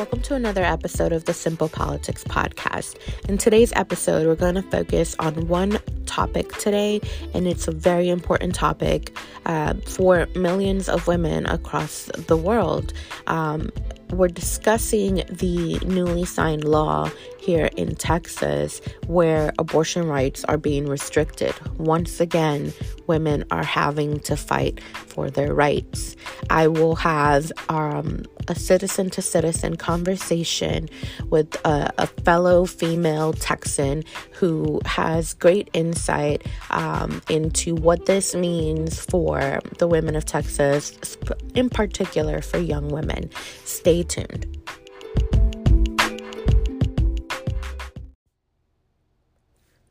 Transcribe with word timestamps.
welcome 0.00 0.22
to 0.22 0.34
another 0.34 0.62
episode 0.62 1.12
of 1.12 1.26
the 1.26 1.34
Simple 1.34 1.68
Politics 1.68 2.24
Podcast. 2.24 2.96
In 3.28 3.36
today's 3.36 3.70
episode, 3.76 4.26
we're 4.26 4.34
going 4.34 4.54
to 4.54 4.62
focus 4.62 5.14
on 5.18 5.46
one 5.46 5.78
topic 6.06 6.50
today, 6.52 7.02
and 7.34 7.46
it's 7.46 7.68
a 7.68 7.70
very 7.70 8.08
important 8.08 8.54
topic 8.54 9.14
uh, 9.44 9.74
for 9.84 10.26
millions 10.34 10.88
of 10.88 11.06
women 11.06 11.44
across 11.44 12.06
the 12.16 12.34
world. 12.34 12.94
Um, 13.26 13.70
we're 14.12 14.28
discussing 14.28 15.16
the 15.28 15.78
newly 15.84 16.24
signed 16.24 16.64
law 16.64 17.10
here 17.38 17.68
in 17.76 17.94
Texas 17.94 18.80
where 19.06 19.52
abortion 19.58 20.06
rights 20.08 20.44
are 20.44 20.56
being 20.56 20.86
restricted. 20.86 21.54
Once 21.76 22.20
again, 22.20 22.72
women 23.10 23.44
are 23.50 23.64
having 23.64 24.20
to 24.20 24.36
fight 24.36 24.80
for 24.94 25.30
their 25.30 25.52
rights. 25.52 26.14
I 26.48 26.68
will 26.68 26.94
have 26.94 27.50
um, 27.68 28.22
a 28.46 28.54
citizen 28.54 29.10
to 29.10 29.20
citizen 29.20 29.74
conversation 29.74 30.88
with 31.28 31.56
a, 31.66 31.92
a, 31.98 32.06
fellow 32.06 32.66
female 32.66 33.32
Texan 33.32 34.04
who 34.34 34.80
has 34.84 35.34
great 35.34 35.68
insight 35.72 36.46
um, 36.70 37.20
into 37.28 37.74
what 37.74 38.06
this 38.06 38.32
means 38.32 39.00
for 39.00 39.58
the 39.78 39.88
women 39.88 40.14
of 40.14 40.24
Texas, 40.24 41.16
in 41.56 41.68
particular 41.68 42.40
for 42.40 42.58
young 42.58 42.90
women. 42.90 43.28
Stay 43.64 44.04
tuned. 44.04 44.46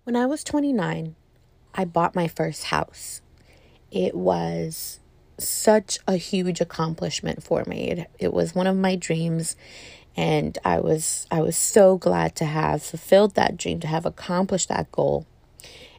When 0.06 0.16
I 0.16 0.26
was 0.26 0.46
29, 0.46 1.16
I 1.80 1.86
bought 1.86 2.14
my 2.14 2.28
first 2.28 2.66
house. 2.66 3.22
It 3.90 4.14
was 4.14 5.00
such 5.38 5.98
a 6.06 6.18
huge 6.18 6.60
accomplishment 6.60 7.42
for 7.42 7.64
me. 7.66 7.90
It, 7.92 8.12
it 8.20 8.34
was 8.34 8.54
one 8.54 8.68
of 8.68 8.76
my 8.76 8.98
dreams 8.98 9.56
and 10.18 10.58
I 10.66 10.82
was 10.82 11.26
I 11.32 11.40
was 11.40 11.56
so 11.56 11.98
glad 11.98 12.36
to 12.36 12.46
have 12.46 12.84
fulfilled 12.84 13.36
that 13.36 13.56
dream, 13.56 13.80
to 13.80 13.88
have 13.88 14.06
accomplished 14.06 14.68
that 14.68 14.92
goal. 14.92 15.26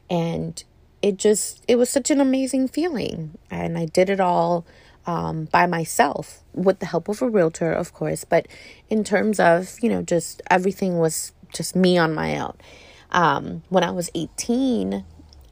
And 0.07 0.63
it 1.01 1.17
just 1.17 1.63
it 1.67 1.77
was 1.77 1.89
such 1.89 2.11
an 2.11 2.21
amazing 2.21 2.67
feeling. 2.67 3.39
And 3.49 3.75
I 3.75 3.85
did 3.85 4.11
it 4.11 4.19
all 4.19 4.67
um, 5.07 5.45
by 5.45 5.65
myself 5.65 6.43
with 6.53 6.77
the 6.77 6.85
help 6.85 7.09
of 7.09 7.23
a 7.23 7.27
realtor, 7.27 7.71
of 7.71 7.91
course. 7.91 8.23
But 8.23 8.47
in 8.87 9.03
terms 9.03 9.39
of, 9.39 9.77
you 9.81 9.89
know, 9.89 10.03
just 10.03 10.43
everything 10.51 10.99
was 10.99 11.31
just 11.51 11.75
me 11.75 11.97
on 11.97 12.13
my 12.13 12.37
own. 12.37 12.55
Um, 13.09 13.63
when 13.69 13.83
I 13.83 13.89
was 13.89 14.11
18, 14.13 15.03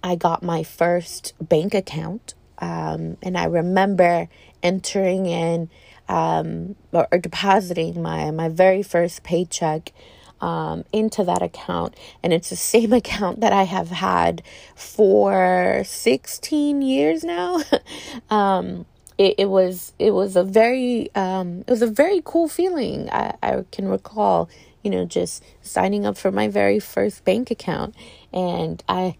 I 0.03 0.15
got 0.15 0.43
my 0.43 0.63
first 0.63 1.33
bank 1.41 1.73
account. 1.73 2.33
Um, 2.59 3.17
and 3.21 3.37
I 3.37 3.45
remember 3.45 4.27
entering 4.61 5.25
in 5.25 5.69
um, 6.09 6.75
or, 6.91 7.07
or, 7.11 7.17
depositing 7.17 8.01
my, 8.01 8.31
my 8.31 8.49
very 8.49 8.83
first 8.83 9.23
paycheck 9.23 9.93
um, 10.41 10.83
into 10.91 11.23
that 11.23 11.41
account. 11.41 11.95
And 12.21 12.33
it's 12.33 12.49
the 12.49 12.57
same 12.57 12.91
account 13.01 13.39
that 13.39 13.53
I 13.53 13.63
have 13.63 13.89
had 13.89 14.41
for 14.75 15.83
16 15.85 16.81
years 16.81 17.23
now. 17.23 17.61
um, 18.29 18.85
it, 19.17 19.35
it 19.37 19.49
was 19.49 19.93
it 19.99 20.11
was 20.11 20.37
a 20.37 20.43
very 20.45 21.13
um, 21.13 21.59
it 21.67 21.69
was 21.69 21.81
a 21.81 21.87
very 21.87 22.21
cool 22.23 22.47
feeling. 22.47 23.09
I, 23.11 23.35
I 23.43 23.65
can 23.71 23.87
recall 23.87 24.49
you 24.83 24.91
know, 24.91 25.05
just 25.05 25.43
signing 25.61 26.05
up 26.05 26.17
for 26.17 26.31
my 26.31 26.47
very 26.47 26.79
first 26.79 27.23
bank 27.25 27.51
account. 27.51 27.95
And 28.31 28.83
I 28.87 29.17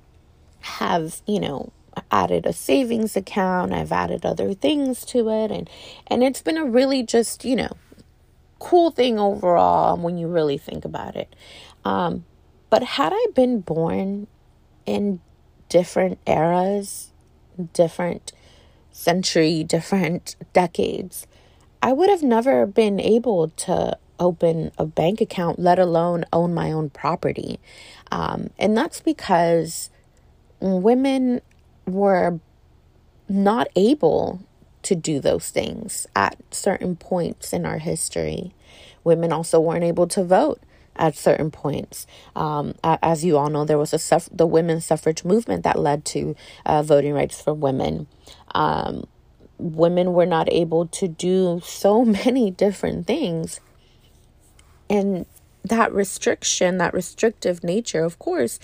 have, 0.62 1.22
you 1.26 1.40
know, 1.40 1.72
added 2.12 2.46
a 2.46 2.54
savings 2.54 3.16
account, 3.16 3.74
I've 3.74 3.92
added 3.92 4.26
other 4.26 4.54
things 4.54 5.06
to 5.06 5.30
it 5.30 5.52
and 5.52 5.70
and 6.08 6.24
it's 6.24 6.42
been 6.42 6.58
a 6.58 6.66
really 6.66 7.04
just, 7.04 7.44
you 7.46 7.56
know, 7.56 7.72
cool 8.60 8.92
thing 8.92 9.20
overall 9.20 9.98
when 9.98 10.18
you 10.18 10.28
really 10.28 10.58
think 10.58 10.86
about 10.86 11.16
it. 11.16 11.36
Um 11.86 12.26
but 12.70 12.84
had 12.84 13.14
I 13.14 13.26
been 13.34 13.62
born 13.62 14.28
in 14.86 15.22
different 15.70 16.20
eras, 16.28 17.12
different 17.74 18.32
century, 18.92 19.64
different 19.64 20.36
decades, 20.54 21.26
I 21.82 21.94
would 21.94 22.10
have 22.10 22.24
never 22.24 22.66
been 22.66 23.00
able 23.00 23.50
to 23.50 23.98
open 24.20 24.72
a 24.78 24.86
bank 24.86 25.22
account, 25.22 25.60
let 25.60 25.80
alone 25.80 26.26
own 26.34 26.54
my 26.54 26.72
own 26.72 26.90
property. 26.90 27.60
Um, 28.12 28.50
and 28.60 28.76
that's 28.76 29.00
because 29.00 29.90
women 30.60 31.42
were 31.86 32.40
not 33.28 33.68
able 33.76 34.42
to 34.82 34.96
do 34.96 35.20
those 35.20 35.50
things 35.50 36.08
at 36.16 36.38
certain 36.52 36.96
points 36.96 37.54
in 37.54 37.66
our 37.66 37.78
history. 37.80 38.54
Women 39.04 39.32
also 39.32 39.60
weren't 39.60 39.84
able 39.84 40.08
to 40.08 40.24
vote 40.24 40.62
at 40.96 41.16
certain 41.16 41.52
points. 41.52 42.06
Um, 42.36 42.76
as 42.84 43.24
you 43.24 43.38
all 43.38 43.50
know, 43.50 43.66
there 43.66 43.78
was 43.78 43.94
a 43.94 44.00
suff- 44.00 44.30
the 44.32 44.46
women's 44.46 44.86
suffrage 44.86 45.24
movement 45.24 45.64
that 45.64 45.80
led 45.80 46.06
to 46.06 46.36
uh, 46.66 46.84
voting 46.84 47.14
rights 47.14 47.42
for 47.42 47.54
women. 47.54 48.08
Um, 48.54 49.06
women 49.58 50.14
were 50.14 50.26
not 50.26 50.52
able 50.52 50.88
to 50.88 51.08
do 51.08 51.62
so 51.64 52.04
many 52.26 52.52
different 52.52 53.08
things 53.08 53.60
and 54.90 55.26
that 55.64 55.94
restriction, 55.94 56.78
that 56.78 56.94
restrictive 56.94 57.64
nature, 57.64 58.04
of 58.04 58.18
course, 58.18 58.60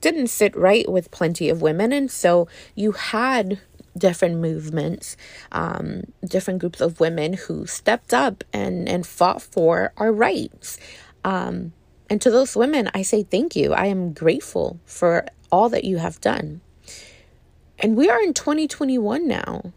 didn't 0.00 0.28
sit 0.28 0.56
right 0.56 0.90
with 0.90 1.10
plenty 1.10 1.48
of 1.48 1.62
women. 1.62 1.92
And 1.92 2.10
so 2.10 2.48
you 2.74 2.92
had 2.92 3.60
different 3.96 4.36
movements, 4.36 5.16
um, 5.52 6.04
different 6.24 6.60
groups 6.60 6.80
of 6.80 7.00
women 7.00 7.32
who 7.34 7.66
stepped 7.66 8.14
up 8.14 8.44
and, 8.52 8.88
and 8.88 9.06
fought 9.06 9.42
for 9.42 9.92
our 9.96 10.12
rights. 10.12 10.78
Um, 11.24 11.72
and 12.08 12.20
to 12.22 12.30
those 12.30 12.56
women, 12.56 12.90
I 12.94 13.02
say 13.02 13.22
thank 13.22 13.54
you. 13.56 13.74
I 13.74 13.86
am 13.86 14.12
grateful 14.12 14.80
for 14.86 15.26
all 15.50 15.68
that 15.70 15.84
you 15.84 15.98
have 15.98 16.20
done. 16.20 16.60
And 17.78 17.96
we 17.96 18.08
are 18.08 18.20
in 18.22 18.34
2021 18.34 19.26
now. 19.26 19.72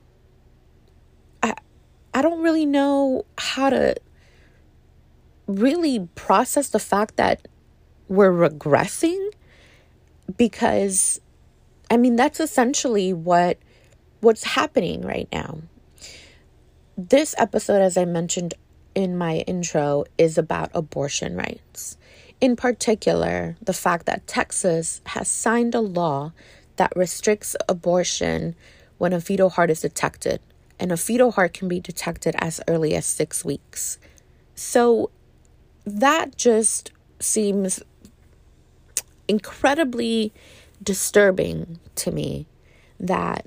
I 1.44 1.56
I 2.14 2.22
don't 2.22 2.42
really 2.42 2.66
know 2.66 3.26
how 3.38 3.70
to 3.70 3.96
really 5.48 6.08
process 6.16 6.70
the 6.70 6.80
fact 6.80 7.18
that 7.18 7.48
we're 8.08 8.32
regressing 8.32 9.30
because 10.38 11.20
I 11.90 11.98
mean 11.98 12.16
that's 12.16 12.40
essentially 12.40 13.14
what 13.14 13.58
what's 14.22 14.44
happening 14.44 15.02
right 15.02 15.28
now. 15.32 15.60
This 16.98 17.34
episode 17.38 17.82
as 17.82 17.98
I 17.98 18.06
mentioned 18.06 18.54
in 18.94 19.18
my 19.18 19.38
intro 19.48 20.06
is 20.18 20.38
about 20.38 20.72
abortion 20.74 21.36
rights. 21.36 21.98
In 22.40 22.56
particular, 22.56 23.56
the 23.62 23.74
fact 23.74 24.06
that 24.08 24.28
Texas 24.28 25.02
has 25.06 25.30
signed 25.30 25.76
a 25.76 25.80
law 25.80 26.34
that 26.78 26.92
restricts 26.96 27.56
abortion 27.70 28.56
when 28.98 29.14
a 29.14 29.22
fetal 29.22 29.52
heart 29.52 29.70
is 29.70 29.82
detected, 29.82 30.42
and 30.80 30.92
a 30.92 30.98
fetal 30.98 31.32
heart 31.32 31.54
can 31.54 31.68
be 31.68 31.80
detected 31.80 32.36
as 32.40 32.60
early 32.68 32.96
as 32.96 33.06
6 33.06 33.46
weeks. 33.46 34.00
So, 34.56 35.12
that 35.86 36.36
just 36.36 36.92
seems 37.20 37.82
incredibly 39.32 40.34
disturbing 40.84 41.80
to 41.96 42.12
me 42.12 42.48
that 43.00 43.46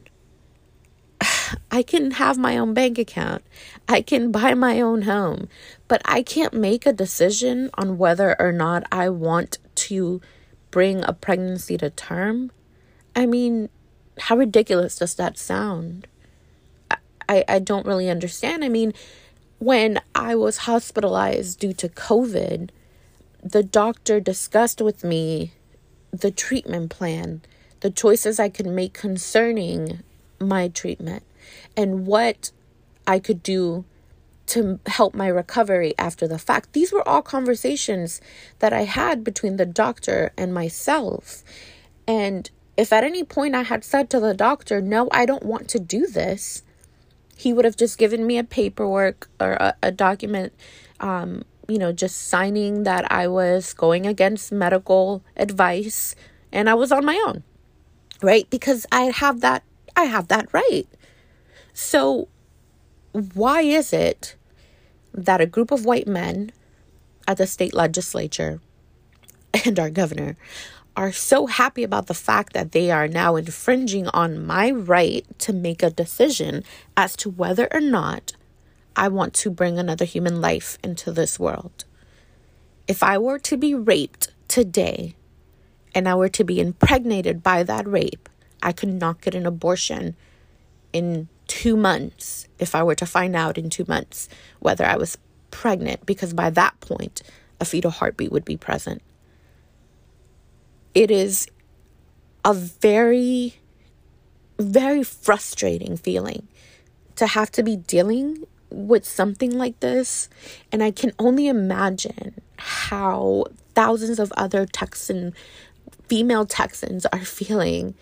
I 1.71 1.83
can 1.83 2.13
have 2.13 2.39
my 2.39 2.57
own 2.57 2.73
bank 2.73 2.99
account. 2.99 3.45
I 3.87 4.01
can 4.01 4.33
buy 4.33 4.55
my 4.55 4.81
own 4.81 5.03
home, 5.03 5.49
but 5.87 6.01
I 6.07 6.23
can't 6.23 6.55
make 6.55 6.87
a 6.87 6.93
decision 6.93 7.71
on 7.75 7.99
whether 7.99 8.35
or 8.41 8.51
not 8.51 8.85
I 8.91 9.11
want 9.11 9.59
to 9.75 10.23
bring 10.71 11.05
a 11.05 11.13
pregnancy 11.13 11.77
to 11.77 11.91
term. 11.91 12.51
I 13.15 13.27
mean, 13.27 13.69
how 14.19 14.39
ridiculous 14.39 14.97
does 14.97 15.15
that 15.17 15.37
sound? 15.37 16.07
I, 17.29 17.45
I 17.47 17.59
don't 17.59 17.87
really 17.87 18.09
understand. 18.09 18.65
I 18.65 18.71
mean, 18.71 18.95
when 19.59 20.01
I 20.15 20.35
was 20.35 20.69
hospitalized 20.69 21.61
due 21.61 21.75
to 21.75 21.89
COVID, 21.89 22.71
the 23.43 23.63
doctor 23.63 24.21
discussed 24.21 24.81
with 24.81 25.05
me 25.05 25.53
the 26.21 26.31
treatment 26.31 26.91
plan, 26.91 27.43
the 27.81 27.91
choices 27.91 28.39
I 28.39 28.49
could 28.49 28.67
make 28.67 28.95
concerning 28.95 30.03
my 30.41 30.69
treatment, 30.69 31.23
and 31.77 32.07
what 32.07 32.51
I 33.07 33.19
could 33.19 33.43
do 33.43 33.85
to 34.47 34.79
help 34.87 35.15
my 35.15 35.27
recovery 35.27 35.95
after 35.99 36.29
the 36.29 36.39
fact. 36.39 36.73
These 36.73 36.93
were 36.93 37.07
all 37.09 37.23
conversations 37.23 38.21
that 38.59 38.73
I 38.73 38.85
had 38.85 39.25
between 39.25 39.57
the 39.57 39.67
doctor 39.67 40.33
and 40.37 40.53
myself. 40.53 41.43
And 42.07 42.51
if 42.77 42.93
at 42.93 43.05
any 43.05 43.25
point 43.25 43.55
I 43.55 43.63
had 43.63 43.85
said 43.85 44.11
to 44.11 44.21
the 44.21 44.35
doctor, 44.35 44.81
No, 44.81 45.09
I 45.13 45.25
don't 45.25 45.45
want 45.45 45.69
to 45.71 45.79
do 45.79 46.07
this, 46.07 46.63
he 47.37 47.53
would 47.53 47.65
have 47.65 47.77
just 47.77 47.99
given 47.99 48.27
me 48.27 48.39
a 48.39 48.45
paperwork 48.45 49.29
or 49.41 49.53
a, 49.53 49.75
a 49.83 49.91
document 49.91 50.53
um, 51.01 51.45
you 51.69 51.79
know 51.79 51.93
just 51.93 52.29
signing 52.29 52.83
that 52.85 53.11
i 53.11 53.27
was 53.27 53.73
going 53.73 54.07
against 54.07 54.53
medical 54.53 55.23
advice 55.37 56.15
and 56.53 56.69
i 56.69 56.75
was 56.75 56.93
on 56.93 57.05
my 57.05 57.23
own 57.27 57.43
right? 58.25 58.49
Because 58.51 58.87
i 58.91 59.03
have 59.05 59.41
that 59.41 59.63
i 59.97 60.05
have 60.05 60.29
that 60.29 60.53
right. 60.53 60.89
So 61.73 62.29
why 63.13 63.61
is 63.63 63.93
it 63.93 64.37
that 65.13 65.41
a 65.41 65.47
group 65.47 65.71
of 65.71 65.85
white 65.85 66.09
men 66.09 66.51
at 67.29 67.37
the 67.37 67.47
state 67.47 67.75
legislature 67.75 68.61
and 69.65 69.79
our 69.79 69.91
governor 69.91 70.37
are 70.97 71.13
so 71.13 71.47
happy 71.47 71.83
about 71.83 72.07
the 72.07 72.15
fact 72.15 72.53
that 72.53 72.73
they 72.73 72.91
are 72.91 73.09
now 73.09 73.37
infringing 73.37 74.07
on 74.09 74.45
my 74.45 74.71
right 74.71 75.27
to 75.41 75.53
make 75.53 75.83
a 75.83 75.91
decision 75.91 76.63
as 76.97 77.17
to 77.17 77.29
whether 77.29 77.69
or 77.73 77.81
not 77.81 78.33
I 78.97 79.09
want 79.09 79.35
to 79.35 79.51
bring 79.51 79.79
another 79.79 80.05
human 80.05 80.41
life 80.41 80.79
into 80.83 81.13
this 81.13 81.39
world. 81.39 81.85
If 82.87 83.03
I 83.03 83.19
were 83.19 83.39
to 83.41 83.57
be 83.57 83.75
raped 83.75 84.29
today 84.49 85.17
and 85.95 86.09
I 86.09 86.15
were 86.15 86.29
to 86.29 86.45
be 86.45 86.61
impregnated 86.61 87.43
by 87.43 87.63
that 87.65 87.87
rape, 87.89 88.29
I 88.63 88.73
could 88.73 88.89
not 88.89 89.21
get 89.21 89.35
an 89.35 89.47
abortion 89.47 90.17
in 90.93 91.29
two 91.47 91.77
months 91.77 92.47
if 92.59 92.75
I 92.75 92.83
were 92.83 92.95
to 92.95 93.07
find 93.07 93.35
out 93.37 93.59
in 93.59 93.69
two 93.69 93.85
months 93.89 94.29
whether 94.61 94.85
I 94.85 94.97
was 94.97 95.19
pregnant, 95.51 96.07
because 96.07 96.33
by 96.33 96.51
that 96.51 96.79
point, 96.81 97.23
a 97.61 97.65
fetal 97.65 97.91
heartbeat 97.91 98.33
would 98.33 98.45
be 98.45 98.57
present. 98.57 99.03
It 100.95 101.11
is 101.11 101.49
a 102.45 102.55
very, 102.55 103.57
very 104.59 105.03
frustrating 105.03 105.97
feeling 105.97 106.49
to 107.17 107.27
have 107.27 107.51
to 107.53 107.63
be 107.63 107.77
dealing 107.77 108.45
with 108.75 109.05
something 109.05 109.57
like 109.57 109.81
this. 109.81 110.29
And 110.73 110.83
I 110.83 110.91
can 110.91 111.13
only 111.19 111.49
imagine 111.49 112.41
how 112.57 113.47
thousands 113.75 114.19
of 114.19 114.33
other 114.37 114.67
Texan, 114.67 115.35
female 116.09 116.47
Texans 116.47 117.07
are 117.07 117.25
feeling 117.25 117.95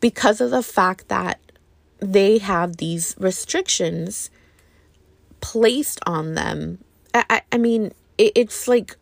because 0.00 0.40
of 0.40 0.50
the 0.50 0.62
fact 0.62 1.08
that 1.08 1.40
they 1.98 2.38
have 2.38 2.76
these 2.76 3.14
restrictions 3.18 4.30
placed 5.40 6.00
on 6.06 6.34
them. 6.34 6.78
I, 7.12 7.24
I, 7.30 7.42
I 7.52 7.58
mean, 7.58 7.92
it, 8.18 8.32
it's 8.34 8.68
like 8.68 8.96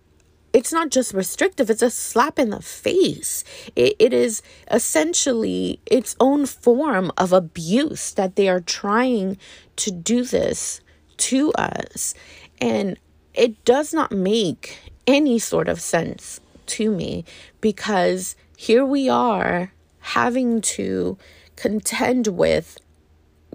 it's 0.53 0.73
not 0.73 0.91
just 0.91 1.15
restrictive, 1.15 1.71
it's 1.71 1.83
a 1.83 1.91
slap 1.91 2.39
in 2.39 2.51
the 2.51 2.61
face. 2.61 3.43
It, 3.75 3.97
it 3.99 4.13
is 4.13 4.43
essentially 4.71 5.81
its 5.87 6.15
own 6.21 6.47
form 6.47 7.11
of 7.17 7.33
abuse 7.33 8.13
that 8.13 8.37
they 8.37 8.49
are 8.49 8.61
trying 8.61 9.39
to 9.77 9.91
do 9.91 10.25
this 10.25 10.82
to 11.31 11.53
us. 11.53 12.15
And 12.61 12.99
it 13.35 13.65
does 13.65 13.93
not 13.93 14.13
make 14.13 14.79
any 15.07 15.39
sort 15.39 15.69
of 15.69 15.81
sense 15.81 16.41
to 16.67 16.91
me 16.91 17.25
because 17.61 18.37
here 18.57 18.85
we 18.85 19.09
are 19.09 19.73
having 20.01 20.61
to 20.61 21.19
contend 21.57 22.29
with 22.29 22.79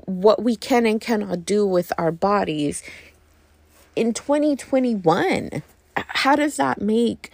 what 0.05 0.43
we 0.43 0.55
can 0.55 0.85
and 0.85 1.01
cannot 1.01 1.45
do 1.45 1.65
with 1.65 1.91
our 1.97 2.11
bodies 2.11 2.83
in 3.95 4.13
2021 4.13 5.63
how 6.09 6.35
does 6.35 6.57
that 6.57 6.81
make 6.81 7.31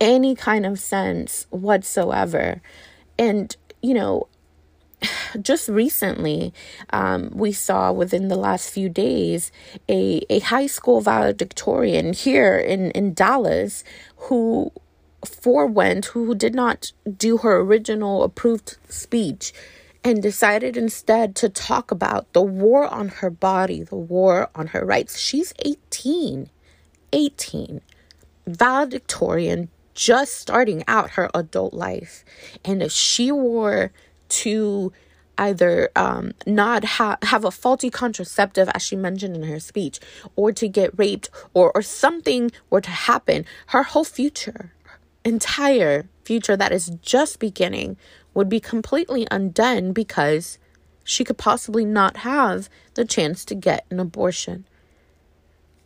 any 0.00 0.34
kind 0.34 0.66
of 0.66 0.78
sense 0.78 1.46
whatsoever? 1.50 2.60
And, 3.18 3.56
you 3.82 3.94
know, 3.94 4.28
just 5.42 5.68
recently, 5.68 6.52
um, 6.90 7.30
we 7.32 7.52
saw 7.52 7.92
within 7.92 8.28
the 8.28 8.36
last 8.36 8.70
few 8.70 8.88
days 8.88 9.52
a, 9.88 10.24
a 10.30 10.40
high 10.40 10.66
school 10.66 11.00
valedictorian 11.00 12.12
here 12.12 12.56
in, 12.56 12.90
in 12.92 13.14
Dallas 13.14 13.84
who 14.16 14.72
forewent, 15.24 16.06
who 16.06 16.34
did 16.34 16.54
not 16.54 16.92
do 17.16 17.38
her 17.38 17.58
original 17.60 18.22
approved 18.22 18.76
speech 18.88 19.52
and 20.02 20.22
decided 20.22 20.76
instead 20.76 21.34
to 21.34 21.48
talk 21.48 21.90
about 21.90 22.30
the 22.34 22.42
war 22.42 22.86
on 22.86 23.08
her 23.08 23.30
body, 23.30 23.82
the 23.82 23.96
war 23.96 24.50
on 24.54 24.68
her 24.68 24.84
rights. 24.84 25.18
She's 25.18 25.54
18. 25.64 26.50
18 27.14 27.80
valedictorian 28.46 29.68
just 29.94 30.34
starting 30.34 30.82
out 30.88 31.10
her 31.10 31.30
adult 31.32 31.72
life. 31.72 32.24
And 32.64 32.82
if 32.82 32.90
she 32.90 33.30
were 33.30 33.92
to 34.42 34.92
either 35.38 35.90
um, 35.96 36.32
not 36.46 36.84
ha- 36.84 37.18
have 37.22 37.44
a 37.44 37.50
faulty 37.50 37.90
contraceptive, 37.90 38.68
as 38.74 38.82
she 38.82 38.96
mentioned 38.96 39.36
in 39.36 39.42
her 39.44 39.60
speech, 39.60 39.98
or 40.36 40.52
to 40.52 40.68
get 40.68 40.96
raped, 40.98 41.28
or, 41.54 41.72
or 41.74 41.82
something 41.82 42.50
were 42.70 42.80
to 42.80 42.90
happen, 42.90 43.44
her 43.68 43.82
whole 43.82 44.04
future, 44.04 44.72
entire 45.24 46.08
future 46.24 46.56
that 46.56 46.72
is 46.72 46.92
just 47.02 47.38
beginning, 47.38 47.96
would 48.32 48.48
be 48.48 48.60
completely 48.60 49.26
undone 49.30 49.92
because 49.92 50.58
she 51.04 51.24
could 51.24 51.38
possibly 51.38 51.84
not 51.84 52.18
have 52.18 52.68
the 52.94 53.04
chance 53.04 53.44
to 53.44 53.54
get 53.54 53.84
an 53.90 54.00
abortion. 54.00 54.64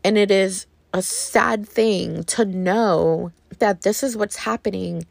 And 0.04 0.16
it 0.16 0.30
is 0.30 0.66
a 0.92 1.02
sad 1.02 1.68
thing 1.68 2.24
to 2.24 2.44
know 2.44 3.32
that 3.58 3.82
this 3.82 4.02
is 4.02 4.16
what's 4.16 4.36
happening 4.36 5.06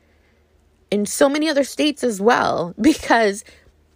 in 0.89 1.05
so 1.05 1.29
many 1.29 1.49
other 1.49 1.63
states 1.63 2.03
as 2.03 2.21
well, 2.21 2.73
because 2.81 3.43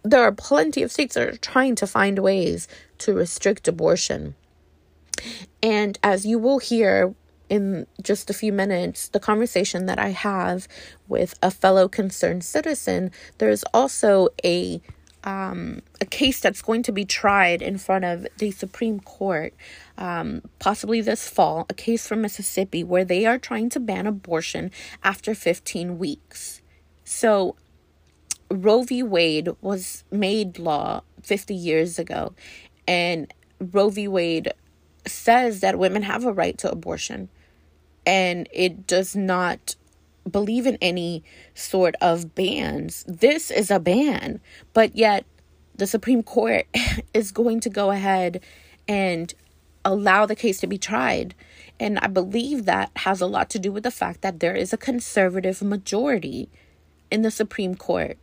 there 0.02 0.22
are 0.22 0.32
plenty 0.32 0.82
of 0.82 0.92
states 0.92 1.14
that 1.14 1.28
are 1.28 1.36
trying 1.36 1.74
to 1.76 1.86
find 1.86 2.18
ways 2.18 2.68
to 2.98 3.14
restrict 3.14 3.68
abortion. 3.68 4.34
And 5.62 5.98
as 6.02 6.26
you 6.26 6.38
will 6.38 6.58
hear 6.58 7.14
in 7.48 7.86
just 8.02 8.30
a 8.30 8.34
few 8.34 8.52
minutes, 8.52 9.08
the 9.08 9.20
conversation 9.20 9.86
that 9.86 9.98
I 9.98 10.08
have 10.08 10.66
with 11.06 11.38
a 11.42 11.50
fellow 11.50 11.86
concerned 11.86 12.44
citizen, 12.44 13.10
there's 13.38 13.62
also 13.74 14.28
a 14.44 14.80
um, 15.24 15.82
a 16.00 16.04
case 16.04 16.40
that's 16.40 16.62
going 16.62 16.82
to 16.84 16.92
be 16.92 17.04
tried 17.04 17.62
in 17.62 17.78
front 17.78 18.04
of 18.04 18.26
the 18.38 18.50
Supreme 18.50 19.00
Court, 19.00 19.54
um, 19.98 20.42
possibly 20.58 21.00
this 21.00 21.28
fall, 21.28 21.66
a 21.68 21.74
case 21.74 22.06
from 22.08 22.22
Mississippi 22.22 22.82
where 22.82 23.04
they 23.04 23.24
are 23.26 23.38
trying 23.38 23.68
to 23.70 23.80
ban 23.80 24.06
abortion 24.06 24.70
after 25.04 25.34
15 25.34 25.98
weeks. 25.98 26.61
So, 27.12 27.56
Roe 28.50 28.82
v. 28.82 29.02
Wade 29.02 29.50
was 29.60 30.02
made 30.10 30.58
law 30.58 31.02
50 31.22 31.54
years 31.54 31.98
ago, 31.98 32.34
and 32.88 33.32
Roe 33.60 33.90
v. 33.90 34.08
Wade 34.08 34.52
says 35.06 35.60
that 35.60 35.78
women 35.78 36.02
have 36.02 36.24
a 36.24 36.32
right 36.32 36.56
to 36.58 36.70
abortion, 36.70 37.28
and 38.06 38.48
it 38.50 38.86
does 38.86 39.14
not 39.14 39.76
believe 40.28 40.66
in 40.66 40.78
any 40.80 41.22
sort 41.54 41.94
of 42.00 42.34
bans. 42.34 43.04
This 43.06 43.50
is 43.50 43.70
a 43.70 43.78
ban, 43.78 44.40
but 44.72 44.96
yet 44.96 45.26
the 45.76 45.86
Supreme 45.86 46.22
Court 46.22 46.66
is 47.14 47.30
going 47.30 47.60
to 47.60 47.70
go 47.70 47.90
ahead 47.90 48.40
and 48.88 49.32
allow 49.84 50.24
the 50.24 50.34
case 50.34 50.60
to 50.60 50.66
be 50.66 50.78
tried. 50.78 51.34
And 51.78 51.98
I 51.98 52.06
believe 52.06 52.64
that 52.64 52.90
has 52.96 53.20
a 53.20 53.26
lot 53.26 53.50
to 53.50 53.58
do 53.58 53.70
with 53.70 53.82
the 53.82 53.90
fact 53.90 54.22
that 54.22 54.40
there 54.40 54.56
is 54.56 54.72
a 54.72 54.78
conservative 54.78 55.62
majority 55.62 56.48
in 57.12 57.22
the 57.22 57.30
Supreme 57.30 57.74
Court. 57.74 58.16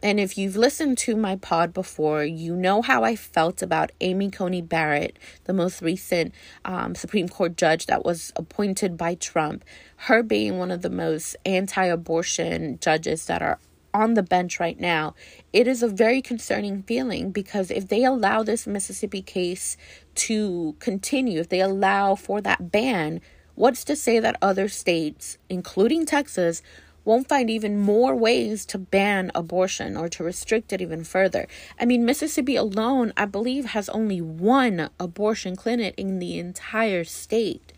And 0.00 0.18
if 0.18 0.38
you've 0.38 0.56
listened 0.56 0.98
to 0.98 1.14
my 1.16 1.36
pod 1.36 1.72
before, 1.72 2.24
you 2.24 2.56
know 2.56 2.82
how 2.82 3.04
I 3.04 3.14
felt 3.14 3.62
about 3.62 3.92
Amy 4.00 4.30
Coney 4.30 4.62
Barrett, 4.62 5.16
the 5.44 5.52
most 5.52 5.82
recent 5.82 6.32
um, 6.64 6.94
Supreme 6.94 7.28
Court 7.28 7.56
judge 7.56 7.86
that 7.86 8.04
was 8.04 8.32
appointed 8.34 8.96
by 8.96 9.16
Trump. 9.16 9.64
Her 9.96 10.22
being 10.22 10.58
one 10.58 10.70
of 10.70 10.82
the 10.82 10.90
most 10.90 11.36
anti 11.44 11.84
abortion 11.84 12.78
judges 12.80 13.26
that 13.26 13.42
are 13.42 13.58
on 13.94 14.14
the 14.14 14.22
bench 14.22 14.58
right 14.58 14.78
now. 14.80 15.14
It 15.52 15.68
is 15.68 15.82
a 15.82 15.88
very 15.88 16.22
concerning 16.22 16.82
feeling 16.82 17.30
because 17.30 17.70
if 17.70 17.88
they 17.88 18.04
allow 18.04 18.42
this 18.42 18.66
Mississippi 18.66 19.22
case 19.22 19.76
to 20.16 20.74
continue, 20.78 21.40
if 21.40 21.48
they 21.48 21.60
allow 21.60 22.14
for 22.14 22.40
that 22.40 22.72
ban, 22.72 23.20
what's 23.54 23.84
to 23.84 23.94
say 23.94 24.18
that 24.18 24.36
other 24.42 24.68
states, 24.68 25.38
including 25.48 26.06
Texas, 26.06 26.62
won't 27.04 27.28
find 27.28 27.50
even 27.50 27.78
more 27.78 28.14
ways 28.14 28.64
to 28.66 28.78
ban 28.78 29.30
abortion 29.34 29.96
or 29.96 30.08
to 30.08 30.24
restrict 30.24 30.72
it 30.72 30.80
even 30.80 31.04
further. 31.04 31.46
I 31.78 31.84
mean, 31.84 32.04
Mississippi 32.04 32.56
alone, 32.56 33.12
I 33.16 33.26
believe, 33.26 33.66
has 33.66 33.88
only 33.88 34.20
one 34.20 34.90
abortion 35.00 35.56
clinic 35.56 35.94
in 35.96 36.18
the 36.18 36.38
entire 36.38 37.04
state. 37.04 37.72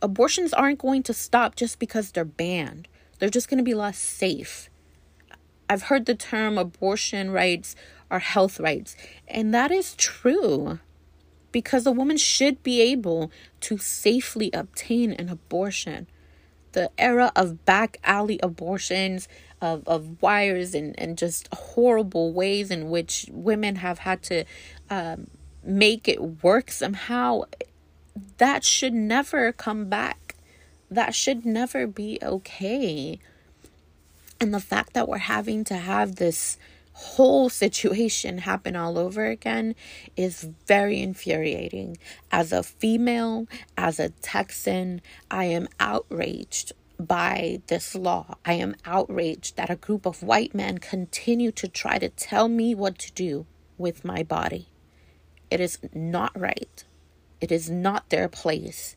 Abortions 0.00 0.52
aren't 0.52 0.80
going 0.80 1.02
to 1.04 1.14
stop 1.14 1.54
just 1.56 1.78
because 1.78 2.10
they're 2.10 2.24
banned, 2.24 2.88
they're 3.18 3.30
just 3.30 3.48
going 3.48 3.58
to 3.58 3.64
be 3.64 3.74
less 3.74 3.98
safe. 3.98 4.68
I've 5.70 5.84
heard 5.84 6.06
the 6.06 6.14
term 6.14 6.58
abortion 6.58 7.30
rights 7.30 7.76
are 8.10 8.18
health 8.18 8.60
rights, 8.60 8.94
and 9.26 9.54
that 9.54 9.70
is 9.70 9.94
true 9.94 10.80
because 11.50 11.86
a 11.86 11.92
woman 11.92 12.16
should 12.16 12.62
be 12.62 12.80
able 12.80 13.30
to 13.60 13.78
safely 13.78 14.50
obtain 14.52 15.12
an 15.12 15.28
abortion 15.28 16.06
the 16.72 16.90
era 16.98 17.32
of 17.36 17.64
back 17.64 17.98
alley 18.04 18.38
abortions, 18.42 19.28
of, 19.60 19.86
of 19.86 20.20
wires, 20.20 20.74
and, 20.74 20.98
and 20.98 21.16
just 21.16 21.48
horrible 21.52 22.32
ways 22.32 22.70
in 22.70 22.90
which 22.90 23.26
women 23.30 23.76
have 23.76 24.00
had 24.00 24.22
to 24.24 24.44
um, 24.90 25.28
make 25.62 26.08
it 26.08 26.42
work 26.42 26.70
somehow, 26.70 27.42
that 28.38 28.64
should 28.64 28.92
never 28.94 29.52
come 29.52 29.88
back. 29.88 30.34
That 30.90 31.14
should 31.14 31.46
never 31.46 31.86
be 31.86 32.18
okay. 32.22 33.18
And 34.40 34.52
the 34.52 34.60
fact 34.60 34.92
that 34.94 35.08
we're 35.08 35.18
having 35.18 35.64
to 35.64 35.76
have 35.76 36.16
this 36.16 36.58
whole 36.92 37.48
situation 37.48 38.38
happen 38.38 38.76
all 38.76 38.98
over 38.98 39.26
again 39.26 39.74
is 40.16 40.48
very 40.66 41.00
infuriating. 41.00 41.96
As 42.30 42.52
a 42.52 42.62
female, 42.62 43.46
as 43.76 43.98
a 43.98 44.10
Texan, 44.10 45.00
I 45.30 45.46
am 45.46 45.68
outraged 45.80 46.72
by 46.98 47.60
this 47.66 47.94
law. 47.94 48.36
I 48.44 48.54
am 48.54 48.76
outraged 48.84 49.56
that 49.56 49.70
a 49.70 49.76
group 49.76 50.06
of 50.06 50.22
white 50.22 50.54
men 50.54 50.78
continue 50.78 51.50
to 51.52 51.68
try 51.68 51.98
to 51.98 52.08
tell 52.08 52.48
me 52.48 52.74
what 52.74 52.98
to 52.98 53.12
do 53.12 53.46
with 53.78 54.04
my 54.04 54.22
body. 54.22 54.68
It 55.50 55.60
is 55.60 55.78
not 55.92 56.38
right. 56.38 56.84
It 57.40 57.50
is 57.50 57.68
not 57.68 58.10
their 58.10 58.28
place. 58.28 58.96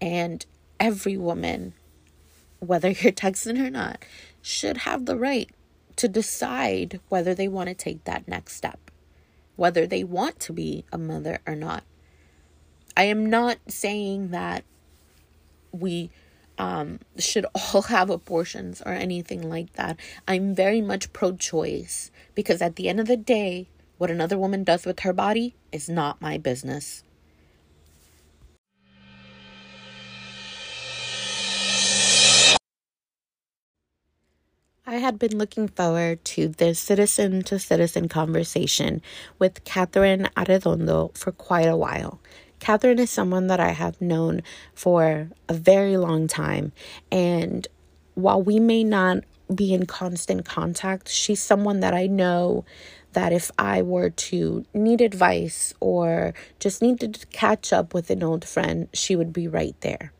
And 0.00 0.46
every 0.78 1.16
woman, 1.16 1.74
whether 2.60 2.90
you're 2.90 3.12
Texan 3.12 3.60
or 3.60 3.70
not, 3.70 4.04
should 4.40 4.78
have 4.78 5.06
the 5.06 5.16
right 5.16 5.50
to 5.96 6.08
decide 6.08 7.00
whether 7.08 7.34
they 7.34 7.48
want 7.48 7.68
to 7.68 7.74
take 7.74 8.04
that 8.04 8.28
next 8.28 8.54
step, 8.54 8.90
whether 9.56 9.86
they 9.86 10.04
want 10.04 10.40
to 10.40 10.52
be 10.52 10.84
a 10.92 10.98
mother 10.98 11.40
or 11.46 11.54
not. 11.54 11.84
I 12.96 13.04
am 13.04 13.30
not 13.30 13.58
saying 13.68 14.30
that 14.30 14.64
we 15.72 16.10
um, 16.58 17.00
should 17.18 17.46
all 17.54 17.82
have 17.82 18.10
abortions 18.10 18.82
or 18.84 18.92
anything 18.92 19.48
like 19.48 19.72
that. 19.74 19.98
I'm 20.28 20.54
very 20.54 20.80
much 20.80 21.12
pro 21.12 21.36
choice 21.36 22.10
because 22.34 22.62
at 22.62 22.76
the 22.76 22.88
end 22.88 23.00
of 23.00 23.06
the 23.06 23.16
day, 23.16 23.68
what 23.98 24.10
another 24.10 24.38
woman 24.38 24.64
does 24.64 24.86
with 24.86 25.00
her 25.00 25.12
body 25.12 25.54
is 25.72 25.88
not 25.88 26.20
my 26.20 26.38
business. 26.38 27.02
I 34.86 34.96
had 34.96 35.18
been 35.18 35.36
looking 35.36 35.68
forward 35.68 36.24
to 36.24 36.48
this 36.48 36.78
citizen 36.78 37.42
to 37.44 37.58
citizen 37.58 38.08
conversation 38.08 39.02
with 39.38 39.62
Catherine 39.64 40.30
Arredondo 40.36 41.16
for 41.16 41.32
quite 41.32 41.68
a 41.68 41.76
while. 41.76 42.18
Catherine 42.60 42.98
is 42.98 43.10
someone 43.10 43.48
that 43.48 43.60
I 43.60 43.72
have 43.72 44.00
known 44.00 44.42
for 44.74 45.28
a 45.50 45.54
very 45.54 45.98
long 45.98 46.28
time. 46.28 46.72
And 47.12 47.68
while 48.14 48.42
we 48.42 48.58
may 48.58 48.82
not 48.82 49.18
be 49.54 49.74
in 49.74 49.84
constant 49.84 50.46
contact, 50.46 51.10
she's 51.10 51.42
someone 51.42 51.80
that 51.80 51.92
I 51.92 52.06
know 52.06 52.64
that 53.12 53.34
if 53.34 53.50
I 53.58 53.82
were 53.82 54.10
to 54.10 54.64
need 54.72 55.02
advice 55.02 55.74
or 55.80 56.32
just 56.58 56.80
need 56.80 57.00
to 57.00 57.26
catch 57.26 57.72
up 57.72 57.92
with 57.92 58.08
an 58.08 58.22
old 58.22 58.46
friend, 58.46 58.88
she 58.94 59.14
would 59.14 59.32
be 59.32 59.46
right 59.46 59.78
there. 59.82 60.12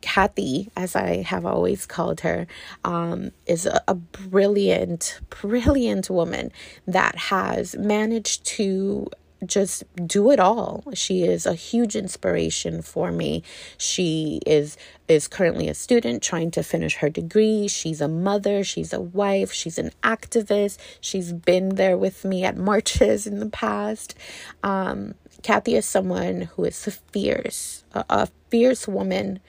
Kathy, 0.00 0.70
as 0.76 0.94
I 0.96 1.22
have 1.22 1.44
always 1.44 1.86
called 1.86 2.20
her, 2.20 2.46
um, 2.84 3.32
is 3.46 3.66
a, 3.66 3.80
a 3.88 3.94
brilliant, 3.94 5.20
brilliant 5.30 6.10
woman 6.10 6.52
that 6.86 7.16
has 7.16 7.76
managed 7.76 8.44
to 8.46 9.08
just 9.46 9.84
do 10.06 10.30
it 10.30 10.40
all. 10.40 10.84
She 10.94 11.22
is 11.22 11.46
a 11.46 11.54
huge 11.54 11.94
inspiration 11.94 12.82
for 12.82 13.12
me. 13.12 13.42
She 13.76 14.40
is 14.46 14.76
is 15.06 15.28
currently 15.28 15.68
a 15.68 15.74
student 15.74 16.22
trying 16.22 16.50
to 16.50 16.62
finish 16.62 16.96
her 16.96 17.08
degree. 17.08 17.68
She's 17.68 18.00
a 18.00 18.08
mother, 18.08 18.62
she's 18.64 18.92
a 18.92 19.00
wife, 19.00 19.52
she's 19.52 19.78
an 19.78 19.90
activist. 20.02 20.78
She's 21.00 21.32
been 21.32 21.76
there 21.76 21.96
with 21.96 22.24
me 22.24 22.44
at 22.44 22.56
marches 22.56 23.26
in 23.26 23.38
the 23.38 23.48
past. 23.48 24.14
Um, 24.62 25.14
Kathy 25.42 25.76
is 25.76 25.86
someone 25.86 26.42
who 26.42 26.64
is 26.64 26.84
fierce, 27.12 27.84
a, 27.92 28.04
a 28.10 28.28
fierce 28.50 28.88
woman, 28.88 29.40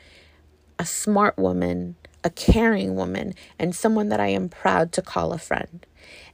a 0.79 0.86
smart 0.86 1.38
woman, 1.38 1.98
a 2.24 2.29
caring 2.29 2.95
woman, 2.95 3.33
and 3.59 3.75
someone 3.75 4.07
that 4.09 4.21
I 4.21 4.27
am 4.27 4.48
proud 4.48 4.93
to 4.93 5.01
call 5.01 5.33
a 5.33 5.38
friend. 5.38 5.86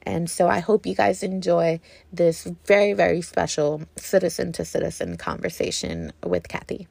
And 0.03 0.29
so 0.29 0.47
I 0.47 0.59
hope 0.59 0.85
you 0.85 0.93
guys 0.93 1.23
enjoy 1.23 1.79
this 2.13 2.43
very, 2.65 2.93
very 2.93 3.21
special 3.21 3.81
citizen 3.97 4.51
to 4.53 4.63
citizen 4.63 5.17
conversation 5.17 6.13
with 6.23 6.47
Kathy. 6.47 6.87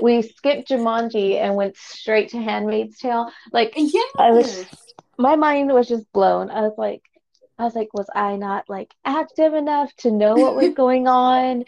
We 0.00 0.22
skipped 0.22 0.70
Jumanji 0.70 1.34
and 1.34 1.56
went 1.56 1.76
straight 1.76 2.30
to 2.30 2.40
Handmaid's 2.40 2.98
Tale. 2.98 3.30
Like, 3.52 3.74
yes. 3.76 4.12
I 4.16 4.30
was, 4.30 4.64
my 5.18 5.36
mind 5.36 5.72
was 5.72 5.88
just 5.88 6.10
blown. 6.12 6.50
I 6.50 6.60
was 6.62 6.72
like, 6.78 7.02
I 7.60 7.64
was 7.64 7.74
like, 7.74 7.92
was 7.92 8.08
I 8.14 8.36
not 8.36 8.68
like 8.70 8.94
active 9.04 9.52
enough 9.52 9.94
to 9.96 10.10
know 10.10 10.34
what 10.34 10.56
was 10.56 10.70
going 10.74 11.06
on? 11.06 11.64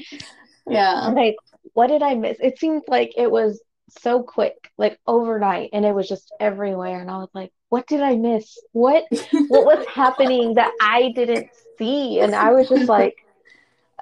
Yeah. 0.67 1.09
Like, 1.09 1.37
what 1.75 1.89
did 1.89 2.03
I 2.03 2.15
miss? 2.15 2.39
It 2.41 2.59
seemed 2.59 2.85
like 2.89 3.13
it 3.17 3.31
was 3.31 3.61
so 4.01 4.23
quick, 4.23 4.71
like 4.79 4.99
overnight, 5.07 5.71
and 5.75 5.85
it 5.85 5.95
was 5.95 6.09
just 6.09 6.33
everywhere. 6.41 6.99
And 6.99 7.11
I 7.11 7.19
was 7.19 7.29
like, 7.35 7.53
what 7.69 7.87
did 7.87 8.01
I 8.01 8.17
miss? 8.17 8.59
What 8.73 9.05
what 9.49 9.67
was 9.67 9.87
happening 9.87 10.55
that 10.55 10.73
I 10.81 11.13
didn't 11.15 11.49
see? 11.79 12.21
And 12.21 12.35
I 12.35 12.53
was 12.53 12.71
just 12.71 12.89
like, 12.89 13.17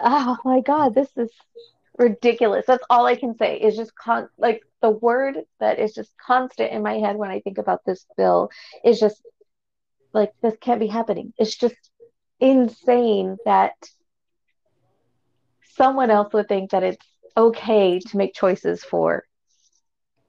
oh 0.00 0.36
my 0.44 0.60
god, 0.60 0.94
this 0.94 1.10
is 1.16 1.32
ridiculous. 1.98 2.66
That's 2.66 2.84
all 2.88 3.04
I 3.06 3.16
can 3.16 3.36
say 3.36 3.58
is 3.58 3.76
just 3.76 3.96
con 3.96 4.28
like 4.38 4.62
the 4.80 4.90
word 4.90 5.38
that 5.58 5.80
is 5.80 5.92
just 5.92 6.12
constant 6.24 6.72
in 6.72 6.82
my 6.82 6.94
head 6.94 7.16
when 7.16 7.30
I 7.30 7.40
think 7.40 7.58
about 7.58 7.84
this 7.84 8.06
bill 8.16 8.50
is 8.84 9.00
just 9.00 9.20
like 10.12 10.32
this 10.42 10.54
can't 10.60 10.80
be 10.80 10.86
happening. 10.86 11.32
It's 11.38 11.56
just 11.56 11.76
insane 12.40 13.36
that 13.44 13.74
someone 15.76 16.10
else 16.10 16.32
would 16.32 16.48
think 16.48 16.70
that 16.70 16.82
it's 16.82 17.06
okay 17.36 18.00
to 18.00 18.16
make 18.16 18.34
choices 18.34 18.82
for 18.82 19.24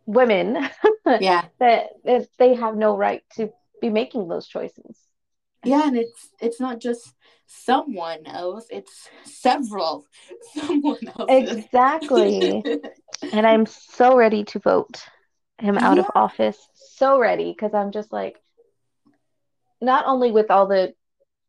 women 0.05 0.69
yeah. 1.19 1.45
that, 1.59 1.89
that 2.05 2.27
they 2.37 2.55
have 2.55 2.75
no 2.75 2.95
right 2.95 3.23
to 3.35 3.51
be 3.81 3.89
making 3.89 4.27
those 4.27 4.47
choices. 4.47 4.97
Yeah 5.63 5.87
and 5.87 5.97
it's 5.97 6.29
it's 6.39 6.59
not 6.59 6.79
just 6.79 7.13
someone 7.45 8.25
else 8.25 8.65
it's 8.71 9.09
several 9.23 10.05
someone 10.55 10.97
else 11.19 11.29
exactly. 11.29 12.63
And 13.33 13.45
i'm 13.45 13.67
so 13.67 14.17
ready 14.17 14.43
to 14.45 14.57
vote 14.59 15.03
him 15.59 15.77
out 15.77 15.97
yeah. 15.97 16.03
of 16.03 16.09
office. 16.15 16.57
So 16.73 17.19
ready 17.19 17.51
because 17.51 17.75
i'm 17.75 17.91
just 17.91 18.11
like 18.11 18.41
not 19.81 20.05
only 20.05 20.31
with 20.31 20.51
all 20.51 20.67
the 20.67 20.93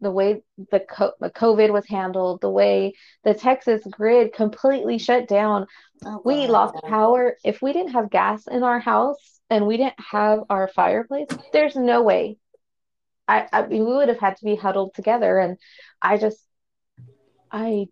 the 0.03 0.11
way 0.11 0.43
the, 0.73 0.81
COVID 0.81 1.73
was 1.73 1.87
handled, 1.87 2.41
the 2.41 2.51
way 2.51 2.95
the 3.23 3.35
Texas 3.35 3.83
grid 3.89 4.35
completely 4.35 4.99
shut 4.99 5.29
down. 5.29 5.67
Oh, 6.05 6.21
we 6.25 6.49
lost 6.49 6.75
power. 6.85 7.37
If 7.45 7.63
we 7.63 7.73
didn't 7.73 7.93
have 7.93 8.11
gas 8.11 8.49
in 8.49 8.65
our 8.65 8.81
house 8.81 9.41
and 9.49 9.67
we 9.67 9.77
didn't 9.77 10.01
have 10.11 10.41
our 10.51 10.67
fireplace, 10.67 11.29
there's 11.53 11.77
no 11.77 12.03
way. 12.03 12.37
I, 13.29 13.47
I 13.53 13.67
mean, 13.67 13.85
we 13.85 13.93
would 13.93 14.09
have 14.09 14.19
had 14.19 14.37
to 14.39 14.45
be 14.45 14.57
huddled 14.57 14.95
together. 14.95 15.39
And 15.39 15.57
I 16.03 16.19
just, 16.19 16.39
I, 17.53 17.87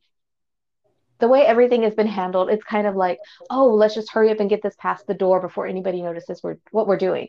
the 1.21 1.29
way 1.29 1.47
everything 1.47 1.85
has 1.85 1.95
been 1.95 2.09
handled, 2.09 2.51
it's 2.51 2.65
kind 2.65 2.89
of 2.89 2.97
like, 2.97 3.21
oh, 3.51 3.67
let's 3.75 3.95
just 3.95 4.11
hurry 4.11 4.31
up 4.31 4.41
and 4.41 4.51
get 4.51 4.63
this 4.63 4.77
past 4.81 5.07
the 5.07 5.15
door 5.15 5.41
before 5.41 5.69
anybody 5.69 6.03
notices 6.03 6.43
we're, 6.43 6.57
what 6.73 6.89
we're 6.89 6.97
doing. 6.97 7.29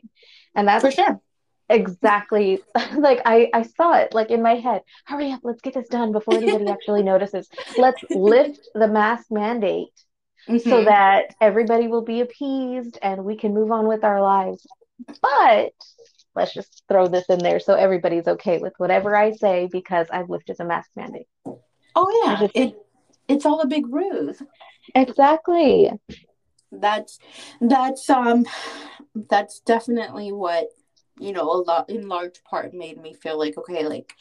And 0.55 0.67
that's 0.67 0.83
for 0.83 0.89
sure 0.89 1.21
exactly. 1.71 2.61
Like 2.93 3.21
I, 3.25 3.49
I 3.53 3.63
saw 3.63 3.93
it 3.93 4.13
like 4.13 4.31
in 4.31 4.41
my 4.41 4.55
head. 4.55 4.81
Hurry 5.05 5.31
up 5.31 5.41
let's 5.43 5.61
get 5.61 5.73
this 5.73 5.87
done 5.87 6.11
before 6.11 6.35
anybody 6.35 6.67
actually 6.69 7.03
notices. 7.03 7.49
Let's 7.77 8.01
lift 8.09 8.59
the 8.75 8.87
mask 8.87 9.27
mandate 9.31 9.93
mm-hmm. 10.47 10.69
so 10.69 10.83
that 10.83 11.33
everybody 11.39 11.87
will 11.87 12.03
be 12.03 12.21
appeased 12.21 12.99
and 13.01 13.23
we 13.23 13.37
can 13.37 13.53
move 13.53 13.71
on 13.71 13.87
with 13.87 14.03
our 14.03 14.21
lives. 14.21 14.67
But 15.21 15.73
let's 16.35 16.53
just 16.53 16.83
throw 16.87 17.07
this 17.07 17.25
in 17.29 17.39
there 17.39 17.59
so 17.59 17.73
everybody's 17.73 18.27
okay 18.27 18.57
with 18.57 18.71
whatever 18.77 19.13
i 19.17 19.33
say 19.33 19.67
because 19.69 20.07
i've 20.13 20.29
lifted 20.29 20.55
the 20.57 20.63
mask 20.63 20.89
mandate. 20.95 21.27
Oh 21.95 22.23
yeah. 22.25 22.39
Just, 22.39 22.55
it, 22.55 22.75
it's 23.27 23.45
all 23.45 23.61
a 23.61 23.67
big 23.67 23.87
ruse. 23.93 24.41
Exactly. 24.95 25.91
That's 26.71 27.19
that's 27.59 28.09
um 28.09 28.45
that's 29.29 29.59
definitely 29.59 30.31
what 30.31 30.67
you 31.21 31.31
know, 31.31 31.43
a 31.43 31.61
lot 31.61 31.89
in 31.89 32.07
large 32.07 32.43
part 32.43 32.73
made 32.73 33.01
me 33.01 33.13
feel 33.13 33.37
like, 33.37 33.57
okay, 33.57 33.87
like 33.87 34.13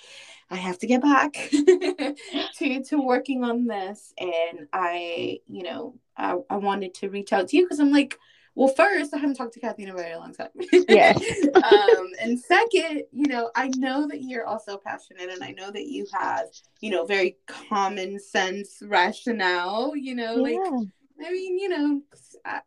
I 0.51 0.57
have 0.57 0.79
to 0.81 0.87
get 0.87 1.03
back 1.03 1.33
to 1.53 2.85
to 2.85 3.01
working 3.01 3.45
on 3.45 3.67
this. 3.67 4.13
And 4.19 4.67
I, 4.73 5.41
you 5.49 5.63
know, 5.63 5.95
I, 6.17 6.37
I 6.49 6.57
wanted 6.57 6.95
to 6.95 7.09
reach 7.09 7.33
out 7.33 7.49
to 7.49 7.57
you 7.57 7.65
because 7.65 7.81
I'm 7.81 7.93
like, 7.93 8.19
well, 8.57 8.69
first, 8.69 9.15
I 9.15 9.19
haven't 9.19 9.37
talked 9.37 9.55
to 9.55 9.61
Kathy 9.61 9.85
in 9.85 9.91
a 9.91 9.95
very 9.95 10.15
long 10.17 10.35
time. 10.35 10.49
Yes. 10.89 11.23
um, 11.55 12.11
and 12.21 12.39
second, 12.39 13.05
you 13.13 13.27
know, 13.29 13.51
I 13.55 13.69
know 13.77 14.09
that 14.09 14.23
you're 14.23 14.47
also 14.47 14.77
passionate 14.77 15.31
and 15.31 15.43
I 15.43 15.53
know 15.53 15.71
that 15.71 15.87
you 15.87 16.07
have, 16.13 16.47
you 16.81 16.91
know, 16.91 17.07
very 17.07 17.37
common 17.47 18.19
sense 18.19 18.83
rationale, 18.83 19.95
you 19.95 20.17
know, 20.17 20.45
yeah. 20.45 20.59
like, 20.59 20.89
I 21.25 21.31
mean, 21.31 21.59
you 21.59 21.69
know, 21.69 22.03
I, 22.45 22.61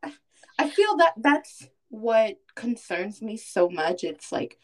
I 0.57 0.69
feel 0.69 0.95
that 0.97 1.13
that's 1.17 1.67
what 1.93 2.37
concerns 2.55 3.21
me 3.21 3.37
so 3.37 3.69
much 3.69 4.03
it's 4.03 4.31
like 4.31 4.57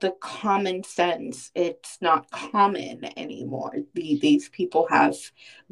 the 0.00 0.12
common 0.20 0.82
sense 0.82 1.50
it's 1.54 1.98
not 2.00 2.30
common 2.30 3.04
anymore 3.18 3.74
the, 3.92 4.18
these 4.18 4.48
people 4.48 4.86
have 4.88 5.14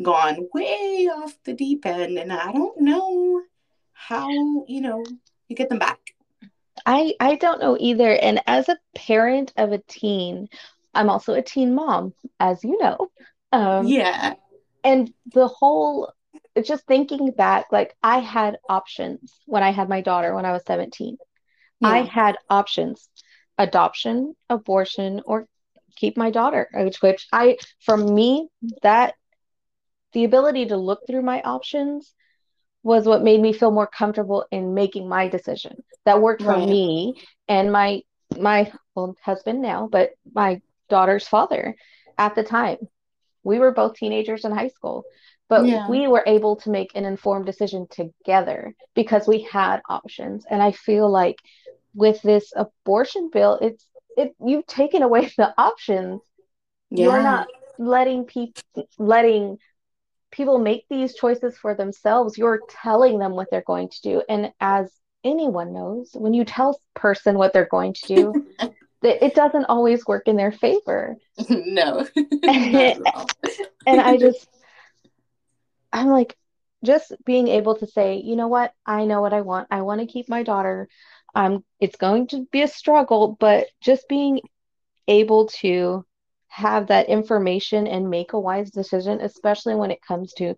gone 0.02 0.46
way 0.52 1.08
off 1.10 1.34
the 1.44 1.54
deep 1.54 1.86
end 1.86 2.18
and 2.18 2.30
i 2.30 2.52
don't 2.52 2.78
know 2.78 3.40
how 3.94 4.28
you 4.68 4.82
know 4.82 5.02
you 5.48 5.56
get 5.56 5.70
them 5.70 5.78
back 5.78 6.12
I 6.86 7.14
I 7.20 7.36
don't 7.36 7.60
know 7.60 7.76
either. 7.78 8.16
And 8.16 8.40
as 8.46 8.68
a 8.68 8.78
parent 8.94 9.52
of 9.56 9.72
a 9.72 9.78
teen, 9.78 10.48
I'm 10.94 11.10
also 11.10 11.34
a 11.34 11.42
teen 11.42 11.74
mom, 11.74 12.14
as 12.40 12.64
you 12.64 12.78
know. 12.80 13.10
Um, 13.52 13.86
yeah. 13.86 14.34
And 14.84 15.12
the 15.32 15.46
whole, 15.46 16.12
just 16.64 16.86
thinking 16.86 17.30
back, 17.30 17.66
like 17.72 17.96
I 18.02 18.18
had 18.18 18.58
options 18.68 19.32
when 19.46 19.62
I 19.62 19.70
had 19.70 19.88
my 19.88 20.00
daughter 20.00 20.34
when 20.34 20.44
I 20.44 20.52
was 20.52 20.62
17. 20.66 21.16
Yeah. 21.80 21.88
I 21.88 22.02
had 22.02 22.36
options 22.48 23.08
adoption, 23.58 24.34
abortion, 24.48 25.22
or 25.24 25.46
keep 25.96 26.16
my 26.16 26.30
daughter, 26.30 26.68
which, 26.74 27.00
which 27.02 27.26
I, 27.32 27.58
for 27.80 27.96
me, 27.96 28.48
that 28.82 29.14
the 30.12 30.24
ability 30.24 30.66
to 30.66 30.76
look 30.76 31.00
through 31.06 31.22
my 31.22 31.40
options 31.42 32.14
was 32.82 33.06
what 33.06 33.22
made 33.22 33.40
me 33.40 33.52
feel 33.52 33.70
more 33.70 33.86
comfortable 33.86 34.44
in 34.50 34.74
making 34.74 35.08
my 35.08 35.28
decision 35.28 35.76
that 36.04 36.20
worked 36.20 36.42
for 36.42 36.48
right. 36.48 36.68
me 36.68 37.14
and 37.48 37.70
my 37.70 38.02
my 38.38 38.72
well, 38.94 39.14
husband 39.22 39.60
now 39.60 39.88
but 39.90 40.10
my 40.34 40.60
daughter's 40.88 41.28
father 41.28 41.76
at 42.18 42.34
the 42.34 42.42
time 42.42 42.78
we 43.44 43.58
were 43.58 43.72
both 43.72 43.94
teenagers 43.94 44.44
in 44.44 44.52
high 44.52 44.68
school 44.68 45.04
but 45.52 45.66
yeah. 45.66 45.86
we 45.86 46.08
were 46.08 46.24
able 46.26 46.56
to 46.56 46.70
make 46.70 46.92
an 46.94 47.04
informed 47.04 47.44
decision 47.44 47.86
together 47.90 48.74
because 48.94 49.28
we 49.28 49.42
had 49.42 49.82
options. 49.86 50.46
And 50.50 50.62
i 50.62 50.72
feel 50.72 51.10
like 51.10 51.36
with 51.94 52.22
this 52.22 52.54
abortion 52.56 53.28
bill 53.30 53.58
it's 53.60 53.86
it 54.16 54.34
you've 54.42 54.66
taken 54.66 55.02
away 55.02 55.30
the 55.36 55.52
options. 55.58 56.22
Yeah. 56.90 57.04
you're 57.04 57.22
not 57.22 57.48
letting 57.78 58.24
people 58.24 58.62
letting 58.98 59.58
people 60.30 60.58
make 60.58 60.86
these 60.88 61.14
choices 61.14 61.58
for 61.58 61.74
themselves. 61.74 62.38
You're 62.38 62.62
telling 62.70 63.18
them 63.18 63.32
what 63.32 63.48
they're 63.50 63.70
going 63.74 63.90
to 63.90 64.00
do. 64.02 64.22
And 64.30 64.52
as 64.58 64.90
anyone 65.22 65.74
knows 65.74 66.12
when 66.14 66.32
you 66.32 66.46
tell 66.46 66.70
a 66.70 66.98
person 66.98 67.36
what 67.36 67.52
they're 67.52 67.74
going 67.78 67.92
to 67.92 68.06
do 68.16 68.46
it 69.02 69.34
doesn't 69.34 69.66
always 69.66 70.06
work 70.06 70.28
in 70.28 70.36
their 70.36 70.52
favor. 70.52 71.16
No. 71.50 72.06
And, 73.84 74.00
and 74.00 74.00
i 74.00 74.16
just 74.16 74.46
i'm 75.92 76.08
like 76.08 76.36
just 76.84 77.12
being 77.24 77.48
able 77.48 77.76
to 77.76 77.86
say 77.86 78.20
you 78.24 78.36
know 78.36 78.48
what 78.48 78.72
i 78.86 79.04
know 79.04 79.20
what 79.20 79.32
i 79.32 79.40
want 79.40 79.66
i 79.70 79.80
want 79.82 80.00
to 80.00 80.06
keep 80.06 80.28
my 80.28 80.42
daughter 80.42 80.88
um 81.34 81.64
it's 81.80 81.96
going 81.96 82.26
to 82.26 82.46
be 82.52 82.62
a 82.62 82.68
struggle 82.68 83.36
but 83.40 83.66
just 83.80 84.08
being 84.08 84.40
able 85.08 85.46
to 85.46 86.04
have 86.48 86.88
that 86.88 87.08
information 87.08 87.86
and 87.86 88.10
make 88.10 88.32
a 88.32 88.40
wise 88.40 88.70
decision, 88.70 89.20
especially 89.20 89.74
when 89.74 89.90
it 89.90 90.02
comes 90.06 90.32
to, 90.34 90.54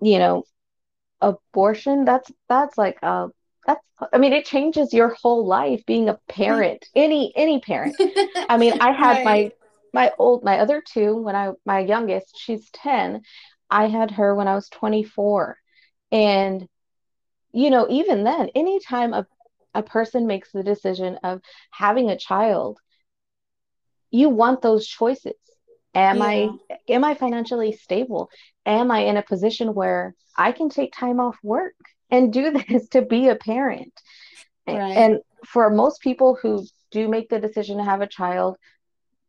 you 0.00 0.18
know, 0.18 0.44
abortion. 1.20 2.04
That's 2.04 2.30
that's 2.48 2.76
like 2.78 2.98
uh 3.02 3.28
that's 3.66 3.80
I 4.12 4.18
mean 4.18 4.32
it 4.32 4.44
changes 4.44 4.92
your 4.92 5.14
whole 5.22 5.46
life 5.46 5.84
being 5.86 6.08
a 6.08 6.18
parent, 6.28 6.84
any 6.94 7.32
any 7.36 7.60
parent. 7.60 7.96
I 8.48 8.58
mean, 8.58 8.74
I 8.80 8.92
had 8.92 9.18
right. 9.18 9.24
my 9.24 9.50
my 9.92 10.12
old 10.18 10.44
my 10.44 10.58
other 10.58 10.82
two 10.86 11.16
when 11.16 11.34
I 11.36 11.52
my 11.64 11.80
youngest, 11.80 12.36
she's 12.38 12.70
10. 12.72 13.22
I 13.70 13.88
had 13.88 14.12
her 14.12 14.34
when 14.34 14.48
I 14.48 14.54
was 14.54 14.68
24. 14.68 15.56
And 16.12 16.68
you 17.52 17.70
know, 17.70 17.86
even 17.90 18.24
then, 18.24 18.50
anytime 18.54 19.12
a 19.12 19.26
a 19.72 19.82
person 19.82 20.26
makes 20.26 20.50
the 20.50 20.64
decision 20.64 21.18
of 21.22 21.40
having 21.70 22.10
a 22.10 22.18
child, 22.18 22.80
you 24.10 24.28
want 24.28 24.62
those 24.62 24.86
choices 24.86 25.34
am 25.94 26.18
yeah. 26.18 26.24
i 26.24 26.50
am 26.88 27.04
i 27.04 27.14
financially 27.14 27.72
stable 27.72 28.30
am 28.66 28.90
i 28.90 29.00
in 29.00 29.16
a 29.16 29.22
position 29.22 29.74
where 29.74 30.14
i 30.36 30.52
can 30.52 30.68
take 30.68 30.92
time 30.92 31.20
off 31.20 31.36
work 31.42 31.74
and 32.10 32.32
do 32.32 32.50
this 32.68 32.88
to 32.88 33.02
be 33.02 33.28
a 33.28 33.36
parent 33.36 33.92
right. 34.66 34.96
and 34.96 35.18
for 35.46 35.70
most 35.70 36.00
people 36.00 36.38
who 36.40 36.64
do 36.90 37.08
make 37.08 37.28
the 37.28 37.40
decision 37.40 37.78
to 37.78 37.84
have 37.84 38.00
a 38.00 38.06
child 38.06 38.56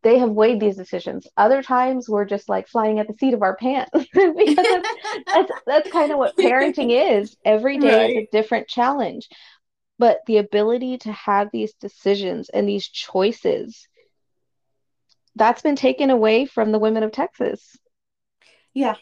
they 0.04 0.18
have 0.18 0.32
weighed 0.32 0.60
these 0.60 0.78
decisions 0.78 1.28
other 1.38 1.62
times 1.62 2.10
we're 2.10 2.26
just 2.26 2.50
like 2.50 2.68
flying 2.68 3.00
at 3.00 3.08
the 3.08 3.14
seat 3.14 3.34
of 3.34 3.42
our 3.42 3.56
pants 3.56 3.92
because 3.94 4.56
that's, 4.56 4.90
that's, 5.26 5.52
that's 5.68 5.92
kind 5.92 6.12
of 6.12 6.18
what 6.18 6.36
parenting 6.38 7.20
is 7.20 7.36
every 7.46 7.78
day 7.78 7.98
right. 7.98 8.10
is 8.12 8.18
a 8.18 8.28
different 8.32 8.68
challenge 8.68 9.28
but 10.00 10.20
the 10.26 10.38
ability 10.38 10.98
to 10.98 11.12
have 11.12 11.50
these 11.52 11.74
decisions 11.74 12.50
and 12.50 12.68
these 12.68 12.88
choices 12.88 13.88
that's 15.36 15.62
been 15.62 15.76
taken 15.76 16.10
away 16.10 16.46
from 16.46 16.72
the 16.72 16.80
women 16.80 17.04
of 17.04 17.12
Texas. 17.12 17.78
Yeah. 18.74 18.96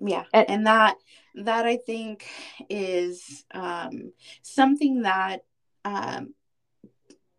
Yeah. 0.00 0.24
And, 0.32 0.50
and 0.50 0.66
that 0.66 0.96
that 1.34 1.64
I 1.64 1.76
think 1.78 2.26
is 2.68 3.44
um, 3.52 4.12
something 4.42 5.02
that 5.02 5.44
um, 5.84 6.34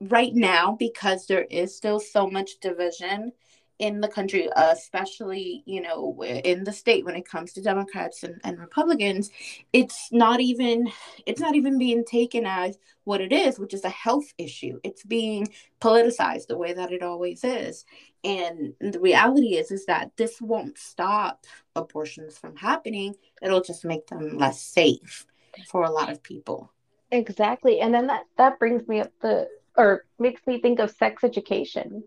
right 0.10 0.34
now, 0.34 0.76
because 0.78 1.26
there 1.28 1.46
is 1.50 1.76
still 1.76 2.00
so 2.00 2.30
much 2.30 2.60
division 2.60 3.32
in 3.80 4.00
the 4.02 4.08
country, 4.08 4.48
especially, 4.56 5.64
you 5.66 5.82
know, 5.82 6.24
in 6.24 6.64
the 6.64 6.72
state 6.72 7.04
when 7.04 7.16
it 7.16 7.28
comes 7.28 7.52
to 7.54 7.62
Democrats 7.62 8.24
and, 8.24 8.40
and 8.44 8.60
Republicans, 8.60 9.32
it's 9.74 10.10
not 10.12 10.40
even 10.40 10.90
it's 11.26 11.42
not 11.42 11.56
even 11.56 11.78
being 11.78 12.06
taken 12.06 12.46
as 12.46 12.78
what 13.04 13.20
it 13.20 13.34
is, 13.34 13.60
which 13.60 13.74
is 13.74 13.84
a 13.84 13.90
health 13.90 14.32
issue. 14.38 14.80
It's 14.84 15.04
being 15.04 15.48
politicized 15.82 16.48
the 16.48 16.58
way 16.58 16.74
that 16.74 16.92
it 16.92 17.02
always 17.02 17.44
is. 17.44 17.86
And 18.24 18.74
the 18.80 19.00
reality 19.00 19.56
is 19.56 19.72
is 19.72 19.86
that 19.88 20.12
this 20.18 20.40
won't 20.40 20.78
stop 20.78 21.46
abortions 21.76 22.38
from 22.38 22.56
happening. 22.56 23.16
It'll 23.42 23.62
just 23.62 23.84
make 23.84 24.08
them 24.08 24.38
less 24.38 24.62
safe 24.62 25.26
for 25.68 25.84
a 25.84 25.92
lot 25.92 26.12
of 26.12 26.24
people. 26.24 26.72
Exactly. 27.12 27.80
And 27.80 27.94
then 27.94 28.08
that 28.08 28.26
that 28.38 28.60
brings 28.60 28.88
me 28.88 29.02
up 29.02 29.12
the 29.20 29.50
or 29.78 30.06
makes 30.20 30.46
me 30.46 30.62
think 30.62 30.80
of 30.80 30.92
sex 30.92 31.24
education. 31.24 32.04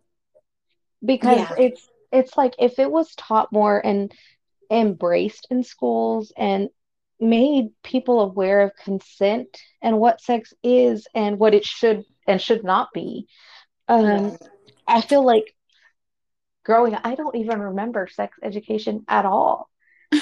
Because 1.05 1.38
yeah. 1.38 1.55
it's 1.59 1.88
it's 2.12 2.37
like 2.37 2.55
if 2.59 2.79
it 2.79 2.90
was 2.90 3.14
taught 3.14 3.52
more 3.52 3.85
and 3.85 4.12
embraced 4.70 5.46
in 5.50 5.62
schools 5.62 6.33
and 6.37 6.68
made 7.20 7.70
people 7.83 8.20
aware 8.20 8.62
of 8.62 8.76
consent 8.76 9.59
and 9.83 9.98
what 9.98 10.20
sex 10.20 10.52
is 10.62 11.07
and 11.14 11.38
what 11.38 11.55
it 11.55 11.64
should 11.64 12.05
and 12.26 12.42
should 12.42 12.62
not 12.62 12.88
be 12.92 13.26
um 13.88 14.37
i 14.87 15.00
feel 15.00 15.24
like 15.24 15.55
growing 16.64 16.94
i 16.94 17.14
don't 17.14 17.37
even 17.37 17.61
remember 17.61 18.09
sex 18.09 18.37
education 18.42 19.05
at 19.09 19.24
all. 19.24 19.68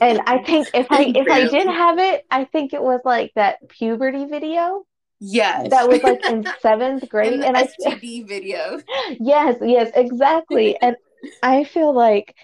And 0.00 0.20
i 0.26 0.42
think 0.44 0.68
if 0.74 0.88
i 0.90 1.04
if 1.14 1.28
i 1.30 1.48
did 1.48 1.66
have 1.66 1.98
it 1.98 2.26
i 2.30 2.44
think 2.44 2.74
it 2.74 2.82
was 2.82 3.00
like 3.04 3.32
that 3.34 3.66
puberty 3.68 4.26
video 4.26 4.84
Yes. 5.20 5.70
That 5.70 5.88
was 5.88 6.02
like 6.02 6.24
in 6.26 6.46
seventh 6.60 7.08
grade. 7.08 7.32
and, 7.34 7.44
and 7.44 7.56
I 7.56 7.66
STD 7.66 8.26
video. 8.26 8.80
Yes, 9.20 9.56
yes, 9.62 9.90
exactly. 9.94 10.76
and 10.82 10.96
I 11.42 11.64
feel 11.64 11.92
like 11.94 12.34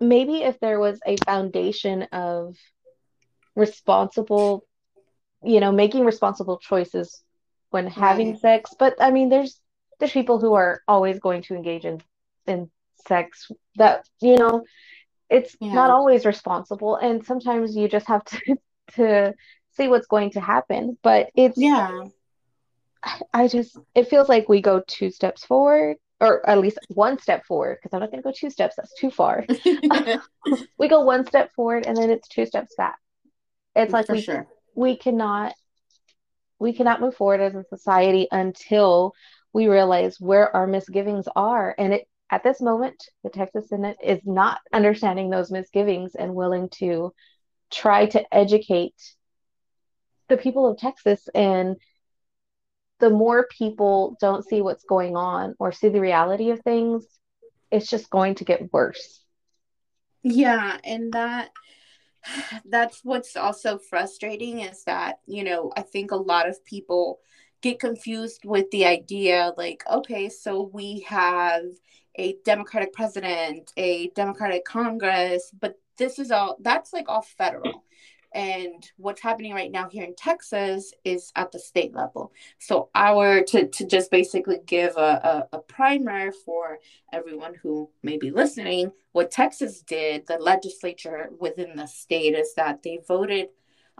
maybe 0.00 0.42
if 0.42 0.58
there 0.60 0.80
was 0.80 0.98
a 1.06 1.16
foundation 1.24 2.04
of 2.12 2.56
responsible, 3.54 4.64
you 5.42 5.60
know, 5.60 5.72
making 5.72 6.04
responsible 6.04 6.58
choices 6.58 7.22
when 7.70 7.86
having 7.86 8.32
right. 8.32 8.40
sex. 8.40 8.74
But 8.78 8.94
I 9.00 9.10
mean 9.10 9.28
there's 9.28 9.60
there's 9.98 10.12
people 10.12 10.40
who 10.40 10.54
are 10.54 10.82
always 10.88 11.18
going 11.18 11.42
to 11.42 11.54
engage 11.54 11.84
in 11.84 12.00
in 12.46 12.70
sex 13.06 13.50
that, 13.76 14.08
you 14.20 14.36
know, 14.36 14.64
it's 15.28 15.56
yeah. 15.60 15.72
not 15.74 15.90
always 15.90 16.24
responsible. 16.24 16.96
And 16.96 17.24
sometimes 17.24 17.76
you 17.76 17.88
just 17.88 18.06
have 18.06 18.24
to 18.24 18.56
to 18.96 19.34
see 19.80 19.88
what's 19.88 20.06
going 20.06 20.30
to 20.32 20.40
happen. 20.40 20.98
But 21.02 21.30
it's 21.34 21.58
yeah. 21.58 22.04
I 23.32 23.48
just 23.48 23.76
it 23.94 24.08
feels 24.08 24.28
like 24.28 24.48
we 24.48 24.60
go 24.60 24.82
two 24.86 25.10
steps 25.10 25.44
forward 25.44 25.96
or 26.20 26.48
at 26.48 26.58
least 26.58 26.78
one 26.88 27.18
step 27.18 27.46
forward 27.46 27.78
because 27.80 27.94
I'm 27.94 28.00
not 28.00 28.10
going 28.10 28.22
to 28.22 28.28
go 28.28 28.34
two 28.36 28.50
steps 28.50 28.76
that's 28.76 28.94
too 28.94 29.10
far. 29.10 29.46
we 30.78 30.88
go 30.88 31.00
one 31.00 31.26
step 31.26 31.50
forward 31.54 31.86
and 31.86 31.96
then 31.96 32.10
it's 32.10 32.28
two 32.28 32.44
steps 32.44 32.74
back. 32.76 32.98
It's 33.74 33.92
like 33.92 34.06
For 34.06 34.14
we 34.14 34.20
sure. 34.20 34.46
we 34.74 34.96
cannot 34.96 35.54
we 36.58 36.74
cannot 36.74 37.00
move 37.00 37.14
forward 37.14 37.40
as 37.40 37.54
a 37.54 37.64
society 37.64 38.28
until 38.30 39.14
we 39.54 39.68
realize 39.68 40.20
where 40.20 40.54
our 40.54 40.66
misgivings 40.66 41.26
are 41.34 41.74
and 41.78 41.94
it 41.94 42.08
at 42.30 42.44
this 42.44 42.60
moment 42.60 43.02
the 43.24 43.30
Texas 43.30 43.68
Senate 43.70 43.96
is 44.04 44.20
not 44.24 44.60
understanding 44.72 45.30
those 45.30 45.50
misgivings 45.50 46.14
and 46.14 46.34
willing 46.34 46.68
to 46.68 47.12
try 47.70 48.06
to 48.06 48.34
educate 48.34 48.94
the 50.30 50.38
people 50.38 50.66
of 50.70 50.78
Texas 50.78 51.28
and 51.34 51.76
the 53.00 53.10
more 53.10 53.46
people 53.50 54.16
don't 54.20 54.46
see 54.46 54.62
what's 54.62 54.84
going 54.84 55.16
on 55.16 55.54
or 55.58 55.72
see 55.72 55.88
the 55.88 56.00
reality 56.00 56.50
of 56.50 56.60
things, 56.60 57.06
it's 57.70 57.88
just 57.88 58.08
going 58.08 58.36
to 58.36 58.44
get 58.44 58.72
worse. 58.72 59.22
Yeah, 60.22 60.78
and 60.84 61.12
that 61.12 61.50
that's 62.66 63.00
what's 63.02 63.36
also 63.36 63.78
frustrating 63.78 64.60
is 64.60 64.84
that, 64.84 65.20
you 65.26 65.42
know, 65.44 65.72
I 65.76 65.82
think 65.82 66.10
a 66.10 66.16
lot 66.16 66.48
of 66.48 66.64
people 66.64 67.20
get 67.62 67.80
confused 67.80 68.42
with 68.44 68.70
the 68.70 68.86
idea 68.86 69.52
like, 69.56 69.82
okay, 69.90 70.28
so 70.28 70.70
we 70.72 71.00
have 71.08 71.64
a 72.16 72.36
Democratic 72.44 72.92
president, 72.92 73.72
a 73.76 74.08
Democratic 74.08 74.64
Congress, 74.64 75.50
but 75.58 75.76
this 75.96 76.18
is 76.18 76.30
all 76.30 76.56
that's 76.60 76.92
like 76.92 77.08
all 77.08 77.22
federal 77.22 77.84
and 78.32 78.90
what's 78.96 79.20
happening 79.20 79.52
right 79.52 79.72
now 79.72 79.88
here 79.88 80.04
in 80.04 80.14
Texas 80.14 80.92
is 81.04 81.32
at 81.34 81.50
the 81.50 81.58
state 81.58 81.94
level. 81.94 82.32
So 82.58 82.88
our 82.94 83.42
to 83.42 83.68
to 83.68 83.86
just 83.86 84.10
basically 84.10 84.60
give 84.66 84.96
a, 84.96 85.46
a, 85.52 85.56
a 85.56 85.58
primer 85.58 86.32
for 86.32 86.78
everyone 87.12 87.54
who 87.62 87.90
may 88.02 88.18
be 88.18 88.30
listening, 88.30 88.92
what 89.12 89.30
Texas 89.30 89.82
did, 89.82 90.26
the 90.26 90.38
legislature 90.38 91.30
within 91.38 91.76
the 91.76 91.86
state 91.86 92.34
is 92.34 92.54
that 92.54 92.82
they 92.82 93.00
voted 93.06 93.48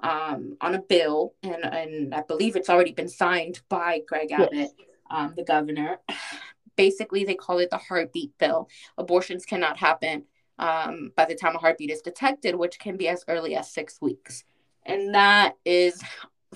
um, 0.02 0.56
on 0.60 0.74
a 0.74 0.82
bill, 0.82 1.34
and 1.42 1.64
and 1.64 2.14
I 2.14 2.22
believe 2.22 2.56
it's 2.56 2.70
already 2.70 2.92
been 2.92 3.08
signed 3.08 3.60
by 3.68 4.02
Greg 4.06 4.32
Abbott, 4.32 4.52
yes. 4.52 4.70
um, 5.10 5.34
the 5.36 5.44
governor. 5.44 5.98
Basically, 6.76 7.24
they 7.24 7.34
call 7.34 7.58
it 7.58 7.68
the 7.68 7.76
heartbeat 7.76 8.38
bill. 8.38 8.70
Abortions 8.96 9.44
cannot 9.44 9.76
happen 9.76 10.24
um, 10.60 11.10
by 11.16 11.24
the 11.24 11.34
time 11.34 11.56
a 11.56 11.58
heartbeat 11.58 11.90
is 11.90 12.02
detected, 12.02 12.54
which 12.54 12.78
can 12.78 12.96
be 12.96 13.08
as 13.08 13.24
early 13.26 13.56
as 13.56 13.72
six 13.72 14.00
weeks. 14.00 14.44
And 14.84 15.14
that 15.14 15.54
is, 15.64 16.02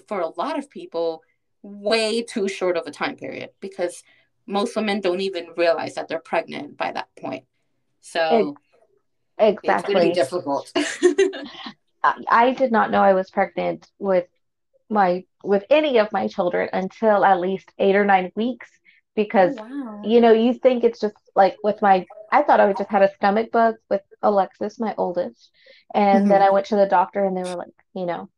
for 0.06 0.20
a 0.20 0.28
lot 0.28 0.58
of 0.58 0.70
people, 0.70 1.22
way 1.62 2.22
too 2.22 2.46
short 2.46 2.76
of 2.76 2.86
a 2.86 2.90
time 2.90 3.16
period 3.16 3.50
because 3.60 4.04
most 4.46 4.76
women 4.76 5.00
don't 5.00 5.22
even 5.22 5.48
realize 5.56 5.94
that 5.94 6.06
they're 6.06 6.18
pregnant 6.18 6.76
by 6.76 6.92
that 6.92 7.08
point. 7.18 7.44
So 8.02 8.56
exactly. 9.38 9.72
it's 9.72 9.82
going 9.88 10.00
to 10.00 10.08
be 10.08 10.14
difficult. 10.14 10.70
I 12.28 12.52
did 12.52 12.70
not 12.70 12.90
know 12.90 13.00
I 13.00 13.14
was 13.14 13.30
pregnant 13.30 13.90
with 13.98 14.26
my 14.90 15.24
with 15.42 15.64
any 15.70 15.98
of 15.98 16.12
my 16.12 16.28
children 16.28 16.68
until 16.74 17.24
at 17.24 17.40
least 17.40 17.72
eight 17.78 17.96
or 17.96 18.04
nine 18.04 18.30
weeks 18.36 18.68
because 19.16 19.56
oh, 19.58 19.64
wow. 19.64 20.02
you 20.04 20.20
know 20.20 20.32
you 20.32 20.52
think 20.52 20.84
it's 20.84 21.00
just 21.00 21.16
like 21.34 21.56
with 21.64 21.80
my 21.80 22.04
I 22.32 22.42
thought 22.42 22.60
I 22.60 22.66
would 22.66 22.76
just 22.76 22.90
had 22.90 23.02
a 23.02 23.14
stomach 23.14 23.50
bug 23.52 23.76
with 23.88 24.02
Alexis, 24.22 24.80
my 24.80 24.94
oldest, 24.96 25.50
and 25.94 26.20
mm-hmm. 26.20 26.28
then 26.28 26.42
I 26.42 26.50
went 26.50 26.66
to 26.66 26.76
the 26.76 26.87
doctor 26.87 27.24
and 27.24 27.37
they 27.37 27.42
were 27.42 27.56
like, 27.56 27.74
you 27.94 28.06
know, 28.06 28.30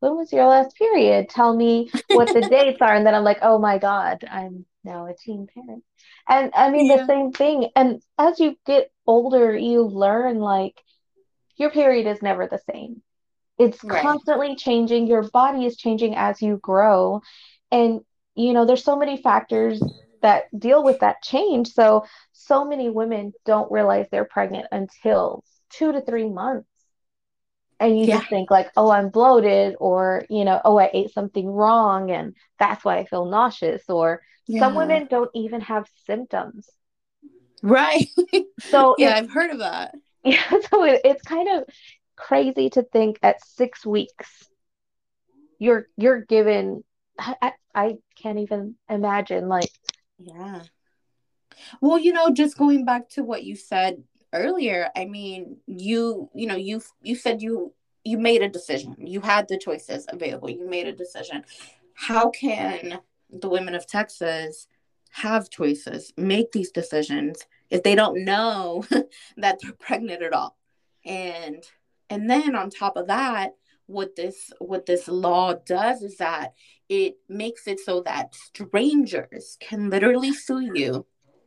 when 0.00 0.16
was 0.16 0.32
your 0.32 0.46
last 0.46 0.76
period? 0.76 1.28
Tell 1.28 1.54
me 1.54 1.90
what 2.08 2.32
the 2.32 2.40
dates 2.50 2.80
are, 2.80 2.94
and 2.94 3.06
then 3.06 3.14
I'm 3.14 3.24
like, 3.24 3.38
oh 3.42 3.58
my 3.58 3.78
god, 3.78 4.24
I'm 4.30 4.64
now 4.84 5.06
a 5.06 5.14
teen 5.14 5.46
parent, 5.52 5.84
and 6.28 6.52
I 6.54 6.70
mean 6.70 6.86
yeah. 6.86 6.98
the 6.98 7.06
same 7.06 7.32
thing. 7.32 7.70
And 7.74 8.02
as 8.18 8.38
you 8.38 8.56
get 8.66 8.90
older, 9.06 9.56
you 9.56 9.82
learn 9.82 10.38
like 10.38 10.80
your 11.56 11.70
period 11.70 12.06
is 12.06 12.22
never 12.22 12.46
the 12.46 12.60
same. 12.70 13.02
It's 13.58 13.82
right. 13.82 14.02
constantly 14.02 14.56
changing. 14.56 15.06
Your 15.06 15.22
body 15.22 15.64
is 15.64 15.76
changing 15.76 16.14
as 16.14 16.42
you 16.42 16.58
grow. 16.58 17.22
And, 17.70 18.00
you 18.34 18.52
know, 18.52 18.66
there's 18.66 18.84
so 18.84 18.96
many 18.96 19.16
factors 19.16 19.82
that 20.26 20.44
deal 20.58 20.82
with 20.82 20.98
that 21.00 21.22
change. 21.22 21.72
So, 21.72 22.04
so 22.32 22.64
many 22.64 22.90
women 22.90 23.32
don't 23.44 23.70
realize 23.70 24.06
they're 24.10 24.24
pregnant 24.24 24.66
until 24.72 25.44
two 25.70 25.92
to 25.92 26.00
three 26.00 26.28
months. 26.28 26.68
And 27.78 27.98
you 27.98 28.06
yeah. 28.06 28.18
just 28.18 28.30
think, 28.30 28.50
like, 28.50 28.70
oh, 28.76 28.90
I'm 28.90 29.10
bloated, 29.10 29.76
or, 29.78 30.24
you 30.30 30.44
know, 30.44 30.60
oh, 30.64 30.78
I 30.78 30.90
ate 30.92 31.12
something 31.12 31.46
wrong, 31.46 32.10
and 32.10 32.34
that's 32.58 32.84
why 32.84 32.96
I 32.98 33.04
feel 33.04 33.26
nauseous. 33.26 33.82
Or 33.88 34.22
yeah. 34.46 34.60
some 34.60 34.74
women 34.74 35.06
don't 35.08 35.30
even 35.34 35.60
have 35.60 35.86
symptoms. 36.06 36.68
Right. 37.62 38.08
So, 38.60 38.94
yeah, 38.98 39.14
I've 39.14 39.30
heard 39.30 39.50
of 39.50 39.58
that. 39.58 39.94
Yeah, 40.24 40.42
so 40.70 40.82
it, 40.82 41.02
it's 41.04 41.22
kind 41.22 41.48
of 41.48 41.68
crazy 42.16 42.68
to 42.70 42.82
think 42.82 43.20
at 43.22 43.46
six 43.46 43.86
weeks 43.86 44.48
you're 45.60 45.86
you're 45.96 46.20
given 46.20 46.82
I, 47.16 47.52
I 47.72 47.98
can't 48.20 48.40
even 48.40 48.74
imagine 48.90 49.48
like 49.48 49.70
yeah. 50.18 50.62
Well 51.80 51.98
you 51.98 52.12
know 52.12 52.30
just 52.30 52.58
going 52.58 52.84
back 52.84 53.08
to 53.10 53.22
what 53.22 53.44
you 53.44 53.56
said 53.56 54.02
earlier 54.32 54.90
i 54.96 55.04
mean 55.04 55.56
you 55.66 56.28
you 56.34 56.46
know 56.46 56.56
you 56.56 56.82
you 57.00 57.14
said 57.14 57.40
you 57.40 57.72
you 58.06 58.18
made 58.18 58.40
a 58.40 58.48
decision. 58.48 58.94
You 58.98 59.20
had 59.20 59.48
the 59.48 59.58
choices 59.58 60.06
available. 60.08 60.48
You 60.48 60.68
made 60.68 60.86
a 60.86 60.92
decision. 60.92 61.44
How 61.94 62.30
can 62.30 63.00
the 63.30 63.48
women 63.48 63.74
of 63.74 63.86
texas 63.86 64.68
have 65.10 65.50
choices 65.50 66.12
make 66.16 66.52
these 66.52 66.70
decisions 66.70 67.42
if 67.68 67.82
they 67.82 67.96
don't 67.96 68.24
know 68.24 68.84
that 69.36 69.58
they're 69.60 69.72
pregnant 69.72 70.22
at 70.22 70.32
all? 70.32 70.56
And 71.04 71.64
and 72.08 72.30
then 72.30 72.54
on 72.54 72.70
top 72.70 72.96
of 72.96 73.08
that 73.08 73.54
what 73.86 74.14
this 74.16 74.52
what 74.58 74.86
this 74.86 75.08
law 75.08 75.54
does 75.54 76.02
is 76.02 76.16
that 76.18 76.54
it 76.88 77.16
makes 77.28 77.66
it 77.66 77.80
so 77.80 78.00
that 78.02 78.34
strangers 78.34 79.56
can 79.60 79.90
literally 79.90 80.32
sue 80.32 80.70
you 80.74 81.06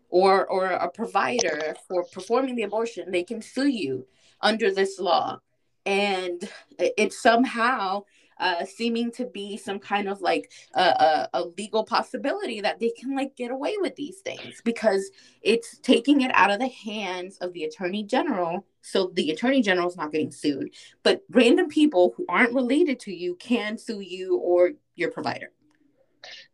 or 0.09 0.45
or 0.47 0.65
a 0.65 0.89
provider 0.89 1.75
for 1.87 2.03
performing 2.11 2.55
the 2.55 2.63
abortion 2.63 3.11
they 3.11 3.23
can 3.23 3.41
sue 3.41 3.67
you 3.67 4.05
under 4.41 4.71
this 4.71 4.99
law. 4.99 5.39
And 5.85 6.47
it's 6.77 7.21
somehow 7.21 8.03
uh, 8.39 8.63
seeming 8.63 9.11
to 9.11 9.25
be 9.25 9.57
some 9.57 9.79
kind 9.79 10.07
of 10.07 10.21
like 10.21 10.51
a, 10.73 10.81
a, 10.81 11.29
a, 11.33 11.43
legal 11.57 11.83
possibility 11.83 12.61
that 12.61 12.79
they 12.79 12.89
can 12.89 13.13
like 13.13 13.35
get 13.35 13.51
away 13.51 13.75
with 13.81 13.95
these 13.97 14.19
things 14.19 14.61
because 14.63 15.11
it's 15.41 15.77
taking 15.79 16.21
it 16.21 16.31
out 16.33 16.49
of 16.49 16.59
the 16.59 16.69
hands 16.69 17.37
of 17.39 17.51
the 17.51 17.65
attorney 17.65 18.01
general. 18.01 18.65
So 18.81 19.11
the 19.13 19.31
attorney 19.31 19.61
general 19.61 19.89
is 19.89 19.97
not 19.97 20.13
getting 20.13 20.31
sued 20.31 20.73
but 21.03 21.21
random 21.29 21.67
people 21.67 22.13
who 22.15 22.25
aren't 22.29 22.53
related 22.53 22.99
to 23.01 23.13
you 23.13 23.35
can 23.35 23.77
sue 23.77 23.99
you 23.99 24.37
or 24.37 24.71
your 24.99 25.11
provider 25.11 25.51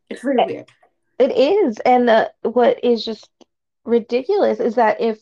it's 0.09 0.23
really 0.23 0.43
it, 0.43 0.47
weird 0.47 0.71
it 1.17 1.31
is 1.37 1.77
and 1.79 2.09
uh, 2.09 2.27
what 2.43 2.83
is 2.83 3.03
just 3.03 3.29
ridiculous 3.83 4.59
is 4.59 4.75
that 4.75 5.01
if 5.01 5.19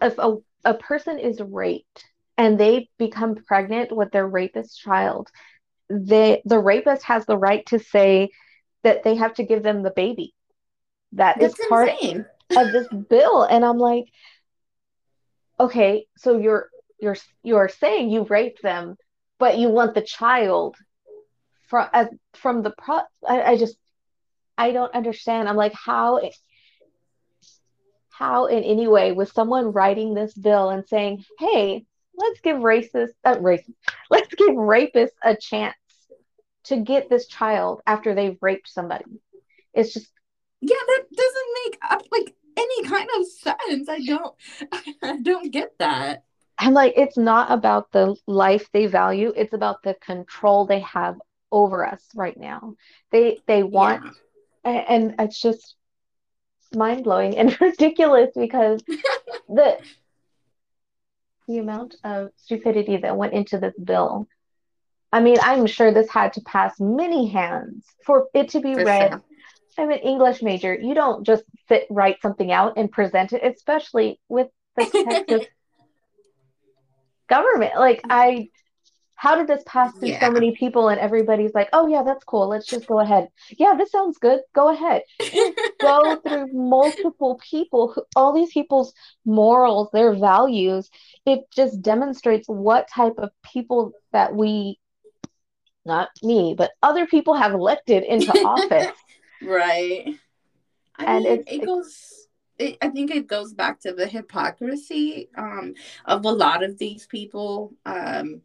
if 0.00 0.18
a, 0.18 0.36
a 0.64 0.74
person 0.74 1.18
is 1.18 1.40
raped 1.40 2.04
and 2.38 2.58
they 2.58 2.88
become 2.98 3.34
pregnant 3.34 3.94
with 3.94 4.10
their 4.12 4.26
rapist 4.26 4.80
child 4.80 5.30
they 5.90 6.40
the 6.44 6.58
rapist 6.58 7.02
has 7.04 7.26
the 7.26 7.36
right 7.36 7.66
to 7.66 7.78
say 7.78 8.30
that 8.82 9.02
they 9.02 9.16
have 9.16 9.34
to 9.34 9.44
give 9.44 9.62
them 9.62 9.82
the 9.82 9.90
baby. 9.90 10.34
That 11.12 11.42
is 11.42 11.54
part 11.68 11.88
insane. 11.88 12.24
of 12.56 12.72
this 12.72 12.86
bill, 13.10 13.42
and 13.42 13.64
I'm 13.64 13.78
like, 13.78 14.06
okay, 15.58 16.06
so 16.16 16.38
you're 16.38 16.68
you're 17.00 17.16
you're 17.42 17.68
saying 17.68 18.10
you 18.10 18.22
raped 18.24 18.62
them, 18.62 18.96
but 19.38 19.58
you 19.58 19.68
want 19.68 19.94
the 19.94 20.02
child 20.02 20.76
from 21.70 21.88
as 21.92 22.08
from 22.34 22.62
the 22.62 22.72
pro. 22.76 23.00
I, 23.26 23.42
I 23.42 23.56
just 23.56 23.76
I 24.58 24.72
don't 24.72 24.94
understand. 24.94 25.48
I'm 25.48 25.56
like, 25.56 25.72
how 25.72 26.20
how 28.10 28.46
in 28.46 28.62
any 28.64 28.86
way 28.86 29.12
was 29.12 29.32
someone 29.32 29.72
writing 29.72 30.12
this 30.12 30.34
bill 30.34 30.68
and 30.68 30.86
saying, 30.86 31.24
hey, 31.38 31.86
let's 32.14 32.40
give 32.40 32.58
racist, 32.58 33.14
uh, 33.24 33.36
racist, 33.36 33.72
let's 34.10 34.34
give 34.34 34.50
rapists 34.50 35.16
a 35.24 35.34
chance 35.34 35.74
to 36.64 36.76
get 36.76 37.08
this 37.08 37.26
child 37.26 37.80
after 37.86 38.14
they've 38.14 38.36
raped 38.42 38.68
somebody. 38.68 39.06
It's 39.72 39.94
just 39.94 40.10
yeah, 40.60 40.76
that 40.86 41.04
doesn't 41.16 41.46
make 41.64 42.02
like 42.12 42.34
any 42.58 42.82
kind 42.82 43.08
of 43.18 43.26
sense. 43.26 43.88
I 43.88 44.00
don't 44.00 44.34
I 45.02 45.20
don't 45.22 45.50
get 45.50 45.70
that. 45.78 46.24
I'm 46.58 46.74
like 46.74 46.92
it's 46.96 47.16
not 47.16 47.50
about 47.50 47.90
the 47.92 48.14
life 48.26 48.68
they 48.72 48.86
value, 48.86 49.32
it's 49.34 49.54
about 49.54 49.82
the 49.82 49.94
control 49.94 50.66
they 50.66 50.80
have 50.80 51.16
over 51.52 51.86
us 51.86 52.02
right 52.14 52.36
now. 52.38 52.74
They 53.10 53.40
they 53.46 53.62
want 53.62 54.04
yeah. 54.64 54.70
and 54.72 55.14
it's 55.18 55.40
just 55.40 55.76
mind 56.74 57.04
blowing 57.04 57.36
and 57.36 57.56
ridiculous 57.60 58.30
because 58.34 58.82
the 59.48 59.78
the 61.48 61.58
amount 61.58 61.96
of 62.04 62.30
stupidity 62.36 62.98
that 62.98 63.16
went 63.16 63.32
into 63.32 63.58
this 63.58 63.74
bill 63.82 64.28
I 65.12 65.20
mean, 65.20 65.38
I'm 65.42 65.66
sure 65.66 65.92
this 65.92 66.08
had 66.08 66.34
to 66.34 66.40
pass 66.42 66.78
many 66.78 67.28
hands 67.28 67.84
for 68.04 68.28
it 68.32 68.50
to 68.50 68.60
be 68.60 68.74
for 68.74 68.84
read. 68.84 69.10
Sure. 69.10 69.22
I'm 69.78 69.90
an 69.90 69.98
English 69.98 70.42
major. 70.42 70.74
You 70.74 70.94
don't 70.94 71.24
just 71.24 71.44
sit, 71.68 71.86
write 71.90 72.20
something 72.22 72.52
out 72.52 72.74
and 72.76 72.90
present 72.90 73.32
it, 73.32 73.42
especially 73.42 74.20
with 74.28 74.48
the 74.76 74.84
Texas 75.28 75.46
government. 77.28 77.72
Like, 77.76 78.02
I, 78.08 78.50
how 79.20 79.36
did 79.36 79.46
this 79.46 79.62
pass 79.66 79.92
through 79.92 80.08
yeah. 80.08 80.20
so 80.20 80.30
many 80.30 80.56
people 80.56 80.88
and 80.88 80.98
everybody's 80.98 81.52
like, 81.52 81.68
oh, 81.74 81.86
yeah, 81.86 82.02
that's 82.02 82.24
cool. 82.24 82.48
Let's 82.48 82.64
just 82.64 82.86
go 82.86 83.00
ahead. 83.00 83.28
Yeah, 83.58 83.74
this 83.76 83.92
sounds 83.92 84.16
good. 84.16 84.40
Go 84.54 84.70
ahead. 84.72 85.02
go 85.78 86.16
through 86.16 86.50
multiple 86.54 87.38
people, 87.50 87.92
who, 87.92 88.02
all 88.16 88.32
these 88.32 88.50
people's 88.50 88.94
morals, 89.26 89.90
their 89.92 90.14
values. 90.14 90.88
It 91.26 91.40
just 91.54 91.82
demonstrates 91.82 92.48
what 92.48 92.88
type 92.88 93.18
of 93.18 93.28
people 93.42 93.92
that 94.12 94.34
we 94.34 94.78
not 95.84 96.08
me, 96.22 96.54
but 96.56 96.70
other 96.82 97.06
people 97.06 97.34
have 97.34 97.52
elected 97.52 98.04
into 98.04 98.32
office. 98.46 98.96
right. 99.42 100.14
I 100.96 101.04
and 101.04 101.24
mean, 101.24 101.44
it 101.46 101.66
goes. 101.66 102.26
It, 102.58 102.78
I 102.80 102.88
think 102.88 103.10
it 103.10 103.26
goes 103.26 103.52
back 103.52 103.80
to 103.80 103.92
the 103.92 104.06
hypocrisy 104.06 105.28
um, 105.36 105.74
of 106.06 106.24
a 106.24 106.30
lot 106.30 106.62
of 106.62 106.78
these 106.78 107.06
people. 107.06 107.74
Um, 107.84 108.40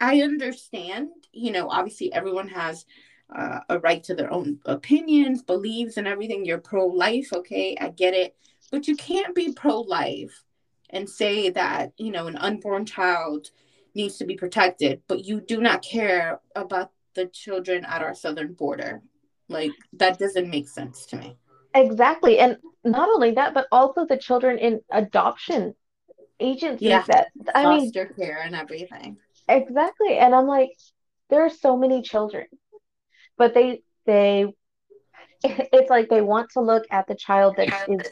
I 0.00 0.22
understand, 0.22 1.08
you 1.32 1.52
know, 1.52 1.68
obviously 1.68 2.12
everyone 2.12 2.48
has 2.48 2.86
uh, 3.34 3.60
a 3.68 3.78
right 3.80 4.02
to 4.04 4.14
their 4.14 4.32
own 4.32 4.60
opinions, 4.64 5.42
beliefs, 5.42 5.96
and 5.96 6.06
everything. 6.06 6.44
You're 6.44 6.58
pro 6.58 6.86
life, 6.86 7.32
okay? 7.32 7.76
I 7.80 7.88
get 7.90 8.14
it. 8.14 8.36
But 8.70 8.88
you 8.88 8.96
can't 8.96 9.34
be 9.34 9.52
pro 9.52 9.80
life 9.80 10.44
and 10.90 11.08
say 11.08 11.50
that, 11.50 11.92
you 11.98 12.10
know, 12.12 12.26
an 12.26 12.36
unborn 12.36 12.86
child 12.86 13.50
needs 13.94 14.18
to 14.18 14.24
be 14.24 14.36
protected, 14.36 15.02
but 15.08 15.24
you 15.24 15.40
do 15.40 15.60
not 15.60 15.82
care 15.82 16.40
about 16.54 16.92
the 17.14 17.26
children 17.26 17.84
at 17.84 18.02
our 18.02 18.14
southern 18.14 18.52
border. 18.52 19.02
Like 19.48 19.72
that 19.94 20.18
doesn't 20.18 20.50
make 20.50 20.68
sense 20.68 21.06
to 21.06 21.16
me. 21.16 21.36
Exactly. 21.74 22.38
And 22.38 22.58
not 22.84 23.08
only 23.08 23.32
that, 23.32 23.54
but 23.54 23.66
also 23.72 24.06
the 24.06 24.16
children 24.16 24.58
in 24.58 24.80
adoption 24.90 25.74
agencies 26.38 26.88
yeah. 26.88 27.04
that 27.08 27.28
I 27.54 27.62
foster 27.62 28.04
mean 28.04 28.14
care 28.14 28.42
and 28.44 28.54
everything. 28.54 29.16
Exactly. 29.48 30.18
And 30.18 30.34
I'm 30.34 30.46
like, 30.46 30.70
there 31.30 31.42
are 31.42 31.50
so 31.50 31.76
many 31.76 32.02
children. 32.02 32.46
But 33.36 33.54
they 33.54 33.82
they 34.06 34.52
it's 35.44 35.90
like 35.90 36.08
they 36.08 36.22
want 36.22 36.50
to 36.52 36.60
look 36.60 36.84
at 36.90 37.06
the 37.06 37.14
child 37.14 37.56
that 37.56 37.88
is 37.88 38.08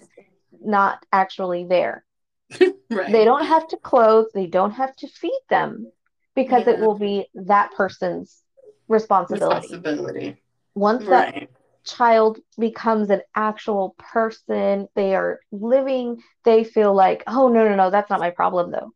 not 0.62 1.04
actually 1.12 1.64
there. 1.64 2.04
right. 2.90 3.12
They 3.12 3.24
don't 3.24 3.46
have 3.46 3.66
to 3.68 3.76
clothe, 3.78 4.26
they 4.34 4.46
don't 4.46 4.72
have 4.72 4.94
to 4.96 5.08
feed 5.08 5.40
them 5.48 5.90
because 6.34 6.66
yeah. 6.66 6.74
it 6.74 6.80
will 6.80 6.98
be 6.98 7.26
that 7.34 7.72
person's 7.72 8.42
responsibility. 8.88 9.54
responsibility. 9.54 10.42
Once 10.74 11.04
right. 11.04 11.34
that 11.34 11.48
child 11.84 12.38
becomes 12.58 13.10
an 13.10 13.22
actual 13.34 13.94
person, 13.98 14.88
they 14.94 15.14
are 15.14 15.40
living, 15.52 16.22
they 16.44 16.64
feel 16.64 16.94
like, 16.94 17.22
oh, 17.26 17.48
no, 17.48 17.68
no, 17.68 17.74
no, 17.76 17.90
that's 17.90 18.10
not 18.10 18.20
my 18.20 18.30
problem 18.30 18.70
though. 18.70 18.92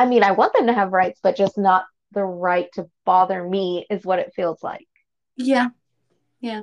I 0.00 0.06
mean, 0.06 0.22
I 0.22 0.30
want 0.32 0.54
them 0.54 0.66
to 0.66 0.72
have 0.72 0.94
rights, 0.94 1.20
but 1.22 1.36
just 1.36 1.58
not 1.58 1.84
the 2.12 2.24
right 2.24 2.72
to 2.72 2.88
bother 3.04 3.46
me, 3.46 3.86
is 3.90 4.02
what 4.02 4.18
it 4.18 4.32
feels 4.34 4.62
like. 4.62 4.88
Yeah. 5.36 5.68
Yeah. 6.40 6.62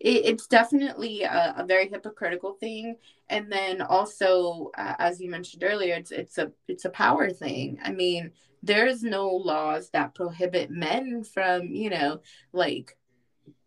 It, 0.00 0.24
it's 0.24 0.48
definitely 0.48 1.22
a, 1.22 1.54
a, 1.58 1.64
very 1.64 1.88
hypocritical 1.88 2.54
thing. 2.54 2.96
And 3.28 3.52
then 3.52 3.82
also, 3.82 4.72
uh, 4.76 4.94
as 4.98 5.20
you 5.20 5.30
mentioned 5.30 5.62
earlier, 5.62 5.94
it's 5.94 6.10
it's 6.10 6.38
a 6.38 6.50
it's 6.66 6.84
a 6.84 6.90
power 6.90 7.30
thing. 7.30 7.78
I 7.84 7.92
mean, 7.92 8.32
there's 8.64 9.04
no 9.04 9.28
laws 9.28 9.90
that 9.90 10.16
prohibit 10.16 10.68
men 10.68 11.22
from, 11.22 11.66
you 11.66 11.90
know, 11.90 12.20
like 12.52 12.96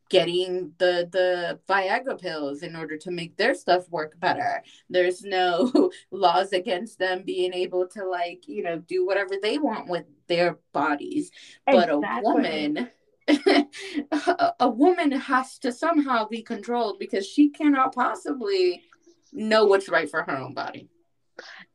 getting 0.09 0.73
the 0.77 1.07
the 1.11 1.59
Viagra 1.67 2.19
pills 2.19 2.63
in 2.63 2.75
order 2.75 2.97
to 2.97 3.11
make 3.11 3.37
their 3.37 3.53
stuff 3.53 3.89
work 3.89 4.19
better. 4.19 4.63
There's 4.89 5.23
no 5.23 5.91
laws 6.11 6.51
against 6.53 6.99
them 6.99 7.23
being 7.25 7.53
able 7.53 7.87
to 7.89 8.05
like, 8.05 8.47
you 8.47 8.63
know, 8.63 8.79
do 8.79 9.05
whatever 9.05 9.35
they 9.41 9.57
want 9.57 9.87
with 9.87 10.05
their 10.27 10.59
bodies. 10.73 11.31
Exactly. 11.67 12.01
But 12.01 12.17
a 12.17 12.21
woman 12.21 12.89
a 14.59 14.69
woman 14.69 15.11
has 15.11 15.59
to 15.59 15.71
somehow 15.71 16.27
be 16.27 16.41
controlled 16.41 16.97
because 16.99 17.27
she 17.27 17.49
cannot 17.49 17.93
possibly 17.93 18.83
know 19.31 19.65
what's 19.65 19.89
right 19.89 20.09
for 20.09 20.23
her 20.23 20.37
own 20.37 20.53
body. 20.53 20.89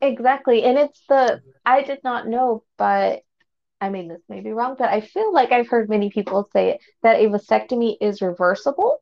Exactly. 0.01 0.63
And 0.63 0.77
it's 0.77 1.01
the 1.07 1.41
I 1.65 1.81
did 1.81 1.99
not 2.03 2.27
know, 2.27 2.63
but 2.77 3.23
I 3.81 3.89
mean, 3.89 4.07
this 4.07 4.21
may 4.29 4.41
be 4.41 4.51
wrong, 4.51 4.75
but 4.77 4.89
I 4.89 5.01
feel 5.01 5.33
like 5.33 5.51
I've 5.51 5.67
heard 5.67 5.89
many 5.89 6.09
people 6.09 6.47
say 6.53 6.79
that 7.03 7.19
a 7.19 7.25
vasectomy 7.25 7.97
is 7.99 8.21
reversible. 8.21 9.01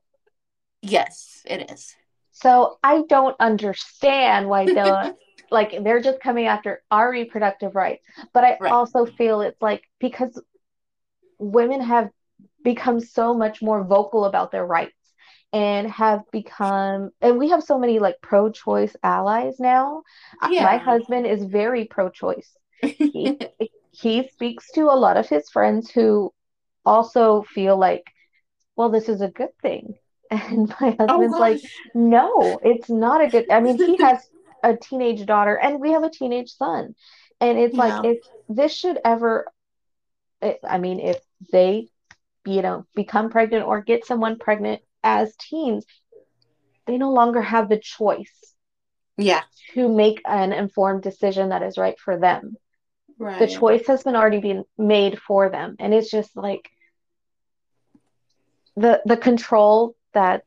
Yes, 0.82 1.42
it 1.46 1.72
is. 1.72 1.96
So 2.32 2.78
I 2.84 3.04
don't 3.08 3.36
understand 3.40 4.50
why 4.50 4.66
the 4.74 5.16
like 5.52 5.84
they're 5.84 6.02
just 6.02 6.20
coming 6.20 6.48
after 6.48 6.82
our 6.90 7.12
reproductive 7.12 7.76
rights. 7.76 8.06
But 8.34 8.44
I 8.44 8.58
right. 8.60 8.72
also 8.72 9.06
feel 9.06 9.42
it's 9.42 9.62
like 9.62 9.84
because 10.00 10.42
women 11.38 11.82
have 11.82 12.10
become 12.64 13.00
so 13.00 13.34
much 13.34 13.62
more 13.62 13.84
vocal 13.84 14.26
about 14.26 14.52
their 14.52 14.66
rights 14.66 14.94
and 15.52 15.90
have 15.92 16.22
become 16.32 17.12
and 17.22 17.38
we 17.38 17.50
have 17.50 17.64
so 17.64 17.78
many 17.78 18.00
like 18.00 18.16
pro-choice 18.22 18.96
allies 19.04 19.60
now. 19.60 20.02
Uh, 20.42 20.50
yeah. 20.52 20.64
My 20.64 20.78
husband 20.78 21.28
is 21.28 21.44
very 21.44 21.86
pro-choice. 21.86 22.58
He, 22.82 23.38
he 23.94 24.28
speaks 24.28 24.72
to 24.72 24.86
a 24.86 24.98
lot 24.98 25.18
of 25.18 25.30
his 25.30 25.50
friends 25.50 25.90
who 25.92 26.34
also 26.84 27.44
feel 27.44 27.78
like, 27.78 28.04
well, 28.76 28.90
this 28.90 29.08
is 29.08 29.22
a 29.22 29.30
good 29.30 29.56
thing. 29.62 29.96
And 30.32 30.68
my 30.82 30.96
oh, 31.00 31.08
husband's 31.08 31.36
oh, 31.36 31.40
like, 31.40 31.62
no, 31.94 32.60
it's 32.64 32.90
not 32.90 33.24
a 33.24 33.28
good. 33.28 33.52
I 33.52 33.60
mean, 33.60 33.78
he 33.78 33.98
has 34.02 34.28
a 34.64 34.76
teenage 34.76 35.28
daughter 35.28 35.56
and 35.56 35.80
we 35.80 35.92
have 35.92 36.04
a 36.04 36.10
teenage 36.10 36.50
son. 36.50 36.96
And 37.40 37.60
it's 37.60 37.76
yeah. 37.76 38.00
like, 38.00 38.06
if 38.06 38.18
this 38.50 38.74
should 38.74 38.98
ever, 39.06 39.46
I 40.68 40.80
mean, 40.80 41.00
if 41.00 41.20
they, 41.52 41.90
you 42.48 42.64
know, 42.64 42.88
become 42.96 43.30
pregnant 43.30 43.68
or 43.68 43.82
get 43.82 44.08
someone 44.08 44.40
pregnant 44.40 44.82
as 45.04 45.36
teens, 45.36 45.86
they 46.88 46.98
no 46.98 47.12
longer 47.12 47.42
have 47.42 47.70
the 47.70 47.78
choice. 47.78 48.56
Yeah. 49.18 49.42
To 49.76 49.88
make 49.88 50.20
an 50.26 50.52
informed 50.52 51.04
decision 51.04 51.50
that 51.50 51.62
is 51.62 51.78
right 51.78 52.00
for 52.00 52.18
them. 52.18 52.56
Right. 53.24 53.40
The 53.40 53.48
choice 53.48 53.88
has 53.88 54.04
been 54.04 54.16
already 54.16 54.40
been 54.40 54.66
made 54.78 55.20
for 55.20 55.50
them. 55.50 55.78
And 55.80 55.94
it's 55.94 56.12
just 56.12 56.36
like 56.36 56.70
the 58.76 59.02
the 59.06 59.18
control 59.18 59.96
that 60.14 60.44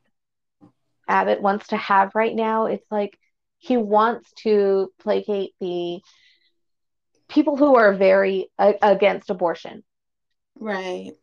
Abbott 1.07 1.41
wants 1.41 1.69
to 1.69 1.77
have 1.77 2.13
right 2.13 2.35
now, 2.35 2.67
it's 2.67 2.85
like 2.91 3.17
he 3.57 3.77
wants 3.77 4.31
to 4.43 4.91
placate 4.99 5.53
the 5.59 6.01
people 7.27 7.57
who 7.57 7.75
are 7.75 7.93
very 7.93 8.49
uh, 8.59 8.73
against 8.81 9.31
abortion. 9.31 9.83
Right. 10.59 11.13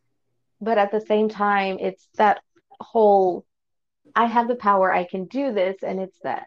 But 0.61 0.79
at 0.79 0.91
the 0.91 1.03
same 1.03 1.29
time, 1.29 1.79
it's 1.79 2.09
that 2.17 2.41
whole 2.81 3.45
I 4.17 4.27
have 4.27 4.49
the 4.49 4.57
power, 4.57 4.93
I 4.93 5.05
can 5.05 5.27
do 5.27 5.53
this, 5.53 5.77
and 5.83 6.01
it's 6.01 6.19
that 6.25 6.47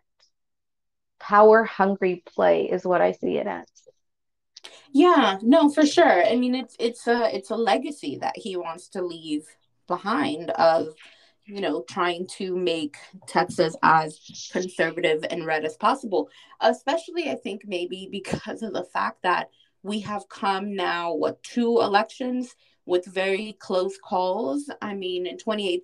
power 1.19 1.63
hungry 1.63 2.23
play 2.25 2.69
is 2.69 2.85
what 2.85 3.01
I 3.01 3.13
see 3.13 3.37
it 3.37 3.47
as. 3.47 3.67
Yeah, 4.91 5.37
no, 5.41 5.69
for 5.69 5.85
sure. 5.85 6.25
I 6.25 6.35
mean, 6.35 6.55
it's 6.55 6.75
it's 6.79 7.07
a 7.07 7.35
it's 7.35 7.49
a 7.49 7.55
legacy 7.55 8.17
that 8.21 8.35
he 8.35 8.57
wants 8.57 8.89
to 8.89 9.01
leave 9.01 9.45
behind 9.87 10.49
of 10.51 10.89
you 11.45 11.61
know 11.61 11.83
trying 11.89 12.27
to 12.37 12.55
make 12.55 12.97
Texas 13.27 13.75
as 13.83 14.49
conservative 14.51 15.25
and 15.29 15.45
red 15.45 15.65
as 15.65 15.77
possible. 15.77 16.29
Especially, 16.61 17.29
I 17.29 17.35
think 17.35 17.63
maybe 17.65 18.07
because 18.11 18.61
of 18.61 18.73
the 18.73 18.83
fact 18.83 19.23
that 19.23 19.49
we 19.83 19.99
have 20.01 20.27
come 20.29 20.75
now 20.75 21.13
what 21.13 21.41
two 21.43 21.79
elections 21.81 22.55
with 22.85 23.05
very 23.05 23.53
close 23.59 23.97
calls. 23.97 24.69
I 24.81 24.93
mean, 24.93 25.27
in 25.27 25.37
2018, 25.37 25.83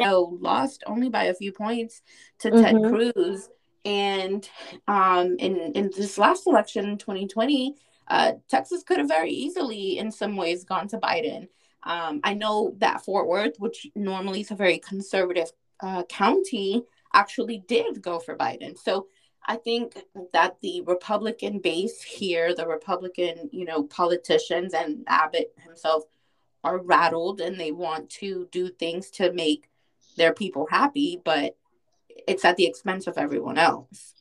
know, 0.00 0.38
lost 0.40 0.82
only 0.86 1.08
by 1.08 1.24
a 1.24 1.34
few 1.34 1.52
points 1.52 2.02
to 2.40 2.50
mm-hmm. 2.50 2.62
Ted 2.62 2.74
Cruz. 2.82 3.48
And 3.84 4.48
um, 4.88 5.36
in 5.38 5.72
in 5.74 5.90
this 5.96 6.16
last 6.18 6.46
election, 6.46 6.96
2020, 6.96 7.74
uh, 8.08 8.32
Texas 8.48 8.82
could 8.82 8.98
have 8.98 9.08
very 9.08 9.30
easily, 9.30 9.98
in 9.98 10.10
some 10.10 10.36
ways, 10.36 10.64
gone 10.64 10.88
to 10.88 10.98
Biden. 10.98 11.48
Um, 11.82 12.20
I 12.24 12.34
know 12.34 12.74
that 12.78 13.04
Fort 13.04 13.28
Worth, 13.28 13.56
which 13.58 13.86
normally 13.94 14.40
is 14.40 14.50
a 14.50 14.54
very 14.56 14.78
conservative 14.78 15.50
uh, 15.80 16.04
county, 16.04 16.84
actually 17.12 17.58
did 17.66 18.02
go 18.02 18.18
for 18.18 18.36
Biden. 18.36 18.78
So 18.78 19.08
I 19.46 19.56
think 19.56 19.98
that 20.32 20.56
the 20.62 20.82
Republican 20.86 21.58
base 21.58 22.02
here, 22.02 22.54
the 22.54 22.66
Republican, 22.66 23.50
you 23.52 23.64
know, 23.64 23.82
politicians 23.84 24.72
and 24.74 25.04
Abbott 25.06 25.52
himself 25.62 26.04
are 26.62 26.78
rattled 26.78 27.40
and 27.40 27.60
they 27.60 27.72
want 27.72 28.08
to 28.08 28.48
do 28.50 28.70
things 28.70 29.10
to 29.10 29.32
make 29.32 29.68
their 30.16 30.32
people 30.32 30.66
happy, 30.70 31.20
but 31.22 31.56
it's 32.26 32.44
at 32.44 32.56
the 32.56 32.66
expense 32.66 33.06
of 33.06 33.18
everyone 33.18 33.58
else. 33.58 34.14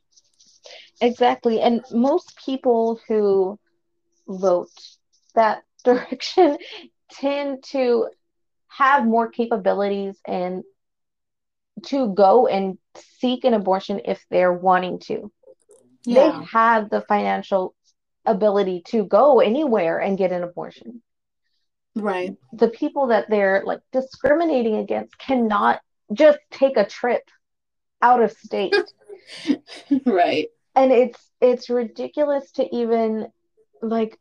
Exactly. 1.00 1.62
And 1.62 1.84
most 1.91 2.38
people 2.38 3.00
who 3.08 3.60
vote 4.27 4.71
that 5.36 5.63
direction 5.83 6.57
tend 7.12 7.63
to 7.63 8.07
have 8.69 9.05
more 9.05 9.29
capabilities 9.29 10.15
and 10.25 10.63
to 11.83 12.13
go 12.13 12.47
and 12.47 12.77
seek 13.19 13.43
an 13.43 13.53
abortion 13.53 14.01
if 14.05 14.23
they're 14.29 14.53
wanting 14.53 14.99
to. 14.99 15.31
Yeah. 16.05 16.39
They 16.39 16.45
have 16.51 16.89
the 16.89 17.01
financial 17.01 17.75
ability 18.25 18.83
to 18.88 19.03
go 19.03 19.39
anywhere 19.39 19.99
and 19.99 20.17
get 20.17 20.31
an 20.31 20.43
abortion. 20.43 21.01
Right. 21.95 22.36
The 22.53 22.69
people 22.69 23.07
that 23.07 23.29
they're 23.29 23.63
like 23.65 23.81
discriminating 23.91 24.77
against 24.77 25.17
cannot 25.17 25.81
just 26.12 26.39
take 26.51 26.77
a 26.77 26.86
trip 26.86 27.23
out 28.01 28.21
of 28.21 28.31
state. 28.31 28.75
right. 30.05 30.47
And 30.75 30.91
it's 30.91 31.19
it's 31.39 31.69
ridiculous 31.69 32.51
to 32.53 32.75
even 32.75 33.27
like 33.84 34.17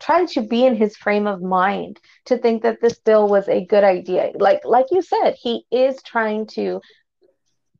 try 0.00 0.24
to 0.24 0.42
be 0.42 0.64
in 0.64 0.76
his 0.76 0.96
frame 0.96 1.26
of 1.26 1.42
mind 1.42 1.98
to 2.26 2.38
think 2.38 2.62
that 2.62 2.80
this 2.80 2.98
bill 3.00 3.28
was 3.28 3.48
a 3.48 3.64
good 3.64 3.84
idea. 3.84 4.32
Like 4.34 4.60
like 4.64 4.86
you 4.90 5.02
said, 5.02 5.34
he 5.40 5.64
is 5.70 6.02
trying 6.02 6.46
to 6.48 6.80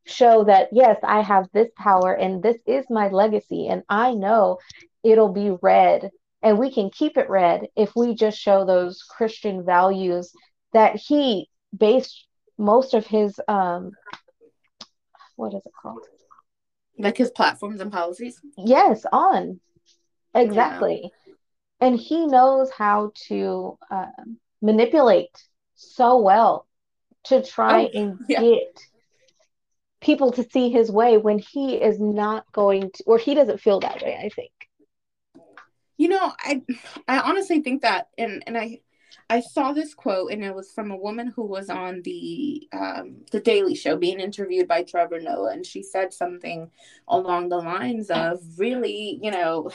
show 0.07 0.45
that 0.45 0.69
yes, 0.73 0.99
I 1.03 1.21
have 1.21 1.49
this 1.53 1.69
power 1.77 2.13
and 2.13 2.43
this 2.43 2.57
is 2.67 2.85
my 2.91 3.09
legacy 3.09 3.69
and 3.69 3.83
I 3.89 4.15
know 4.15 4.59
it'll 5.05 5.33
be 5.33 5.57
red 5.63 6.11
and 6.43 6.59
we 6.59 6.73
can 6.73 6.91
keep 6.91 7.17
it 7.17 7.29
red 7.29 7.67
if 7.77 7.95
we 7.95 8.15
just 8.15 8.39
show 8.39 8.65
those 8.65 9.03
Christian 9.03 9.65
values 9.65 10.33
that 10.73 10.97
he 10.97 11.49
based 11.77 12.27
most 12.57 12.95
of 12.95 13.07
his 13.07 13.41
um 13.49 13.93
what 15.37 15.55
is 15.55 15.63
it 15.65 15.73
called? 15.81 16.05
Like 16.99 17.17
his 17.17 17.31
platforms 17.31 17.81
and 17.81 17.93
policies? 17.93 18.41
Yes, 18.57 19.07
on. 19.13 19.61
Exactly. 20.35 21.11
and 21.81 21.99
he 21.99 22.27
knows 22.27 22.71
how 22.71 23.13
to 23.29 23.79
uh, 23.91 24.07
manipulate 24.61 25.31
so 25.75 26.19
well 26.19 26.67
to 27.25 27.43
try 27.43 27.85
oh, 27.85 27.99
and 27.99 28.19
yeah. 28.29 28.41
get 28.41 28.81
people 30.01 30.33
to 30.33 30.49
see 30.51 30.71
his 30.71 30.91
way 30.91 31.19
when 31.19 31.39
he 31.39 31.77
is 31.77 31.99
not 32.01 32.51
going 32.53 32.91
to 32.95 33.05
or 33.07 33.19
he 33.19 33.35
doesn't 33.35 33.61
feel 33.61 33.81
that 33.81 34.01
way 34.03 34.17
i 34.23 34.29
think 34.29 34.53
you 35.97 36.09
know 36.09 36.33
i 36.39 36.63
i 37.09 37.19
honestly 37.21 37.61
think 37.61 37.83
that 37.83 38.09
and 38.17 38.43
and 38.47 38.57
i 38.57 38.79
i 39.29 39.41
saw 39.41 39.73
this 39.73 39.95
quote 39.95 40.31
and 40.31 40.45
it 40.45 40.55
was 40.55 40.71
from 40.71 40.93
a 40.93 40.97
woman 40.97 41.33
who 41.35 41.45
was 41.45 41.69
on 41.69 42.01
the 42.03 42.69
um 42.73 43.17
the 43.33 43.41
daily 43.41 43.75
show 43.75 43.97
being 43.97 44.21
interviewed 44.21 44.69
by 44.69 44.83
trevor 44.83 45.21
noah 45.21 45.53
and 45.53 45.67
she 45.67 45.83
said 45.83 46.13
something 46.13 46.71
along 47.09 47.49
the 47.49 47.57
lines 47.57 48.09
of 48.09 48.41
really 48.57 49.19
you 49.21 49.33
know 49.33 49.69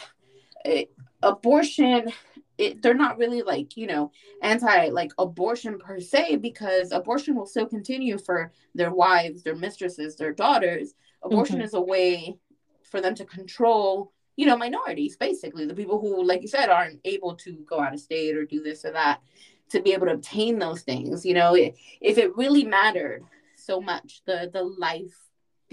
it, 0.66 0.92
abortion 1.22 2.12
it, 2.58 2.82
they're 2.82 2.94
not 2.94 3.18
really 3.18 3.42
like 3.42 3.76
you 3.78 3.88
know 3.88 4.12
anti 4.42 4.90
like 4.90 5.12
abortion 5.18 5.80
per 5.80 6.00
se 6.00 6.38
because 6.38 6.92
abortion 6.92 7.36
will 7.36 7.46
still 7.46 7.66
continue 7.66 8.18
for 8.18 8.52
their 8.76 8.92
wives 8.92 9.44
their 9.44 9.56
mistresses 9.56 10.16
their 10.16 10.34
daughters. 10.34 10.94
Abortion 11.24 11.58
mm-hmm. 11.58 11.66
is 11.66 11.74
a 11.74 11.82
way 11.82 12.38
for 12.84 13.02
them 13.02 13.16
to 13.16 13.26
control 13.26 14.12
you 14.36 14.46
know 14.46 14.58
minorities 14.58 15.18
basically. 15.18 15.66
The 15.66 15.76
people 15.76 16.00
who 16.00 16.24
like 16.24 16.42
you 16.42 16.48
said 16.48 16.70
aren't 16.70 17.00
able 17.06 17.36
to 17.38 17.54
go 17.68 17.80
out 17.80 17.94
of 17.94 18.00
state 18.00 18.36
or 18.36 18.46
do 18.46 18.62
this 18.62 18.86
or 18.86 18.92
that 18.92 19.22
to 19.70 19.82
be 19.82 19.94
able 19.94 20.06
to 20.06 20.14
obtain 20.14 20.60
those 20.60 20.82
things 20.82 21.26
you 21.26 21.34
know. 21.34 21.56
If 21.56 22.18
it 22.18 22.38
really 22.38 22.66
mattered 22.66 23.24
so 23.56 23.82
much 23.82 24.22
the 24.26 24.50
the 24.54 24.64
life 24.64 25.18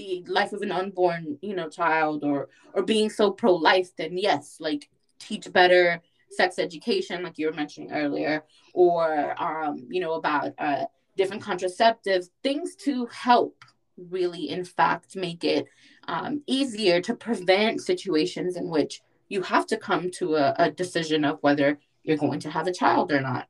the 0.00 0.24
life 0.38 0.52
of 0.52 0.62
an 0.62 0.72
unborn 0.80 1.38
you 1.42 1.54
know 1.54 1.68
child 1.68 2.24
or 2.24 2.48
or 2.74 2.82
being 2.82 3.10
so 3.18 3.30
pro-life 3.30 3.90
then 3.96 4.16
yes 4.16 4.56
like 4.60 4.88
teach 5.18 5.52
better 5.52 6.00
sex 6.30 6.58
education, 6.58 7.22
like 7.22 7.38
you 7.38 7.46
were 7.46 7.52
mentioning 7.52 7.92
earlier, 7.92 8.44
or 8.72 9.34
um, 9.42 9.86
you 9.90 10.00
know 10.00 10.14
about 10.14 10.52
uh, 10.58 10.84
different 11.16 11.42
contraceptives, 11.42 12.30
things 12.42 12.74
to 12.76 13.06
help 13.06 13.64
really, 14.08 14.48
in 14.48 14.64
fact, 14.64 15.16
make 15.16 15.44
it 15.44 15.66
um, 16.08 16.42
easier 16.46 17.00
to 17.02 17.14
prevent 17.14 17.80
situations 17.82 18.56
in 18.56 18.68
which 18.68 19.02
you 19.28 19.42
have 19.42 19.66
to 19.66 19.76
come 19.76 20.10
to 20.10 20.36
a, 20.36 20.54
a 20.58 20.70
decision 20.70 21.24
of 21.24 21.38
whether 21.42 21.78
you're 22.02 22.16
going 22.16 22.40
to 22.40 22.50
have 22.50 22.66
a 22.66 22.72
child 22.72 23.12
or 23.12 23.20
not. 23.20 23.46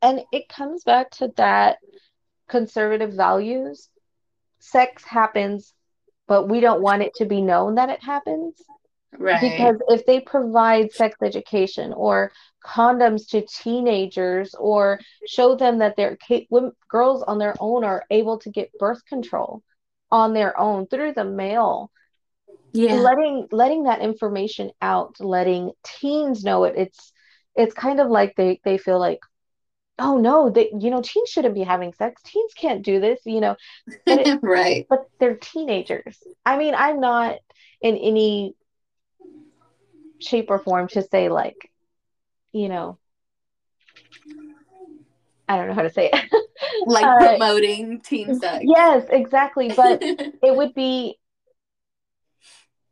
And 0.00 0.20
it 0.32 0.48
comes 0.48 0.84
back 0.84 1.10
to 1.12 1.32
that 1.36 1.78
conservative 2.48 3.12
values. 3.14 3.88
Sex 4.64 5.04
happens, 5.04 5.72
but 6.26 6.48
we 6.48 6.60
don't 6.60 6.82
want 6.82 7.02
it 7.02 7.12
to 7.16 7.26
be 7.26 7.42
known 7.42 7.76
that 7.76 7.90
it 7.90 8.02
happens. 8.02 8.54
Right. 9.16 9.40
Because 9.40 9.76
if 9.88 10.06
they 10.06 10.20
provide 10.20 10.92
sex 10.92 11.16
education 11.22 11.92
or 11.92 12.32
condoms 12.64 13.28
to 13.30 13.42
teenagers 13.46 14.54
or 14.54 14.98
show 15.26 15.54
them 15.54 15.78
that 15.78 15.96
their 15.96 16.18
girls 16.88 17.22
on 17.22 17.38
their 17.38 17.54
own 17.60 17.84
are 17.84 18.04
able 18.10 18.38
to 18.40 18.50
get 18.50 18.76
birth 18.78 19.04
control 19.06 19.62
on 20.10 20.32
their 20.32 20.58
own 20.58 20.86
through 20.86 21.12
the 21.12 21.24
mail 21.24 21.90
yeah 22.72 22.94
letting 22.94 23.46
letting 23.52 23.84
that 23.84 24.00
information 24.00 24.70
out 24.82 25.14
letting 25.20 25.70
teens 25.84 26.44
know 26.44 26.64
it 26.64 26.74
it's 26.76 27.12
it's 27.56 27.74
kind 27.74 28.00
of 28.00 28.08
like 28.10 28.34
they 28.36 28.60
they 28.64 28.78
feel 28.78 28.98
like 28.98 29.20
oh 29.98 30.18
no 30.18 30.50
that 30.50 30.82
you 30.82 30.90
know 30.90 31.02
teens 31.02 31.28
shouldn't 31.28 31.54
be 31.54 31.62
having 31.62 31.92
sex 31.92 32.20
teens 32.24 32.52
can't 32.54 32.82
do 32.82 33.00
this 33.00 33.20
you 33.24 33.40
know 33.40 33.56
but 34.04 34.26
it, 34.26 34.40
right 34.42 34.86
but 34.88 35.08
they're 35.20 35.36
teenagers 35.36 36.18
i 36.44 36.56
mean 36.56 36.74
i'm 36.74 37.00
not 37.00 37.36
in 37.80 37.96
any 37.96 38.54
shape 40.18 40.50
or 40.50 40.58
form 40.58 40.88
to 40.88 41.02
say 41.02 41.28
like 41.28 41.70
you 42.52 42.68
know 42.68 42.98
I 45.48 45.56
don't 45.56 45.68
know 45.68 45.74
how 45.74 45.82
to 45.82 45.90
say 45.90 46.10
it. 46.12 46.32
like 46.86 47.04
uh, 47.04 47.18
promoting 47.18 48.00
teen 48.00 48.38
sex. 48.38 48.64
Yes, 48.66 49.04
exactly. 49.10 49.72
But 49.74 50.02
it 50.02 50.56
would 50.56 50.74
be 50.74 51.18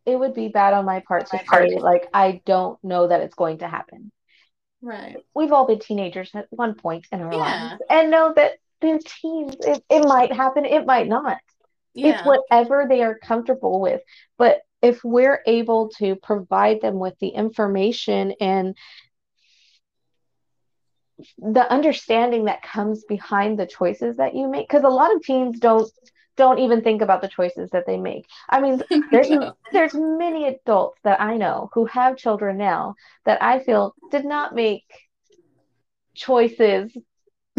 it 0.04 0.18
would 0.18 0.34
be 0.34 0.48
bad 0.48 0.74
on 0.74 0.84
my 0.84 1.00
part 1.00 1.26
to 1.30 1.38
say 1.50 1.76
like 1.76 2.08
I 2.12 2.42
don't 2.44 2.82
know 2.84 3.08
that 3.08 3.20
it's 3.20 3.34
going 3.34 3.58
to 3.58 3.68
happen. 3.68 4.12
Right. 4.82 5.16
We've 5.34 5.52
all 5.52 5.66
been 5.66 5.78
teenagers 5.78 6.30
at 6.34 6.46
one 6.50 6.74
point 6.74 7.06
in 7.12 7.20
our 7.20 7.32
yeah. 7.32 7.38
lives 7.38 7.82
and 7.88 8.10
know 8.10 8.32
that 8.34 8.52
they're 8.80 8.98
teens. 8.98 9.54
It, 9.60 9.84
it 9.88 10.04
might 10.04 10.32
happen, 10.32 10.64
it 10.64 10.84
might 10.84 11.08
not. 11.08 11.38
Yeah. 11.94 12.18
It's 12.18 12.26
whatever 12.26 12.86
they 12.88 13.02
are 13.02 13.16
comfortable 13.18 13.80
with. 13.80 14.00
But 14.38 14.62
if 14.82 15.04
we're 15.04 15.40
able 15.46 15.90
to 15.98 16.16
provide 16.16 16.80
them 16.80 16.98
with 16.98 17.16
the 17.20 17.28
information 17.28 18.34
and 18.40 18.76
the 21.38 21.70
understanding 21.70 22.46
that 22.46 22.62
comes 22.62 23.04
behind 23.04 23.58
the 23.58 23.66
choices 23.66 24.16
that 24.16 24.34
you 24.34 24.48
make 24.48 24.68
because 24.68 24.82
a 24.82 24.88
lot 24.88 25.14
of 25.14 25.22
teens 25.22 25.60
don't 25.60 25.88
don't 26.42 26.58
even 26.58 26.82
think 26.82 27.02
about 27.02 27.22
the 27.22 27.28
choices 27.28 27.70
that 27.70 27.86
they 27.86 27.96
make 27.96 28.26
i 28.48 28.60
mean 28.60 28.82
there's 29.12 29.30
no. 29.30 29.52
there's 29.72 29.94
many 29.94 30.48
adults 30.48 30.98
that 31.04 31.20
i 31.20 31.36
know 31.36 31.70
who 31.72 31.84
have 31.86 32.16
children 32.16 32.56
now 32.58 32.94
that 33.26 33.40
i 33.42 33.60
feel 33.60 33.94
did 34.10 34.24
not 34.24 34.54
make 34.54 34.84
choices 36.14 36.90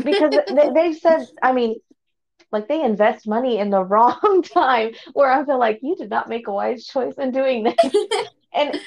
because 0.04 0.34
they, 0.58 0.69
they've 0.74 0.98
said 0.98 1.26
i 1.41 1.54
mean 1.54 1.76
like 2.52 2.67
they 2.67 2.82
invest 2.84 3.28
money 3.28 3.58
in 3.58 3.69
the 3.69 3.84
wrong 3.91 4.43
time 4.54 4.91
where 5.13 5.32
I 5.32 5.43
feel 5.43 5.60
like 5.60 5.80
you 5.82 5.96
did 5.96 6.10
not 6.10 6.30
make 6.30 6.48
a 6.48 6.54
wise 6.54 6.86
choice 6.86 7.15
in 7.17 7.32
doing 7.32 7.63
this. 7.63 7.93
and 8.54 8.80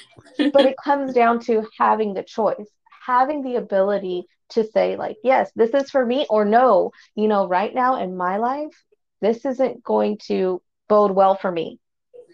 but 0.52 0.64
it 0.64 0.76
comes 0.82 1.12
down 1.12 1.40
to 1.40 1.66
having 1.78 2.14
the 2.14 2.22
choice, 2.22 2.70
having 3.04 3.42
the 3.42 3.56
ability 3.56 4.26
to 4.50 4.64
say 4.64 4.96
like, 4.96 5.16
yes, 5.24 5.50
this 5.56 5.74
is 5.74 5.90
for 5.90 6.06
me 6.06 6.26
or 6.30 6.44
no, 6.44 6.92
you 7.16 7.26
know, 7.28 7.48
right 7.48 7.74
now 7.74 8.00
in 8.00 8.16
my 8.16 8.36
life, 8.36 8.84
this 9.20 9.44
isn't 9.44 9.82
going 9.82 10.18
to 10.26 10.62
bode 10.88 11.12
well 11.12 11.34
for 11.34 11.50
me 11.50 11.80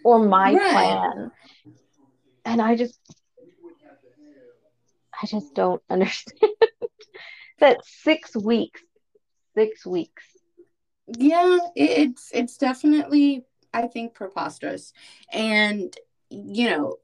or 0.03 0.19
my 0.19 0.53
right. 0.53 0.71
plan. 0.71 1.31
And 2.45 2.61
I 2.61 2.75
just 2.75 2.99
I 5.21 5.25
just 5.25 5.53
don't 5.53 5.81
understand 5.89 6.51
that 7.59 7.85
6 7.85 8.35
weeks 8.37 8.81
6 9.55 9.85
weeks 9.85 10.23
yeah 11.07 11.59
it's 11.75 12.29
it's 12.33 12.57
definitely 12.57 13.45
i 13.73 13.87
think 13.87 14.13
preposterous 14.13 14.91
and 15.31 15.95
you 16.29 16.69
know 16.69 16.97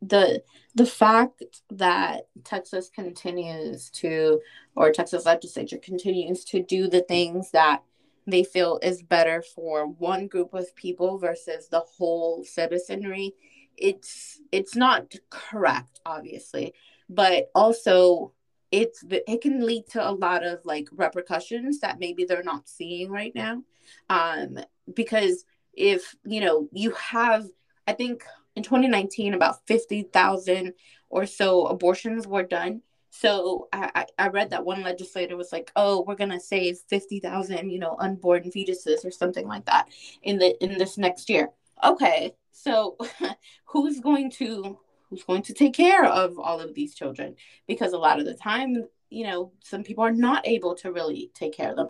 the 0.00 0.42
the 0.74 0.86
fact 0.86 1.42
that 1.70 2.28
texas 2.44 2.90
continues 2.94 3.90
to 3.90 4.40
or 4.76 4.92
texas 4.92 5.26
legislature 5.26 5.78
continues 5.78 6.44
to 6.44 6.62
do 6.62 6.88
the 6.88 7.02
things 7.02 7.50
that 7.50 7.82
they 8.26 8.44
feel 8.44 8.78
is 8.82 9.02
better 9.02 9.42
for 9.42 9.86
one 9.86 10.26
group 10.26 10.54
of 10.54 10.74
people 10.76 11.18
versus 11.18 11.68
the 11.68 11.80
whole 11.80 12.44
citizenry 12.44 13.34
it's 13.80 14.40
it's 14.52 14.76
not 14.76 15.12
correct 15.30 16.00
obviously. 16.06 16.74
But 17.08 17.50
also 17.54 18.32
it's 18.70 19.04
it 19.10 19.40
can 19.40 19.66
lead 19.66 19.88
to 19.88 20.08
a 20.08 20.12
lot 20.12 20.44
of 20.44 20.60
like 20.64 20.88
repercussions 20.92 21.80
that 21.80 21.98
maybe 21.98 22.24
they're 22.24 22.42
not 22.44 22.68
seeing 22.68 23.10
right 23.10 23.34
now. 23.34 23.62
Um 24.08 24.58
because 24.94 25.44
if 25.74 26.14
you 26.24 26.40
know 26.40 26.68
you 26.72 26.90
have 26.92 27.46
i 27.86 27.92
think 27.92 28.24
in 28.56 28.62
2019 28.64 29.34
about 29.34 29.64
50,000 29.68 30.72
or 31.08 31.26
so 31.26 31.66
abortions 31.66 32.26
were 32.26 32.42
done 32.42 32.82
so 33.10 33.68
I, 33.72 34.06
I 34.18 34.28
read 34.28 34.50
that 34.50 34.64
one 34.64 34.82
legislator 34.82 35.36
was 35.36 35.52
like, 35.52 35.72
"Oh, 35.74 36.04
we're 36.06 36.14
gonna 36.14 36.40
save 36.40 36.78
fifty 36.88 37.18
thousand, 37.18 37.70
you 37.70 37.80
know, 37.80 37.96
unborn 37.98 38.44
fetuses 38.44 39.04
or 39.04 39.10
something 39.10 39.46
like 39.46 39.66
that 39.66 39.88
in 40.22 40.38
the 40.38 40.56
in 40.64 40.78
this 40.78 40.96
next 40.96 41.28
year." 41.28 41.50
Okay, 41.84 42.32
so 42.52 42.96
who's 43.64 44.00
going 44.00 44.30
to 44.32 44.78
who's 45.08 45.24
going 45.24 45.42
to 45.42 45.54
take 45.54 45.74
care 45.74 46.04
of 46.04 46.38
all 46.38 46.60
of 46.60 46.74
these 46.74 46.94
children? 46.94 47.34
Because 47.66 47.92
a 47.92 47.98
lot 47.98 48.20
of 48.20 48.26
the 48.26 48.34
time 48.34 48.86
you 49.10 49.24
know 49.24 49.50
some 49.60 49.82
people 49.82 50.04
are 50.04 50.12
not 50.12 50.46
able 50.46 50.76
to 50.76 50.92
really 50.92 51.30
take 51.34 51.52
care 51.52 51.70
of 51.70 51.76
them. 51.76 51.88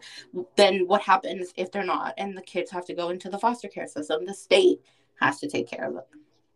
Then 0.57 0.87
what 0.87 1.03
happens 1.03 1.53
if 1.55 1.71
they're 1.71 1.85
not? 1.85 2.15
And 2.17 2.37
the 2.37 2.43
kids 2.43 2.71
have 2.71 2.87
to 2.87 2.95
go 2.95 3.11
into 3.11 3.29
the 3.29 3.39
foster 3.39 3.69
care 3.69 3.87
system. 3.87 4.25
The 4.25 4.35
state 4.35 4.81
has 5.21 5.39
to 5.41 5.49
take 5.49 5.69
care 5.69 5.87
of 5.87 5.95
them. 5.95 6.05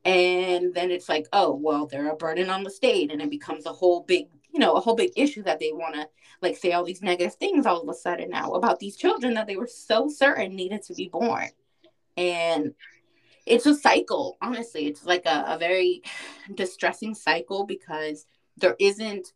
And 0.06 0.74
then 0.74 0.90
it's 0.90 1.08
like 1.08 1.26
oh 1.34 1.54
well 1.54 1.86
they're 1.86 2.10
a 2.10 2.16
burden 2.16 2.48
on 2.48 2.62
the 2.64 2.70
state 2.70 3.12
and 3.12 3.20
it 3.20 3.30
becomes 3.30 3.66
a 3.66 3.72
whole 3.72 4.00
big 4.02 4.28
you 4.54 4.60
know 4.60 4.74
a 4.74 4.80
whole 4.80 4.94
big 4.94 5.10
issue 5.16 5.42
that 5.42 5.58
they 5.58 5.72
want 5.72 5.94
to 5.94 6.08
like 6.40 6.56
say 6.56 6.72
all 6.72 6.84
these 6.84 7.02
negative 7.02 7.34
things 7.34 7.66
all 7.66 7.82
of 7.82 7.88
a 7.88 7.94
sudden 7.94 8.30
now 8.30 8.52
about 8.52 8.78
these 8.78 8.96
children 8.96 9.34
that 9.34 9.46
they 9.46 9.56
were 9.56 9.66
so 9.66 10.08
certain 10.08 10.54
needed 10.54 10.80
to 10.82 10.94
be 10.94 11.08
born 11.08 11.48
and 12.16 12.72
it's 13.46 13.66
a 13.66 13.74
cycle 13.74 14.38
honestly 14.40 14.86
it's 14.86 15.04
like 15.04 15.26
a, 15.26 15.44
a 15.48 15.58
very 15.58 16.02
distressing 16.54 17.14
cycle 17.14 17.66
because 17.66 18.26
there 18.56 18.76
isn't 18.78 19.32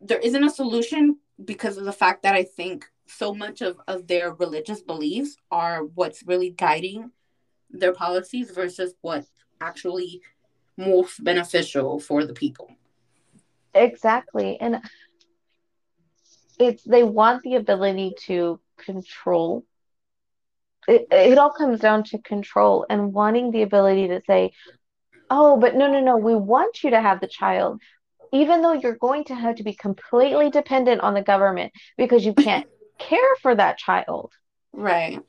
there 0.00 0.20
isn't 0.20 0.44
a 0.44 0.50
solution 0.50 1.18
because 1.44 1.76
of 1.76 1.84
the 1.84 1.92
fact 1.92 2.22
that 2.22 2.34
i 2.34 2.44
think 2.44 2.86
so 3.06 3.34
much 3.34 3.60
of, 3.60 3.80
of 3.88 4.06
their 4.06 4.32
religious 4.34 4.82
beliefs 4.82 5.36
are 5.50 5.82
what's 5.82 6.22
really 6.24 6.50
guiding 6.50 7.10
their 7.70 7.92
policies 7.92 8.50
versus 8.50 8.94
what 9.00 9.24
actually 9.60 10.20
most 10.76 11.22
beneficial 11.22 11.98
for 11.98 12.24
the 12.24 12.32
people. 12.32 12.70
Exactly. 13.74 14.58
And 14.60 14.80
it's 16.58 16.82
they 16.84 17.02
want 17.02 17.42
the 17.42 17.54
ability 17.56 18.14
to 18.26 18.60
control. 18.78 19.64
It, 20.86 21.06
it 21.10 21.38
all 21.38 21.50
comes 21.50 21.80
down 21.80 22.04
to 22.04 22.18
control 22.18 22.86
and 22.88 23.12
wanting 23.12 23.50
the 23.50 23.62
ability 23.62 24.08
to 24.08 24.22
say 24.26 24.52
oh 25.30 25.58
but 25.58 25.74
no 25.74 25.86
no 25.86 26.00
no 26.00 26.16
we 26.16 26.34
want 26.34 26.82
you 26.82 26.88
to 26.90 27.00
have 27.00 27.20
the 27.20 27.26
child 27.26 27.78
even 28.32 28.62
though 28.62 28.72
you're 28.72 28.96
going 28.96 29.24
to 29.24 29.34
have 29.34 29.56
to 29.56 29.62
be 29.62 29.74
completely 29.74 30.48
dependent 30.48 31.02
on 31.02 31.12
the 31.12 31.20
government 31.20 31.72
because 31.98 32.24
you 32.24 32.32
can't 32.32 32.66
care 32.98 33.36
for 33.42 33.54
that 33.54 33.76
child. 33.76 34.32
Right 34.72 35.20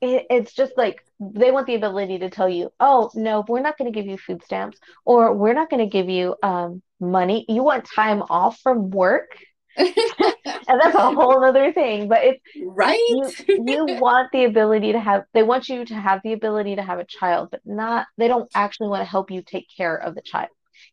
it, 0.00 0.26
it's 0.30 0.52
just 0.52 0.72
like 0.76 1.04
they 1.18 1.50
want 1.50 1.66
the 1.66 1.74
ability 1.74 2.18
to 2.18 2.30
tell 2.30 2.48
you 2.48 2.72
oh 2.80 3.10
no 3.14 3.44
we're 3.48 3.60
not 3.60 3.76
going 3.76 3.92
to 3.92 3.96
give 3.96 4.08
you 4.08 4.16
food 4.16 4.42
stamps 4.42 4.78
or 5.04 5.34
we're 5.34 5.54
not 5.54 5.70
going 5.70 5.84
to 5.84 5.90
give 5.90 6.08
you 6.08 6.34
um, 6.42 6.82
money 7.00 7.44
you 7.48 7.62
want 7.62 7.84
time 7.84 8.22
off 8.28 8.58
from 8.60 8.90
work 8.90 9.36
and 9.76 10.80
that's 10.80 10.94
a 10.94 11.14
whole 11.14 11.44
other 11.44 11.72
thing. 11.72 12.08
But 12.08 12.24
it's 12.24 12.42
right. 12.66 12.98
You, 12.98 13.32
you 13.66 13.86
want 14.00 14.30
the 14.32 14.44
ability 14.44 14.92
to 14.92 15.00
have. 15.00 15.24
They 15.32 15.42
want 15.42 15.68
you 15.68 15.84
to 15.84 15.94
have 15.94 16.20
the 16.22 16.32
ability 16.32 16.76
to 16.76 16.82
have 16.82 16.98
a 16.98 17.04
child, 17.04 17.48
but 17.50 17.60
not. 17.64 18.06
They 18.16 18.28
don't 18.28 18.50
actually 18.54 18.88
want 18.88 19.00
to 19.00 19.10
help 19.10 19.30
you 19.30 19.42
take 19.42 19.66
care 19.74 19.96
of 19.96 20.14
the 20.14 20.22
child. 20.22 20.50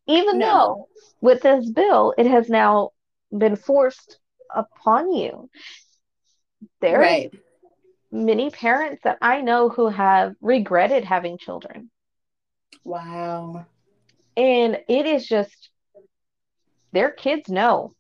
Even 0.07 0.39
no. 0.39 0.47
though 0.47 0.87
with 1.21 1.41
this 1.41 1.69
bill, 1.69 2.13
it 2.17 2.27
has 2.27 2.49
now 2.49 2.91
been 3.35 3.55
forced 3.55 4.19
upon 4.53 5.11
you. 5.11 5.49
There 6.81 6.99
right. 6.99 7.31
Many 8.11 8.49
parents 8.49 9.01
that 9.03 9.17
I 9.21 9.41
know 9.41 9.69
who 9.69 9.87
have 9.87 10.33
regretted 10.41 11.03
having 11.03 11.37
children. 11.37 11.89
Wow. 12.83 13.65
And 14.35 14.79
it 14.87 15.05
is 15.05 15.27
just 15.27 15.69
their 16.93 17.11
kids 17.11 17.49
know 17.49 17.93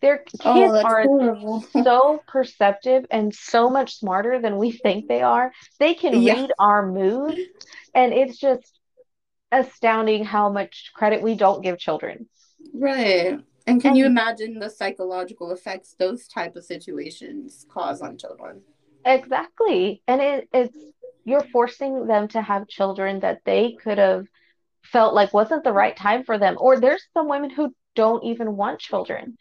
their 0.00 0.24
oh, 0.44 0.54
kids 0.54 0.72
oh, 0.72 0.84
are 0.84 1.02
horrible. 1.02 1.60
so 1.72 2.22
perceptive 2.26 3.06
and 3.10 3.34
so 3.34 3.70
much 3.70 3.96
smarter 3.98 4.40
than 4.40 4.56
we 4.56 4.72
think 4.72 5.08
they 5.08 5.22
are. 5.22 5.52
They 5.78 5.94
can 5.94 6.22
yeah. 6.22 6.34
read 6.34 6.52
our 6.58 6.86
moods, 6.86 7.40
and 7.94 8.12
it's 8.12 8.38
just 8.38 8.78
astounding 9.52 10.24
how 10.24 10.50
much 10.50 10.90
credit 10.94 11.22
we 11.22 11.34
don't 11.34 11.62
give 11.62 11.78
children. 11.78 12.28
Right. 12.74 13.40
And 13.68 13.80
can 13.80 13.90
and, 13.90 13.98
you 13.98 14.06
imagine 14.06 14.58
the 14.58 14.70
psychological 14.70 15.50
effects 15.50 15.96
those 15.98 16.28
type 16.28 16.54
of 16.56 16.64
situations 16.64 17.66
cause 17.68 18.00
on 18.00 18.16
children? 18.16 18.62
Exactly. 19.06 20.02
And 20.08 20.20
it, 20.20 20.48
it's 20.52 20.76
you're 21.24 21.44
forcing 21.52 22.06
them 22.06 22.28
to 22.28 22.42
have 22.42 22.68
children 22.68 23.20
that 23.20 23.40
they 23.44 23.76
could 23.82 23.98
have 23.98 24.26
felt 24.82 25.14
like 25.14 25.32
wasn't 25.32 25.64
the 25.64 25.72
right 25.72 25.96
time 25.96 26.24
for 26.24 26.38
them. 26.38 26.56
Or 26.58 26.78
there's 26.78 27.04
some 27.14 27.28
women 27.28 27.50
who 27.50 27.74
don't 27.94 28.24
even 28.24 28.56
want 28.56 28.80
children. 28.80 29.38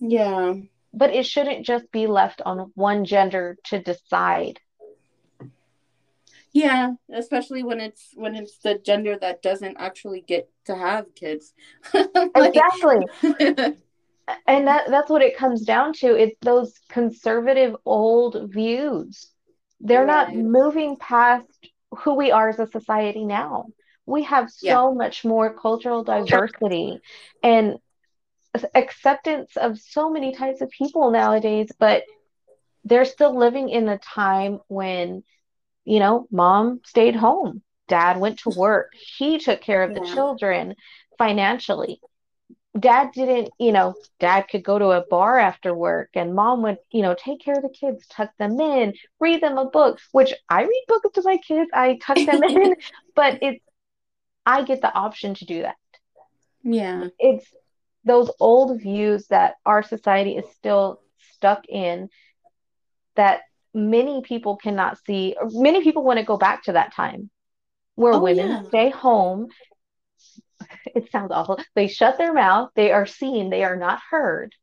Yeah. 0.00 0.54
But 0.92 1.14
it 1.14 1.26
shouldn't 1.26 1.64
just 1.64 1.90
be 1.90 2.06
left 2.06 2.42
on 2.44 2.72
one 2.74 3.04
gender 3.04 3.56
to 3.66 3.80
decide. 3.80 4.60
Yeah, 6.52 6.92
especially 7.12 7.64
when 7.64 7.80
it's 7.80 8.10
when 8.14 8.36
it's 8.36 8.58
the 8.58 8.78
gender 8.78 9.18
that 9.20 9.42
doesn't 9.42 9.76
actually 9.76 10.20
get 10.20 10.48
to 10.66 10.76
have 10.76 11.12
kids. 11.16 11.52
like... 11.94 12.54
Exactly. 12.54 13.76
and 14.46 14.66
that 14.66 14.88
that's 14.88 15.10
what 15.10 15.22
it 15.22 15.36
comes 15.36 15.62
down 15.62 15.92
to. 15.94 16.14
It's 16.14 16.36
those 16.40 16.74
conservative 16.88 17.76
old 17.84 18.52
views. 18.52 19.30
They're 19.80 20.06
right. 20.06 20.28
not 20.28 20.34
moving 20.34 20.96
past 20.96 21.46
who 21.98 22.14
we 22.14 22.30
are 22.30 22.48
as 22.48 22.58
a 22.58 22.66
society 22.66 23.24
now. 23.24 23.66
We 24.06 24.24
have 24.24 24.50
so 24.50 24.66
yeah. 24.66 24.94
much 24.94 25.24
more 25.24 25.54
cultural 25.54 26.04
diversity 26.04 27.00
and 27.42 27.78
acceptance 28.74 29.56
of 29.56 29.78
so 29.78 30.10
many 30.10 30.32
types 30.34 30.60
of 30.60 30.70
people 30.70 31.10
nowadays, 31.10 31.70
but 31.78 32.04
they're 32.84 33.04
still 33.04 33.36
living 33.36 33.70
in 33.70 33.88
a 33.88 33.98
time 33.98 34.60
when, 34.68 35.24
you 35.84 35.98
know, 35.98 36.26
mom 36.30 36.80
stayed 36.84 37.16
home, 37.16 37.62
dad 37.88 38.20
went 38.20 38.40
to 38.40 38.50
work, 38.50 38.92
he 38.94 39.38
took 39.38 39.60
care 39.60 39.82
of 39.82 39.92
yeah. 39.92 40.00
the 40.00 40.06
children 40.06 40.74
financially. 41.18 42.00
Dad 42.78 43.12
didn't, 43.12 43.50
you 43.58 43.70
know, 43.70 43.94
dad 44.18 44.42
could 44.50 44.64
go 44.64 44.78
to 44.78 44.90
a 44.90 45.04
bar 45.06 45.38
after 45.38 45.72
work 45.72 46.10
and 46.14 46.34
mom 46.34 46.62
would, 46.62 46.78
you 46.90 47.02
know, 47.02 47.14
take 47.16 47.40
care 47.40 47.54
of 47.54 47.62
the 47.62 47.68
kids, 47.68 48.04
tuck 48.08 48.30
them 48.38 48.58
in, 48.60 48.94
read 49.20 49.40
them 49.40 49.58
a 49.58 49.64
book, 49.66 50.00
which 50.10 50.34
I 50.48 50.62
read 50.62 50.84
books 50.88 51.08
to 51.14 51.22
my 51.24 51.36
kids, 51.36 51.70
I 51.72 51.98
tuck 52.02 52.16
them 52.16 52.42
in, 52.48 52.74
but 53.14 53.38
it's, 53.42 53.64
I 54.44 54.64
get 54.64 54.80
the 54.80 54.92
option 54.92 55.34
to 55.34 55.44
do 55.44 55.62
that. 55.62 55.76
Yeah. 56.64 57.08
It's 57.18 57.46
those 58.04 58.30
old 58.40 58.80
views 58.80 59.28
that 59.28 59.54
our 59.64 59.82
society 59.82 60.36
is 60.36 60.44
still 60.56 61.00
stuck 61.34 61.64
in 61.68 62.08
that 63.14 63.42
many 63.72 64.22
people 64.22 64.56
cannot 64.56 64.98
see 65.04 65.36
many 65.50 65.82
people 65.82 66.04
want 66.04 66.18
to 66.18 66.24
go 66.24 66.36
back 66.36 66.62
to 66.62 66.72
that 66.72 66.94
time 66.94 67.28
where 67.96 68.14
oh, 68.14 68.20
women 68.20 68.48
yeah. 68.48 68.62
stay 68.68 68.90
home 68.90 69.48
it 70.94 71.10
sounds 71.10 71.30
awful. 71.32 71.60
They 71.74 71.88
shut 71.88 72.18
their 72.18 72.32
mouth. 72.32 72.70
They 72.74 72.92
are 72.92 73.06
seen. 73.06 73.50
They 73.50 73.64
are 73.64 73.76
not 73.76 74.00
heard. 74.10 74.54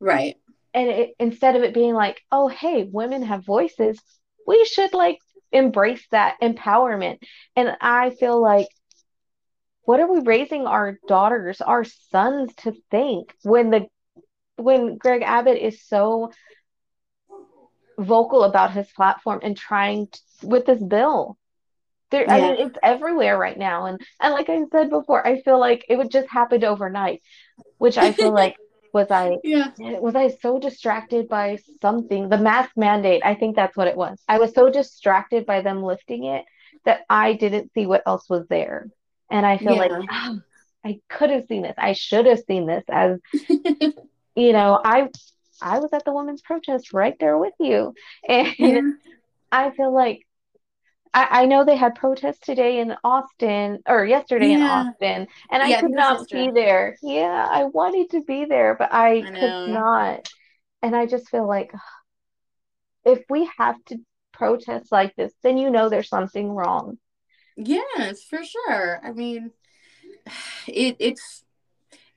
Right. 0.00 0.36
And 0.74 0.88
it, 0.88 1.10
instead 1.18 1.56
of 1.56 1.62
it 1.62 1.74
being 1.74 1.94
like 1.94 2.20
oh 2.30 2.48
hey 2.48 2.84
women 2.84 3.22
have 3.22 3.44
voices 3.44 3.98
we 4.46 4.64
should 4.64 4.92
like 4.92 5.18
embrace 5.50 6.06
that 6.10 6.36
empowerment. 6.42 7.18
And 7.56 7.76
i 7.80 8.10
feel 8.10 8.40
like 8.40 8.68
what 9.88 10.00
are 10.00 10.12
we 10.12 10.20
raising 10.20 10.66
our 10.66 10.98
daughters, 11.08 11.62
our 11.62 11.82
sons 11.82 12.54
to 12.56 12.74
think 12.90 13.34
when 13.42 13.70
the 13.70 13.86
when 14.56 14.98
Greg 14.98 15.22
Abbott 15.22 15.56
is 15.56 15.82
so 15.82 16.30
vocal 17.98 18.44
about 18.44 18.72
his 18.72 18.86
platform 18.94 19.40
and 19.42 19.56
trying 19.56 20.08
to, 20.08 20.20
with 20.46 20.66
this 20.66 20.82
bill? 20.82 21.37
There, 22.10 22.22
yeah. 22.22 22.34
I 22.34 22.40
mean, 22.40 22.56
it's 22.58 22.78
everywhere 22.82 23.38
right 23.38 23.58
now, 23.58 23.86
and 23.86 24.00
and 24.20 24.32
like 24.34 24.48
I 24.48 24.64
said 24.72 24.90
before, 24.90 25.26
I 25.26 25.42
feel 25.42 25.58
like 25.58 25.84
it 25.88 25.96
would 25.96 26.10
just 26.10 26.28
happen 26.28 26.64
overnight, 26.64 27.22
which 27.78 27.98
I 27.98 28.12
feel 28.12 28.32
like 28.32 28.56
was 28.94 29.10
I 29.10 29.36
yeah. 29.44 29.70
was 29.78 30.14
I 30.14 30.28
so 30.28 30.58
distracted 30.58 31.28
by 31.28 31.58
something 31.82 32.30
the 32.30 32.38
mask 32.38 32.70
mandate 32.74 33.20
I 33.22 33.34
think 33.34 33.54
that's 33.54 33.76
what 33.76 33.86
it 33.86 33.94
was 33.94 34.18
I 34.26 34.38
was 34.38 34.54
so 34.54 34.70
distracted 34.70 35.44
by 35.44 35.60
them 35.60 35.82
lifting 35.82 36.24
it 36.24 36.46
that 36.86 37.02
I 37.10 37.34
didn't 37.34 37.70
see 37.74 37.84
what 37.84 38.02
else 38.06 38.30
was 38.30 38.48
there 38.48 38.88
and 39.30 39.44
I 39.44 39.58
feel 39.58 39.74
yeah. 39.74 39.80
like 39.80 39.92
oh, 40.10 40.40
I 40.84 41.00
could 41.08 41.30
have 41.30 41.46
seen 41.48 41.62
this. 41.62 41.74
I 41.76 41.92
should 41.92 42.26
have 42.26 42.40
seen 42.46 42.66
this 42.66 42.84
as 42.88 43.18
you 44.34 44.52
know, 44.52 44.80
I 44.82 45.08
I 45.60 45.80
was 45.80 45.92
at 45.92 46.04
the 46.04 46.12
women's 46.12 46.42
protest 46.42 46.92
right 46.92 47.16
there 47.18 47.36
with 47.36 47.54
you. 47.58 47.94
And 48.28 48.54
yeah. 48.58 48.80
I 49.52 49.70
feel 49.70 49.92
like 49.92 50.26
I, 51.14 51.42
I, 51.42 51.46
know 51.46 51.64
they 51.64 51.76
had 51.76 51.94
protests 51.94 52.40
today 52.40 52.80
in 52.80 52.94
Austin 53.04 53.80
or 53.86 54.04
yesterday 54.04 54.50
yeah. 54.50 54.56
in 54.56 54.62
Austin, 54.62 55.26
and 55.50 55.62
I 55.62 55.80
could 55.80 55.90
not 55.90 56.28
be 56.30 56.50
there. 56.50 56.96
Yeah, 57.02 57.46
I 57.48 57.64
wanted 57.64 58.10
to 58.10 58.22
be 58.22 58.44
there, 58.44 58.76
but 58.78 58.92
I, 58.92 59.18
I 59.18 59.22
could 59.22 59.70
not. 59.70 60.28
And 60.82 60.94
I 60.94 61.06
just 61.06 61.28
feel 61.28 61.46
like 61.46 61.72
if 63.04 63.22
we 63.28 63.50
have 63.58 63.76
to 63.86 63.98
protest 64.32 64.92
like 64.92 65.14
this, 65.16 65.32
then 65.42 65.58
you 65.58 65.70
know 65.70 65.88
there's 65.88 66.08
something 66.08 66.50
wrong. 66.50 66.98
Yes, 67.56 68.22
for 68.22 68.40
sure. 68.44 69.00
I 69.04 69.12
mean, 69.12 69.50
it 70.66 70.96
it's 70.98 71.44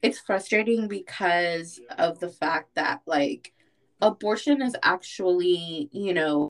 it's 0.02 0.20
frustrating 0.20 0.88
because 0.88 1.80
of 1.98 2.20
the 2.20 2.30
fact 2.30 2.76
that 2.76 3.02
like 3.06 3.54
abortion 4.02 4.62
is 4.62 4.76
actually, 4.82 5.90
you 5.92 6.14
know, 6.14 6.50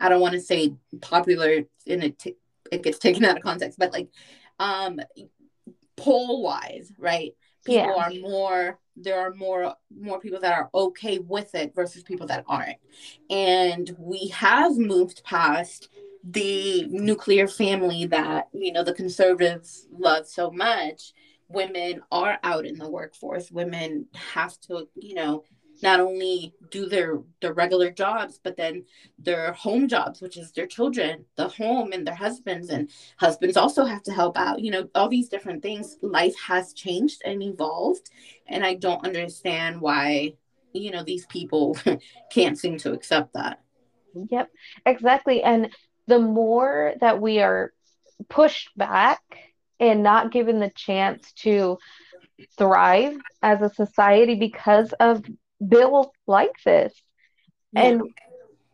I 0.00 0.08
don't 0.08 0.20
want 0.20 0.34
to 0.34 0.40
say 0.40 0.74
popular 1.00 1.64
in 1.86 2.02
it 2.02 2.18
t- 2.18 2.36
it 2.72 2.82
gets 2.82 2.98
taken 2.98 3.24
out 3.24 3.36
of 3.36 3.42
context, 3.42 3.78
but 3.78 3.92
like 3.92 4.08
um 4.58 5.00
poll 5.96 6.42
wise, 6.42 6.92
right? 6.98 7.32
People 7.64 7.94
yeah. 7.96 8.04
are 8.04 8.10
more 8.20 8.78
there 8.96 9.20
are 9.20 9.34
more 9.34 9.74
more 9.96 10.20
people 10.20 10.40
that 10.40 10.56
are 10.56 10.70
okay 10.74 11.18
with 11.18 11.54
it 11.54 11.74
versus 11.74 12.02
people 12.02 12.26
that 12.28 12.44
aren't. 12.46 12.78
And 13.30 13.94
we 13.98 14.28
have 14.28 14.76
moved 14.76 15.24
past 15.24 15.88
the 16.22 16.86
nuclear 16.88 17.46
family 17.46 18.06
that 18.06 18.48
you 18.52 18.72
know 18.72 18.82
the 18.82 18.94
conservatives 18.94 19.86
love 19.92 20.26
so 20.26 20.50
much 20.50 21.12
women 21.48 22.00
are 22.10 22.38
out 22.42 22.64
in 22.64 22.78
the 22.78 22.88
workforce 22.88 23.50
women 23.50 24.06
have 24.14 24.58
to 24.58 24.88
you 24.94 25.14
know 25.14 25.44
not 25.84 26.00
only 26.00 26.54
do 26.70 26.86
their 26.86 27.20
their 27.42 27.52
regular 27.52 27.90
jobs 27.90 28.40
but 28.42 28.56
then 28.56 28.82
their 29.18 29.52
home 29.52 29.86
jobs 29.86 30.22
which 30.22 30.36
is 30.38 30.50
their 30.52 30.66
children 30.66 31.24
the 31.36 31.46
home 31.46 31.92
and 31.92 32.06
their 32.06 32.14
husbands 32.14 32.70
and 32.70 32.90
husbands 33.18 33.56
also 33.56 33.84
have 33.84 34.02
to 34.02 34.10
help 34.10 34.36
out 34.36 34.60
you 34.60 34.70
know 34.70 34.88
all 34.94 35.08
these 35.08 35.28
different 35.28 35.62
things. 35.62 35.98
Life 36.00 36.34
has 36.48 36.72
changed 36.72 37.20
and 37.24 37.42
evolved 37.42 38.10
and 38.48 38.64
i 38.64 38.74
don't 38.74 39.04
understand 39.04 39.80
why 39.80 40.34
you 40.72 40.90
know 40.90 41.04
these 41.04 41.26
people 41.26 41.76
can't 42.32 42.58
seem 42.58 42.78
to 42.78 42.92
accept 42.92 43.34
that. 43.34 43.60
Yep 44.30 44.50
exactly 44.86 45.42
and 45.42 45.68
the 46.06 46.18
more 46.18 46.94
that 47.00 47.20
we 47.20 47.40
are 47.40 47.72
pushed 48.28 48.70
back 48.76 49.20
and 49.80 50.02
not 50.02 50.32
given 50.32 50.60
the 50.60 50.70
chance 50.70 51.32
to 51.32 51.78
thrive 52.58 53.16
as 53.42 53.60
a 53.60 53.74
society 53.74 54.34
because 54.34 54.92
of 54.98 55.22
bills 55.68 56.08
like 56.26 56.52
this. 56.64 56.92
Yeah. 57.72 57.82
And 57.82 58.02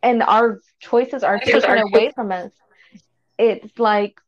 and 0.03 0.23
our 0.23 0.59
choices 0.79 1.23
are 1.23 1.39
taken 1.39 1.77
away 1.77 2.11
from 2.13 2.31
us. 2.31 2.51
It's 3.37 3.77
like 3.79 4.19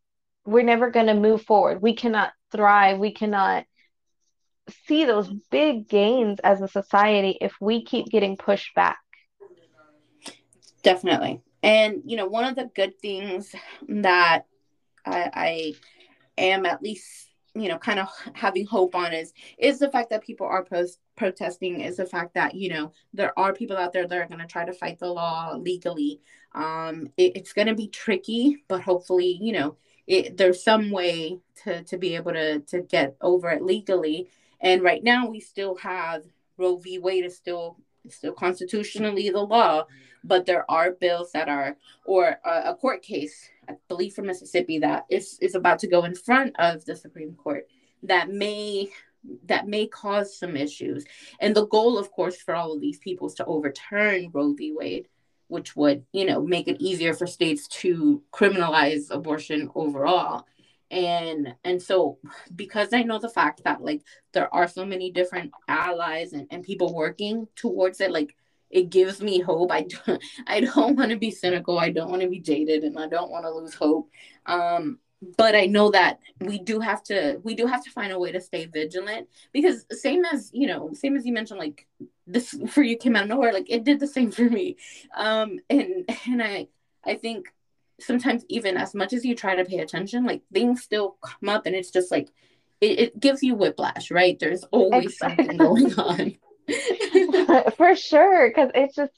we're 0.46 0.64
never 0.64 0.92
going 0.92 1.08
to 1.08 1.14
move 1.14 1.44
forward. 1.44 1.82
We 1.82 1.96
cannot 1.96 2.32
thrive. 2.52 3.00
We 3.00 3.12
cannot 3.12 3.66
see 4.86 5.06
those 5.06 5.30
big 5.52 5.88
gains 5.88 6.40
as 6.44 6.62
a 6.62 6.68
society 6.68 7.38
if 7.42 7.54
we 7.60 7.84
keep 7.84 8.08
getting 8.08 8.38
pushed 8.38 8.74
back. 8.76 9.00
Definitely. 10.84 11.42
And, 11.62 12.04
you 12.06 12.18
know, 12.18 12.26
one 12.26 12.44
of 12.44 12.56
the 12.56 12.70
good 12.76 13.00
things 13.00 13.56
that 13.88 14.46
I, 15.06 15.30
I 15.34 15.74
am 16.38 16.66
at 16.66 16.82
least, 16.82 17.30
you 17.56 17.68
know, 17.68 17.78
kind 17.78 18.00
of 18.00 18.08
having 18.34 18.66
hope 18.66 18.96
on 18.96 19.14
is 19.14 19.34
is 19.58 19.80
the 19.80 19.90
fact 19.90 20.10
that 20.10 20.24
people 20.24 20.48
are 20.48 20.64
post 20.64 21.00
protesting 21.16 21.82
is 21.82 21.98
the 21.98 22.06
fact 22.06 22.34
that 22.34 22.56
you 22.56 22.70
know 22.70 22.92
there 23.14 23.38
are 23.38 23.54
people 23.54 23.78
out 23.78 23.94
there 23.94 24.08
that 24.08 24.18
are 24.18 24.28
going 24.28 24.40
to 24.40 24.48
try 24.48 24.66
to 24.66 24.74
fight 24.74 25.00
the 25.00 25.08
law 25.08 25.56
legally. 25.56 26.20
Um 26.56 27.08
it, 27.18 27.38
it's 27.38 27.54
going 27.54 27.68
to 27.68 27.76
be 27.76 27.88
tricky 27.88 28.64
but 28.68 28.82
hopefully 28.82 29.38
you 29.40 29.54
know 29.54 29.78
it, 30.08 30.36
there's 30.38 30.64
some 30.64 30.92
way 30.92 31.40
to 31.64 31.84
to 31.84 31.98
be 31.98 32.16
able 32.16 32.34
to 32.34 32.60
to 32.62 32.82
get 32.82 33.16
over 33.22 33.50
it 33.52 33.62
legally. 33.64 34.30
And 34.60 34.82
right 34.82 35.04
now 35.04 35.28
we 35.28 35.40
still 35.40 35.76
have 35.76 36.24
roe 36.58 36.78
v. 36.78 36.98
Wade 37.00 37.26
is 37.26 37.36
still 37.38 37.78
still 38.10 38.34
constitutionally 38.34 39.30
the 39.30 39.40
law 39.40 39.86
but 40.24 40.46
there 40.46 40.70
are 40.70 40.92
bills 40.92 41.32
that 41.34 41.50
are 41.50 41.78
or 42.06 42.38
a, 42.46 42.72
a 42.72 42.76
court 42.76 43.02
case 43.02 43.50
i 43.70 43.74
believe 43.88 44.14
from 44.14 44.28
mississippi 44.28 44.80
that 44.80 45.06
is 45.10 45.38
is 45.42 45.56
about 45.56 45.80
to 45.80 45.88
go 45.88 46.04
in 46.04 46.16
front 46.16 46.56
of 46.60 46.84
the 46.86 46.96
supreme 46.96 47.34
court 47.36 47.68
that 48.04 48.30
may 48.30 48.90
that 49.46 49.68
may 49.68 49.88
cause 49.88 50.38
some 50.38 50.56
issues. 50.56 51.06
And 51.40 51.56
the 51.56 51.68
goal, 51.68 51.98
of 51.98 52.12
course, 52.12 52.38
for 52.38 52.56
all 52.56 52.74
of 52.74 52.82
these 52.82 53.00
people 53.00 53.28
is 53.28 53.34
to 53.36 53.46
overturn 53.46 54.30
Roe 54.34 54.54
v. 54.54 54.74
Wade, 54.74 55.08
which 55.48 55.76
would, 55.76 56.06
you 56.12 56.26
know, 56.26 56.42
make 56.42 56.68
it 56.68 56.82
easier 56.82 57.14
for 57.14 57.28
states 57.28 57.68
to 57.68 58.22
criminalize 58.34 59.10
abortion 59.12 59.70
overall. 59.76 60.46
And 60.92 61.56
and 61.64 61.82
so 61.82 62.20
because 62.56 62.94
I 62.94 63.02
know 63.04 63.18
the 63.18 63.30
fact 63.30 63.64
that 63.64 63.82
like 63.82 64.04
there 64.34 64.54
are 64.54 64.68
so 64.68 64.86
many 64.86 65.12
different 65.12 65.52
allies 65.68 66.34
and, 66.34 66.48
and 66.52 66.64
people 66.64 66.94
working 66.94 67.48
towards 67.56 68.00
it, 68.00 68.12
like 68.12 68.36
it 68.74 68.90
gives 68.90 69.22
me 69.22 69.40
hope. 69.40 69.72
I 69.72 69.84
don't, 69.84 70.24
I 70.48 70.62
don't 70.62 70.98
want 70.98 71.12
to 71.12 71.18
be 71.18 71.32
cynical. 71.32 71.80
I 71.80 71.92
don't 71.92 72.10
want 72.10 72.24
to 72.24 72.30
be 72.30 72.40
jaded 72.40 72.84
and 72.84 73.00
I 73.00 73.08
don't 73.08 73.32
want 73.32 73.46
to 73.46 73.52
lose 73.52 73.76
hope. 73.76 74.10
Um, 74.46 75.00
but 75.38 75.56
I 75.56 75.68
know 75.68 75.92
that 75.92 76.20
we 76.42 76.60
do 76.60 76.82
have 76.82 77.02
to 77.04 77.40
we 77.44 77.56
do 77.56 77.66
have 77.66 77.82
to 77.86 77.92
find 77.92 78.12
a 78.12 78.20
way 78.20 78.34
to 78.34 78.42
stay 78.42 78.66
vigilant 78.66 79.30
because 79.54 79.86
same 79.92 80.26
as 80.26 80.50
you 80.54 80.68
know 80.68 80.92
same 80.94 81.16
as 81.16 81.26
you 81.26 81.32
mentioned 81.32 81.62
like 81.62 81.88
this 82.28 82.54
for 82.68 82.82
you 82.82 82.98
came 82.98 83.16
out 83.16 83.24
of 83.24 83.30
nowhere 83.30 83.54
like 83.54 83.70
it 83.70 83.86
did 83.86 84.02
the 84.02 84.08
same 84.08 84.32
for 84.32 84.42
me 84.42 84.76
um 85.16 85.60
and 85.70 86.10
and 86.28 86.44
I 86.44 86.68
I 87.06 87.16
think 87.16 87.54
sometimes 88.02 88.44
even 88.50 88.76
as 88.76 88.94
much 88.94 89.14
as 89.14 89.24
you 89.24 89.34
try 89.34 89.56
to 89.56 89.64
pay 89.64 89.80
attention 89.80 90.26
like 90.26 90.42
things 90.52 90.82
still 90.82 91.16
come 91.24 91.48
up 91.48 91.66
and 91.66 91.76
it's 91.76 91.92
just 91.92 92.12
like 92.12 92.30
it, 92.82 93.00
it 93.00 93.20
gives 93.20 93.42
you 93.44 93.56
whiplash 93.56 94.12
right 94.12 94.38
there's 94.40 94.66
always 94.72 95.18
something 95.18 95.56
going 95.56 95.94
on 95.98 96.36
for 97.78 97.96
sure 97.96 98.48
because 98.48 98.72
it's 98.74 98.96
just 98.96 99.12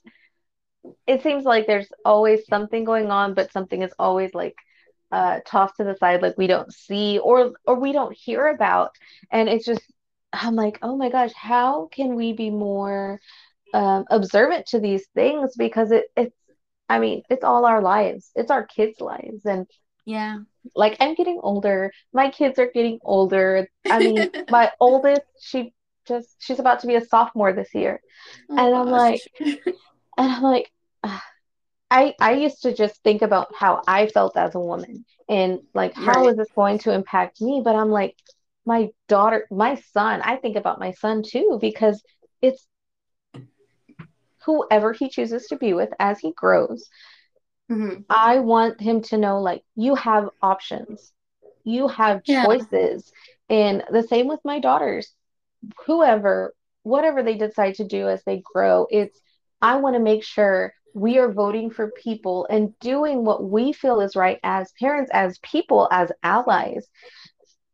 it 1.08 1.24
seems 1.24 1.44
like 1.44 1.68
there's 1.68 1.90
always 2.04 2.46
something 2.48 2.84
going 2.84 3.12
on 3.12 3.34
but 3.34 3.52
something 3.52 3.82
is 3.82 3.94
always 4.00 4.34
like 4.34 4.56
uh, 5.12 5.40
tossed 5.46 5.78
to 5.78 5.84
the 5.84 5.96
side 5.96 6.22
like 6.22 6.38
we 6.38 6.48
don't 6.48 6.74
see 6.74 7.20
or 7.20 7.54
or 7.66 7.80
we 7.80 7.92
don't 7.92 8.16
hear 8.16 8.48
about. 8.48 8.92
And 9.32 9.48
it's 9.50 9.66
just 9.66 9.82
i'm 10.34 10.56
like 10.56 10.78
oh 10.82 10.98
my 10.98 11.10
gosh 11.10 11.32
how 11.34 11.88
can 11.94 12.16
we 12.16 12.34
be 12.34 12.50
more 12.50 13.22
um, 13.74 14.06
observant 14.10 14.66
to 14.68 14.80
these 14.80 15.08
things? 15.16 15.54
Because 15.58 15.92
it, 15.92 16.06
it's 16.18 16.36
i 16.90 17.00
mean 17.00 17.22
it's 17.30 17.44
all 17.44 17.66
our 17.66 17.82
lives. 17.82 18.32
It's 18.36 18.52
our 18.52 18.66
kids 18.66 19.00
lives. 19.00 19.46
And 19.46 19.68
yeah. 20.06 20.40
like 20.76 20.98
i'm 21.00 21.16
getting 21.16 21.40
older. 21.42 21.92
My 22.12 22.30
kids 22.30 22.60
are 22.60 22.72
getting 22.74 23.00
older. 23.04 23.70
I 23.90 24.00
mean 24.00 24.32
my 24.50 24.72
oldest 24.80 25.22
she 25.40 25.74
just 26.08 26.36
she's 26.40 26.60
about 26.60 26.80
to 26.80 26.88
be 26.88 26.96
a 26.96 27.06
sophomore 27.06 27.54
this 27.54 27.74
year 27.74 28.02
oh, 28.50 28.58
and 28.58 28.76
i'm 28.76 28.90
gosh. 28.90 29.20
like 29.40 29.62
and 30.18 30.32
i'm 30.32 30.44
like 30.44 30.72
I 31.92 32.14
I 32.20 32.34
used 32.34 32.64
to 32.64 32.74
just 32.74 33.02
think 33.04 33.22
about 33.22 33.54
how 33.58 33.82
I 33.88 34.08
felt 34.08 34.36
as 34.36 34.56
a 34.56 34.60
woman 34.60 35.06
and 35.30 35.60
like 35.74 35.94
how 35.94 36.24
right. 36.24 36.32
is 36.32 36.38
this 36.38 36.52
going 36.56 36.80
to 36.80 36.92
impact 36.92 37.42
me? 37.42 37.62
But 37.64 37.76
I'm 37.76 37.90
like, 37.90 38.16
my 38.66 38.90
daughter, 39.08 39.48
my 39.52 39.76
son, 39.94 40.22
I 40.22 40.38
think 40.38 40.56
about 40.56 40.80
my 40.80 40.92
son 40.92 41.24
too 41.24 41.58
because 41.62 42.04
it's 42.42 42.68
whoever 44.44 44.94
he 44.94 45.10
chooses 45.10 45.48
to 45.48 45.58
be 45.58 45.74
with 45.74 45.90
as 46.00 46.20
he 46.20 46.34
grows. 46.34 46.90
Mm-hmm. 47.72 48.02
I 48.10 48.40
want 48.40 48.82
him 48.82 49.02
to 49.04 49.18
know 49.18 49.40
like 49.40 49.64
you 49.76 49.96
have 49.96 50.30
options, 50.42 51.14
you 51.64 51.88
have 51.88 52.22
yeah. 52.26 52.46
choices, 52.46 53.12
and 53.50 53.84
the 53.90 54.04
same 54.04 54.28
with 54.28 54.40
my 54.44 54.60
daughters. 54.60 55.15
Whoever, 55.86 56.54
whatever 56.84 57.24
they 57.24 57.38
decide 57.38 57.76
to 57.76 57.84
do 57.84 58.08
as 58.08 58.24
they 58.24 58.42
grow, 58.54 58.88
it's 58.90 59.20
I 59.62 59.78
want 59.78 59.96
to 59.96 60.02
make 60.02 60.24
sure 60.24 60.74
we 60.94 61.18
are 61.18 61.32
voting 61.32 61.70
for 61.70 61.92
people 61.92 62.48
and 62.50 62.78
doing 62.80 63.26
what 63.26 63.44
we 63.44 63.74
feel 63.74 64.00
is 64.00 64.16
right 64.16 64.40
as 64.44 64.72
parents, 64.80 65.12
as 65.14 65.40
people, 65.40 65.88
as 65.92 66.12
allies 66.24 66.88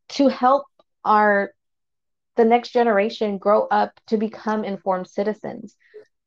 to 0.09 0.27
help 0.27 0.65
our 1.05 1.51
the 2.37 2.45
next 2.45 2.69
generation 2.69 3.37
grow 3.37 3.67
up 3.67 3.99
to 4.07 4.17
become 4.17 4.63
informed 4.63 5.07
citizens 5.07 5.75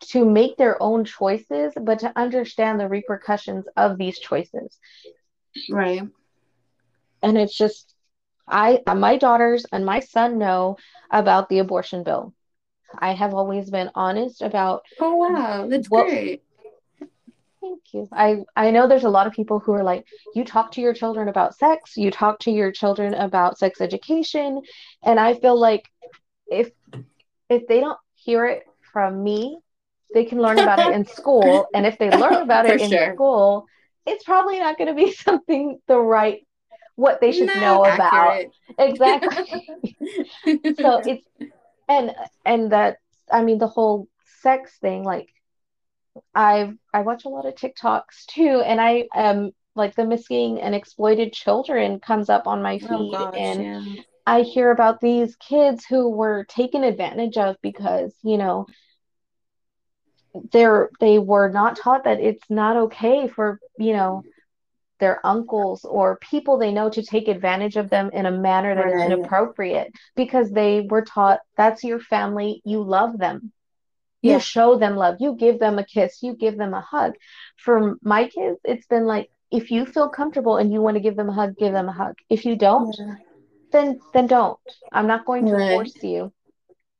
to 0.00 0.24
make 0.24 0.56
their 0.56 0.80
own 0.82 1.04
choices 1.04 1.72
but 1.80 1.98
to 2.00 2.12
understand 2.16 2.78
the 2.78 2.88
repercussions 2.88 3.66
of 3.76 3.96
these 3.96 4.18
choices. 4.18 4.78
Right. 5.70 6.02
And 7.22 7.38
it's 7.38 7.56
just 7.56 7.93
i 8.48 8.80
my 8.94 9.16
daughters 9.16 9.66
and 9.72 9.84
my 9.84 10.00
son 10.00 10.38
know 10.38 10.76
about 11.10 11.48
the 11.48 11.58
abortion 11.58 12.02
bill. 12.02 12.34
I 12.96 13.12
have 13.12 13.34
always 13.34 13.70
been 13.70 13.90
honest 13.94 14.42
about 14.42 14.84
oh 15.00 15.16
wow. 15.16 15.66
That's 15.68 15.88
what, 15.88 16.06
great. 16.06 16.42
Thank 17.60 17.80
you. 17.94 18.08
I 18.12 18.44
I 18.54 18.70
know 18.70 18.86
there's 18.86 19.04
a 19.04 19.10
lot 19.10 19.26
of 19.26 19.32
people 19.32 19.58
who 19.58 19.72
are 19.72 19.82
like, 19.82 20.04
you 20.34 20.44
talk 20.44 20.72
to 20.72 20.80
your 20.80 20.92
children 20.92 21.28
about 21.28 21.56
sex, 21.56 21.96
you 21.96 22.10
talk 22.10 22.38
to 22.40 22.50
your 22.50 22.70
children 22.70 23.14
about 23.14 23.58
sex 23.58 23.80
education, 23.80 24.60
and 25.02 25.18
I 25.18 25.34
feel 25.34 25.58
like 25.58 25.90
if 26.46 26.70
if 27.48 27.66
they 27.66 27.80
don't 27.80 27.98
hear 28.14 28.46
it 28.46 28.64
from 28.92 29.22
me, 29.22 29.58
they 30.12 30.24
can 30.24 30.40
learn 30.40 30.58
about 30.58 30.78
it 30.78 30.94
in 30.94 31.06
school, 31.20 31.66
and 31.74 31.86
if 31.86 31.98
they 31.98 32.10
learn 32.10 32.34
about 32.34 32.66
it 32.66 32.80
in 32.80 32.90
sure. 32.90 33.14
school, 33.14 33.66
it's 34.06 34.24
probably 34.24 34.58
not 34.58 34.76
going 34.76 34.88
to 34.88 34.94
be 34.94 35.12
something 35.26 35.78
the 35.86 35.98
right 35.98 36.43
what 36.96 37.20
they 37.20 37.32
should 37.32 37.46
not 37.46 37.56
know 37.56 37.84
accurate. 37.84 38.50
about. 38.76 38.88
Exactly. 38.88 39.66
so 40.80 40.98
it's 41.06 41.26
and 41.88 42.14
and 42.44 42.72
that 42.72 42.98
I 43.30 43.42
mean 43.42 43.58
the 43.58 43.66
whole 43.66 44.08
sex 44.40 44.76
thing 44.80 45.04
like 45.04 45.28
I've 46.34 46.74
I 46.92 47.00
watch 47.00 47.24
a 47.24 47.28
lot 47.28 47.46
of 47.46 47.54
TikToks 47.54 48.26
too, 48.28 48.62
and 48.64 48.80
I 48.80 49.08
um 49.14 49.50
like 49.74 49.96
the 49.96 50.06
missing 50.06 50.60
and 50.60 50.74
exploited 50.74 51.32
children 51.32 51.98
comes 51.98 52.30
up 52.30 52.46
on 52.46 52.62
my 52.62 52.74
oh, 52.74 52.78
feed, 52.78 52.90
oh 52.90 53.10
gosh, 53.10 53.34
and 53.36 53.64
yeah. 53.64 54.02
I 54.26 54.42
hear 54.42 54.70
about 54.70 55.00
these 55.00 55.36
kids 55.36 55.84
who 55.84 56.08
were 56.08 56.44
taken 56.44 56.84
advantage 56.84 57.36
of 57.36 57.56
because 57.62 58.14
you 58.22 58.38
know 58.38 58.66
they're 60.52 60.90
they 61.00 61.18
were 61.18 61.48
not 61.48 61.76
taught 61.76 62.04
that 62.04 62.20
it's 62.20 62.44
not 62.48 62.76
okay 62.76 63.28
for 63.28 63.58
you 63.78 63.92
know 63.92 64.22
their 65.04 65.20
uncles 65.26 65.84
or 65.84 66.16
people 66.16 66.56
they 66.56 66.72
know 66.72 66.88
to 66.88 67.02
take 67.02 67.28
advantage 67.28 67.76
of 67.76 67.90
them 67.90 68.08
in 68.14 68.24
a 68.24 68.30
manner 68.30 68.74
that 68.74 68.86
right. 68.86 68.94
is 68.94 69.12
inappropriate 69.12 69.92
because 70.16 70.50
they 70.50 70.80
were 70.88 71.02
taught 71.02 71.40
that's 71.58 71.84
your 71.84 72.00
family 72.00 72.62
you 72.64 72.82
love 72.82 73.18
them 73.18 73.52
you 74.22 74.30
yeah. 74.30 74.38
show 74.38 74.78
them 74.78 74.96
love 74.96 75.16
you 75.20 75.34
give 75.34 75.58
them 75.58 75.78
a 75.78 75.84
kiss 75.84 76.22
you 76.22 76.34
give 76.34 76.56
them 76.56 76.72
a 76.72 76.80
hug 76.80 77.12
for 77.58 77.96
my 78.00 78.26
kids 78.28 78.58
it's 78.64 78.86
been 78.86 79.04
like 79.04 79.28
if 79.50 79.70
you 79.70 79.84
feel 79.84 80.08
comfortable 80.08 80.56
and 80.56 80.72
you 80.72 80.80
want 80.80 80.96
to 80.96 81.02
give 81.02 81.16
them 81.16 81.28
a 81.28 81.34
hug 81.34 81.54
give 81.58 81.74
them 81.74 81.90
a 81.90 81.92
hug 81.92 82.14
if 82.30 82.46
you 82.46 82.56
don't 82.56 82.96
yeah. 82.98 83.16
then 83.72 84.00
then 84.14 84.26
don't 84.26 84.58
i'm 84.90 85.06
not 85.06 85.26
going 85.26 85.44
to 85.44 85.52
right. 85.52 85.74
force 85.74 86.02
you 86.02 86.32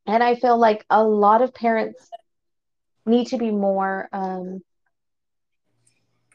and 0.07 0.23
i 0.23 0.35
feel 0.35 0.59
like 0.59 0.85
a 0.91 1.03
lot 1.03 1.41
of 1.41 1.55
parents 1.55 2.11
need 3.07 3.29
to 3.29 3.39
be 3.39 3.51
more 3.51 4.11
um 4.13 4.63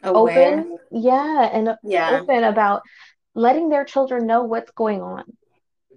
Aware. 0.03 0.59
open 0.59 0.77
yeah 0.91 1.49
and 1.51 1.75
yeah. 1.83 2.19
open 2.21 2.43
about 2.43 2.81
letting 3.35 3.69
their 3.69 3.83
children 3.83 4.25
know 4.25 4.43
what's 4.43 4.71
going 4.71 5.01
on 5.01 5.23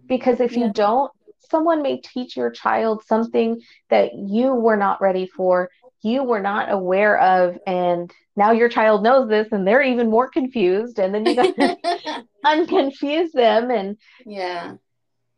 because 0.06 0.40
if 0.40 0.52
yeah. 0.52 0.66
you 0.66 0.72
don't 0.72 1.12
someone 1.50 1.82
may 1.82 2.00
teach 2.00 2.36
your 2.36 2.50
child 2.50 3.04
something 3.06 3.60
that 3.90 4.14
you 4.14 4.54
were 4.54 4.76
not 4.76 5.00
ready 5.00 5.26
for 5.26 5.70
you 6.02 6.24
were 6.24 6.40
not 6.40 6.70
aware 6.70 7.18
of 7.18 7.58
and 7.66 8.12
now 8.34 8.50
your 8.50 8.68
child 8.68 9.02
knows 9.02 9.28
this 9.28 9.48
and 9.52 9.66
they're 9.66 9.82
even 9.82 10.10
more 10.10 10.28
confused 10.28 10.98
and 10.98 11.14
then 11.14 11.24
you 11.24 11.36
got 11.36 11.54
to 11.54 12.24
unconfuse 12.44 13.30
them 13.32 13.70
and 13.70 13.96
yeah 14.26 14.74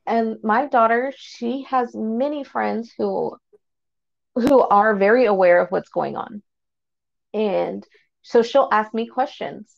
and 0.07 0.39
my 0.43 0.67
daughter 0.67 1.13
she 1.17 1.63
has 1.63 1.95
many 1.95 2.45
friends 2.45 2.93
who 2.97 3.37
who 4.35 4.61
are 4.61 4.97
very 4.97 5.27
aware 5.27 5.61
of 5.61 5.71
what's 5.71 5.91
going 5.91 6.17
on 6.17 6.43
and 7.33 7.87
so 8.25 8.43
she'll 8.43 8.69
ask 8.73 8.93
me 8.93 9.07
questions. 9.07 9.71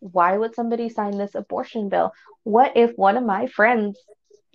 Why 0.00 0.36
would 0.36 0.54
somebody 0.54 0.90
sign 0.90 1.16
this 1.16 1.34
abortion 1.34 1.88
bill? 1.88 2.12
What 2.44 2.76
if 2.76 2.92
one 2.96 3.16
of 3.16 3.24
my 3.24 3.46
friends 3.46 3.98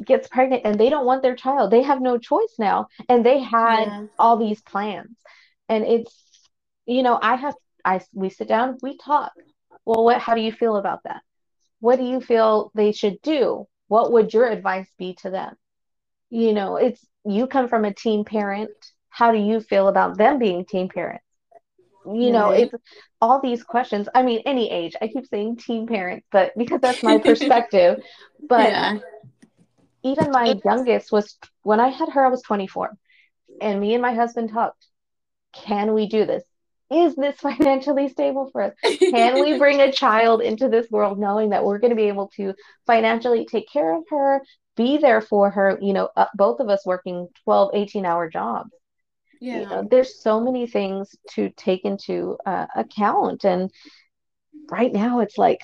gets 0.05 0.27
pregnant 0.27 0.61
and 0.63 0.79
they 0.79 0.89
don't 0.89 1.07
want 1.07 1.23
their 1.23 1.35
child? 1.35 1.71
They 1.71 1.81
have 1.81 2.01
no 2.01 2.19
choice 2.19 2.55
now. 2.59 2.87
And 3.09 3.25
they 3.25 3.39
had 3.39 3.85
yeah. 3.85 4.05
all 4.19 4.37
these 4.37 4.61
plans. 4.61 5.17
And 5.67 5.83
it's 5.85 6.15
you 6.85 7.03
know 7.03 7.17
i 7.21 7.35
have 7.35 7.53
i 7.85 8.01
we 8.13 8.29
sit 8.29 8.47
down 8.47 8.77
we 8.81 8.97
talk. 8.97 9.33
Well 9.85 10.05
what 10.05 10.19
how 10.19 10.35
do 10.35 10.41
you 10.41 10.51
feel 10.51 10.77
about 10.77 11.03
that? 11.05 11.21
What 11.79 11.97
do 11.97 12.05
you 12.05 12.21
feel 12.21 12.71
they 12.75 12.91
should 12.91 13.21
do? 13.23 13.67
What 13.87 14.11
would 14.11 14.33
your 14.33 14.47
advice 14.47 14.89
be 14.99 15.15
to 15.23 15.31
them? 15.31 15.55
You 16.29 16.53
know 16.53 16.75
it's 16.75 17.03
you 17.25 17.47
come 17.47 17.67
from 17.67 17.85
a 17.85 17.93
teen 17.93 18.23
parent. 18.23 18.71
How 19.09 19.31
do 19.31 19.39
you 19.39 19.61
feel 19.61 19.87
about 19.87 20.17
them 20.17 20.37
being 20.37 20.63
teen 20.63 20.89
parents 20.89 21.25
you 22.05 22.31
know 22.31 22.49
it's 22.49 22.73
all 23.21 23.39
these 23.41 23.63
questions 23.63 24.09
i 24.15 24.23
mean 24.23 24.41
any 24.45 24.71
age 24.71 24.95
i 25.01 25.07
keep 25.07 25.25
saying 25.27 25.55
teen 25.55 25.85
parents 25.85 26.25
but 26.31 26.51
because 26.57 26.81
that's 26.81 27.03
my 27.03 27.17
perspective 27.17 27.99
but 28.49 28.71
yeah. 28.71 28.97
even 30.03 30.31
my 30.31 30.55
youngest 30.65 31.11
was 31.11 31.37
when 31.61 31.79
i 31.79 31.89
had 31.89 32.09
her 32.09 32.25
i 32.25 32.29
was 32.29 32.41
24 32.41 32.91
and 33.61 33.79
me 33.79 33.93
and 33.93 34.01
my 34.01 34.13
husband 34.13 34.49
talked 34.49 34.87
can 35.53 35.93
we 35.93 36.07
do 36.07 36.25
this? 36.25 36.43
Is 36.91 37.15
this 37.15 37.35
financially 37.39 38.09
stable 38.09 38.49
for 38.51 38.61
us? 38.63 38.73
Can 38.83 39.41
we 39.41 39.57
bring 39.57 39.81
a 39.81 39.91
child 40.03 40.41
into 40.41 40.67
this 40.69 40.89
world 40.89 41.19
knowing 41.19 41.49
that 41.49 41.63
we're 41.63 41.79
going 41.79 41.91
to 41.91 41.95
be 41.95 42.07
able 42.07 42.29
to 42.37 42.53
financially 42.85 43.45
take 43.45 43.69
care 43.69 43.95
of 43.95 44.03
her, 44.09 44.41
be 44.75 44.97
there 44.97 45.21
for 45.21 45.49
her, 45.49 45.77
you 45.81 45.93
know, 45.93 46.09
uh, 46.15 46.25
both 46.35 46.59
of 46.59 46.69
us 46.69 46.85
working 46.85 47.27
12, 47.45 47.71
18 47.73 48.05
hour 48.05 48.29
jobs? 48.29 48.71
Yeah. 49.41 49.59
You 49.59 49.65
know, 49.65 49.87
there's 49.89 50.21
so 50.21 50.39
many 50.39 50.67
things 50.67 51.15
to 51.31 51.49
take 51.57 51.83
into 51.83 52.37
uh, 52.45 52.67
account. 52.75 53.43
And 53.43 53.71
right 54.69 54.93
now 54.93 55.19
it's 55.19 55.37
like, 55.37 55.61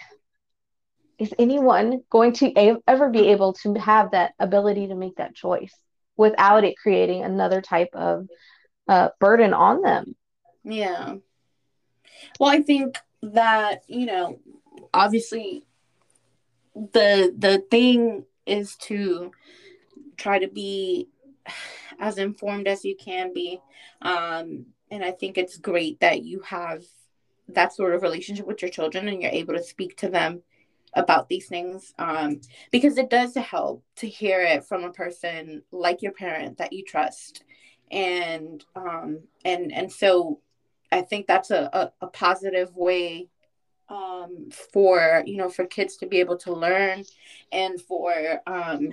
is 1.20 1.34
anyone 1.40 2.02
going 2.10 2.34
to 2.34 2.52
a- 2.58 2.82
ever 2.88 3.10
be 3.10 3.30
able 3.30 3.54
to 3.54 3.76
have 3.76 4.12
that 4.12 4.34
ability 4.40 4.88
to 4.88 4.96
make 4.96 5.16
that 5.18 5.36
choice 5.36 5.74
without 6.18 6.64
it 6.64 6.76
creating 6.76 7.24
another 7.24 7.62
type 7.62 7.90
of 7.94 8.28
uh, 8.88 9.10
burden 9.20 9.54
on 9.54 9.82
them. 9.82 10.16
Yeah. 10.64 11.16
Well, 12.40 12.50
I 12.50 12.62
think 12.62 12.98
that 13.22 13.84
you 13.88 14.08
know, 14.08 14.40
obviously, 14.94 15.66
the 16.74 17.34
the 17.38 17.64
thing 17.70 18.26
is 18.46 18.76
to 18.78 19.32
try 20.18 20.40
to 20.40 20.48
be 20.48 21.10
as 22.00 22.18
informed 22.18 22.68
as 22.68 22.86
you 22.86 22.96
can 22.96 23.34
be, 23.34 23.60
um, 24.02 24.66
and 24.92 25.04
I 25.04 25.12
think 25.12 25.38
it's 25.38 25.58
great 25.58 26.00
that 26.00 26.24
you 26.24 26.42
have 26.42 26.84
that 27.50 27.74
sort 27.74 27.94
of 27.94 28.02
relationship 28.02 28.46
with 28.46 28.62
your 28.62 28.72
children 28.72 29.08
and 29.08 29.22
you're 29.22 29.32
able 29.32 29.54
to 29.54 29.64
speak 29.64 29.96
to 29.98 30.10
them 30.10 30.42
about 30.94 31.30
these 31.30 31.48
things 31.48 31.94
um, 32.00 32.42
because 32.72 32.98
it 32.98 33.10
does 33.10 33.36
help 33.36 33.84
to 33.96 34.08
hear 34.08 34.42
it 34.42 34.64
from 34.66 34.84
a 34.84 34.92
person 34.92 35.62
like 35.72 36.02
your 36.02 36.12
parent 36.12 36.58
that 36.58 36.74
you 36.74 36.84
trust. 36.84 37.44
And 37.90 38.64
um 38.76 39.22
and 39.46 39.72
and 39.72 39.90
so 39.90 40.42
i 40.92 41.02
think 41.02 41.26
that's 41.26 41.52
a, 41.52 41.70
a, 41.72 42.06
a 42.06 42.08
positive 42.08 42.76
way 42.76 43.30
um 43.88 44.50
for 44.74 45.24
you 45.26 45.38
know 45.38 45.50
for 45.50 45.66
kids 45.66 45.96
to 45.98 46.06
be 46.06 46.20
able 46.20 46.38
to 46.38 46.54
learn 46.54 47.04
and 47.54 47.82
for 47.82 48.42
um 48.46 48.90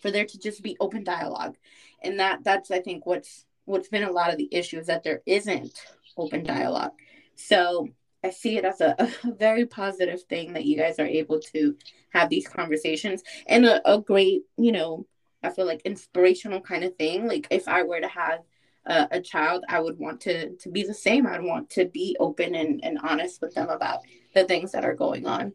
for 0.00 0.10
there 0.10 0.24
to 0.24 0.38
just 0.38 0.62
be 0.62 0.76
open 0.80 1.04
dialogue 1.04 1.56
and 2.02 2.18
that 2.20 2.42
that's 2.44 2.70
i 2.70 2.80
think 2.80 3.06
what's 3.06 3.44
what's 3.64 3.88
been 3.88 4.02
a 4.02 4.12
lot 4.12 4.30
of 4.30 4.38
the 4.38 4.48
issue 4.52 4.78
is 4.78 4.86
that 4.86 5.02
there 5.02 5.22
isn't 5.26 5.80
open 6.16 6.42
dialogue 6.42 6.92
so 7.34 7.88
i 8.24 8.30
see 8.30 8.56
it 8.56 8.64
as 8.64 8.80
a, 8.80 8.94
a 9.24 9.32
very 9.32 9.66
positive 9.66 10.22
thing 10.24 10.52
that 10.52 10.64
you 10.64 10.76
guys 10.76 10.98
are 10.98 11.06
able 11.06 11.40
to 11.40 11.76
have 12.12 12.28
these 12.28 12.48
conversations 12.48 13.22
and 13.46 13.64
a, 13.64 13.92
a 13.92 14.00
great 14.00 14.42
you 14.56 14.72
know 14.72 15.06
I 15.42 15.50
feel 15.50 15.66
like 15.66 15.82
inspirational 15.82 16.60
kind 16.60 16.84
of 16.84 16.96
thing. 16.96 17.26
Like 17.26 17.46
if 17.50 17.68
I 17.68 17.82
were 17.82 18.00
to 18.00 18.08
have 18.08 18.40
a, 18.86 19.08
a, 19.12 19.20
child, 19.20 19.64
I 19.68 19.80
would 19.80 19.98
want 19.98 20.20
to 20.22 20.56
to 20.56 20.70
be 20.70 20.82
the 20.82 20.94
same. 20.94 21.26
I'd 21.26 21.42
want 21.42 21.70
to 21.70 21.86
be 21.86 22.16
open 22.20 22.54
and, 22.54 22.80
and 22.82 22.98
honest 23.02 23.40
with 23.40 23.54
them 23.54 23.68
about 23.68 24.00
the 24.34 24.44
things 24.44 24.72
that 24.72 24.84
are 24.84 24.94
going 24.94 25.26
on. 25.26 25.52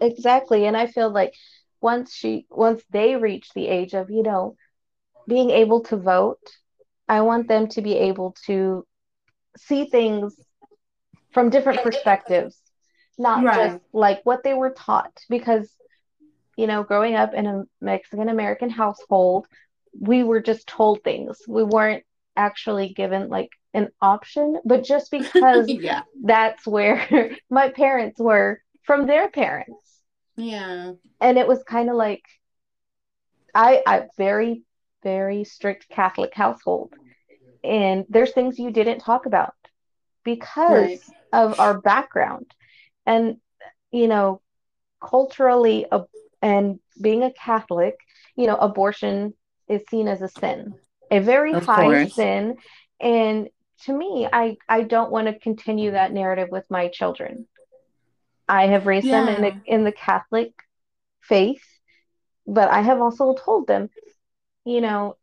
Exactly. 0.00 0.66
And 0.66 0.76
I 0.76 0.86
feel 0.86 1.10
like 1.10 1.34
once 1.80 2.14
she 2.14 2.46
once 2.50 2.82
they 2.90 3.16
reach 3.16 3.50
the 3.54 3.68
age 3.68 3.94
of, 3.94 4.10
you 4.10 4.22
know, 4.22 4.56
being 5.26 5.50
able 5.50 5.80
to 5.84 5.96
vote, 5.96 6.40
I 7.08 7.20
want 7.22 7.48
them 7.48 7.68
to 7.68 7.82
be 7.82 7.94
able 7.94 8.36
to 8.46 8.86
see 9.56 9.86
things 9.86 10.34
from 11.32 11.50
different 11.50 11.82
perspectives, 11.82 12.60
not 13.18 13.44
right. 13.44 13.72
just 13.72 13.84
like 13.92 14.20
what 14.24 14.42
they 14.42 14.54
were 14.54 14.70
taught. 14.70 15.12
Because 15.28 15.70
you 16.56 16.66
know, 16.66 16.82
growing 16.82 17.14
up 17.14 17.34
in 17.34 17.46
a 17.46 17.64
Mexican 17.80 18.28
American 18.28 18.70
household, 18.70 19.46
we 19.98 20.22
were 20.22 20.40
just 20.40 20.66
told 20.66 21.02
things. 21.02 21.38
We 21.48 21.62
weren't 21.62 22.04
actually 22.36 22.90
given 22.90 23.28
like 23.28 23.50
an 23.74 23.88
option, 24.00 24.58
but 24.64 24.84
just 24.84 25.10
because 25.10 25.68
yeah. 25.68 26.02
that's 26.22 26.66
where 26.66 27.36
my 27.50 27.70
parents 27.70 28.18
were 28.18 28.60
from 28.84 29.06
their 29.06 29.30
parents. 29.30 29.80
Yeah. 30.36 30.92
And 31.20 31.38
it 31.38 31.46
was 31.46 31.62
kind 31.62 31.90
of 31.90 31.96
like 31.96 32.22
I 33.54 33.82
I 33.86 34.04
very 34.16 34.62
very 35.02 35.44
strict 35.44 35.88
Catholic 35.88 36.34
household. 36.34 36.94
And 37.64 38.04
there's 38.08 38.32
things 38.32 38.58
you 38.58 38.70
didn't 38.70 39.00
talk 39.00 39.26
about 39.26 39.54
because 40.24 40.70
right. 40.70 41.00
of 41.32 41.60
our 41.60 41.80
background. 41.80 42.52
And 43.06 43.38
you 43.92 44.08
know, 44.08 44.40
culturally 45.00 45.86
uh, 45.90 46.04
and 46.40 46.80
being 47.00 47.22
a 47.22 47.32
Catholic, 47.32 47.96
you 48.34 48.46
know, 48.46 48.56
abortion 48.56 49.34
is 49.68 49.82
seen 49.90 50.08
as 50.08 50.22
a 50.22 50.28
sin, 50.28 50.74
a 51.10 51.20
very 51.20 51.52
of 51.52 51.66
high 51.66 51.82
course. 51.82 52.14
sin. 52.14 52.56
And 53.00 53.48
to 53.84 53.92
me, 53.92 54.28
I, 54.32 54.56
I 54.68 54.82
don't 54.82 55.10
want 55.10 55.26
to 55.26 55.38
continue 55.38 55.92
that 55.92 56.12
narrative 56.12 56.48
with 56.50 56.64
my 56.70 56.88
children. 56.88 57.46
I 58.48 58.68
have 58.68 58.86
raised 58.86 59.06
yeah. 59.06 59.24
them 59.24 59.36
in, 59.36 59.44
a, 59.44 59.62
in 59.66 59.84
the 59.84 59.92
Catholic 59.92 60.52
faith, 61.20 61.64
but 62.46 62.70
I 62.70 62.80
have 62.80 63.00
also 63.00 63.34
told 63.34 63.66
them, 63.66 63.88
you 64.64 64.80
know, 64.80 65.16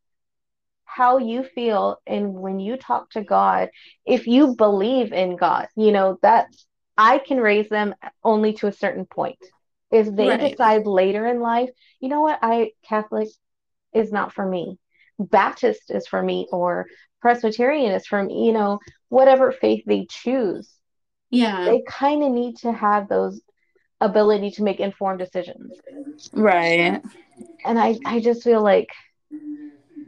how 0.86 1.18
you 1.20 1.44
feel 1.44 1.98
and 2.08 2.34
when 2.34 2.60
you 2.60 2.76
talk 2.76 3.12
to 3.12 3.24
God, 3.24 3.70
if 4.06 4.28
you 4.28 4.56
believe 4.56 5.14
in 5.14 5.36
God, 5.36 5.68
you 5.76 5.92
know, 5.92 6.18
that 6.24 6.48
I 6.98 7.20
can 7.20 7.38
raise 7.38 7.70
them 7.70 7.96
only 8.24 8.54
to 8.54 8.68
a 8.68 8.74
certain 8.74 9.06
point. 9.06 9.38
If 9.92 10.14
they 10.14 10.30
right. 10.30 10.52
decide 10.52 10.86
later 10.86 11.26
in 11.28 11.40
life, 11.40 11.70
you 12.00 12.10
know 12.10 12.22
what, 12.22 12.40
I 12.42 12.72
Catholic 12.84 13.30
is 13.94 14.12
not 14.12 14.34
for 14.34 14.46
me. 14.46 14.78
Baptist 15.20 15.90
is 15.90 16.08
for 16.08 16.22
me 16.22 16.48
or 16.52 16.88
Presbyterian 17.22 17.92
is 17.94 18.06
for 18.08 18.24
me, 18.24 18.46
you 18.48 18.54
know, 18.54 18.80
whatever 19.10 19.52
faith 19.52 19.84
they 19.86 20.08
choose. 20.10 20.70
Yeah. 21.30 21.66
They 21.66 21.84
kind 21.88 22.24
of 22.24 22.32
need 22.32 22.58
to 22.58 22.72
have 22.72 23.08
those 23.08 23.42
ability 24.02 24.52
to 24.52 24.64
make 24.64 24.80
informed 24.80 25.20
decisions. 25.20 25.80
Right. 26.34 27.02
And 27.66 27.80
I 27.80 27.98
I 28.06 28.20
just 28.20 28.44
feel 28.44 28.62
like 28.62 28.90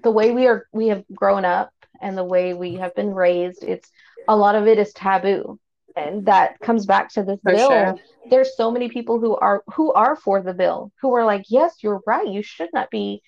the 0.03 0.11
way 0.11 0.31
we 0.31 0.47
are 0.47 0.67
we 0.71 0.87
have 0.87 1.03
grown 1.13 1.45
up 1.45 1.71
and 2.01 2.17
the 2.17 2.23
way 2.23 2.53
we 2.53 2.75
have 2.75 2.95
been 2.95 3.13
raised, 3.13 3.63
it's 3.63 3.89
a 4.27 4.35
lot 4.35 4.55
of 4.55 4.67
it 4.67 4.79
is 4.79 4.93
taboo. 4.93 5.59
And 5.95 6.25
that 6.25 6.59
comes 6.59 6.85
back 6.85 7.09
to 7.13 7.23
this 7.23 7.39
for 7.43 7.51
bill. 7.51 7.69
sure. 7.69 7.95
there's 8.29 8.55
so 8.55 8.71
many 8.71 8.89
people 8.89 9.19
who 9.19 9.35
are 9.35 9.61
who 9.75 9.91
are 9.91 10.15
for 10.15 10.41
the 10.41 10.53
bill 10.53 10.91
who 11.01 11.13
are 11.13 11.25
like 11.25 11.45
yes 11.49 11.75
you're 11.81 12.01
right. 12.07 12.27
You 12.27 12.41
should 12.41 12.69
not 12.73 12.89
be 12.89 13.21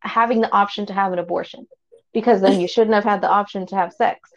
having 0.00 0.40
the 0.40 0.52
option 0.52 0.86
to 0.86 0.92
have 0.92 1.12
an 1.12 1.18
abortion 1.18 1.66
because 2.12 2.40
then 2.40 2.60
you 2.60 2.68
shouldn't 2.74 2.94
have 2.94 3.04
had 3.04 3.22
the 3.22 3.30
option 3.30 3.66
to 3.68 3.76
have 3.76 3.92
sex. 3.92 4.30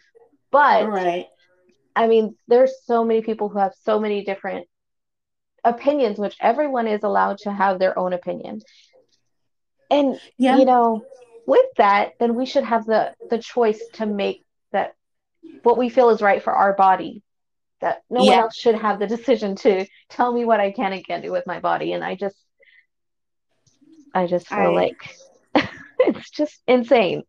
But 0.50 0.88
right. 0.88 1.26
I 1.94 2.06
mean 2.06 2.36
there's 2.48 2.72
so 2.84 3.04
many 3.04 3.20
people 3.20 3.50
who 3.50 3.58
have 3.58 3.74
so 3.82 4.00
many 4.00 4.24
different 4.24 4.66
opinions 5.62 6.18
which 6.18 6.36
everyone 6.40 6.88
is 6.88 7.02
allowed 7.04 7.38
to 7.38 7.52
have 7.52 7.78
their 7.78 7.96
own 7.98 8.14
opinion 8.14 8.60
and 9.92 10.20
yeah. 10.38 10.58
you 10.58 10.64
know 10.64 11.04
with 11.46 11.66
that 11.76 12.12
then 12.18 12.34
we 12.34 12.46
should 12.46 12.64
have 12.64 12.86
the 12.86 13.14
the 13.30 13.38
choice 13.38 13.80
to 13.94 14.06
make 14.06 14.44
that 14.72 14.94
what 15.62 15.78
we 15.78 15.88
feel 15.88 16.10
is 16.10 16.22
right 16.22 16.42
for 16.42 16.52
our 16.52 16.72
body 16.74 17.22
that 17.82 18.02
no 18.08 18.22
yeah. 18.22 18.30
one 18.30 18.38
else 18.44 18.56
should 18.56 18.76
have 18.76 18.98
the 18.98 19.06
decision 19.06 19.54
to 19.56 19.84
tell 20.08 20.32
me 20.32 20.46
what 20.46 20.60
I 20.60 20.70
can 20.70 20.92
and 20.92 21.06
can't 21.06 21.22
do 21.22 21.32
with 21.32 21.46
my 21.46 21.60
body. 21.60 21.92
And 21.92 22.02
I 22.02 22.14
just, 22.14 22.36
I 24.14 24.26
just 24.26 24.48
feel 24.48 24.58
I, 24.58 24.66
like 24.68 25.16
it's 25.98 26.30
just 26.30 26.62
insane. 26.66 27.24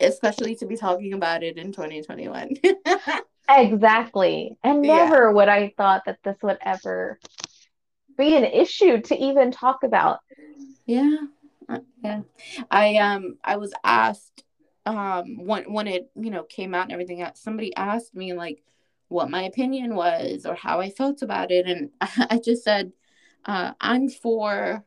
especially 0.00 0.54
to 0.56 0.66
be 0.66 0.76
talking 0.76 1.12
about 1.12 1.42
it 1.42 1.58
in 1.58 1.72
2021. 1.72 2.54
exactly. 3.50 4.56
And 4.62 4.82
never 4.82 5.26
yeah. 5.26 5.32
would 5.32 5.48
I 5.48 5.74
thought 5.76 6.02
that 6.06 6.20
this 6.24 6.36
would 6.42 6.58
ever 6.62 7.18
be 8.16 8.36
an 8.36 8.44
issue 8.44 9.00
to 9.02 9.16
even 9.16 9.50
talk 9.50 9.82
about. 9.82 10.20
Yeah. 10.86 11.16
Yeah. 12.02 12.20
I 12.70 12.96
um 12.96 13.36
I 13.44 13.56
was 13.56 13.72
asked 13.84 14.44
um 14.86 15.46
when 15.46 15.72
when 15.72 15.86
it, 15.86 16.10
you 16.14 16.30
know, 16.30 16.44
came 16.44 16.74
out 16.74 16.84
and 16.84 16.92
everything 16.92 17.26
somebody 17.34 17.74
asked 17.76 18.14
me 18.14 18.32
like 18.32 18.62
what 19.08 19.30
my 19.30 19.42
opinion 19.42 19.94
was 19.94 20.46
or 20.46 20.54
how 20.54 20.80
I 20.80 20.90
felt 20.90 21.22
about 21.22 21.50
it 21.50 21.66
and 21.66 21.90
I 22.00 22.40
just 22.42 22.64
said 22.64 22.92
uh 23.44 23.72
I'm 23.80 24.08
for 24.08 24.84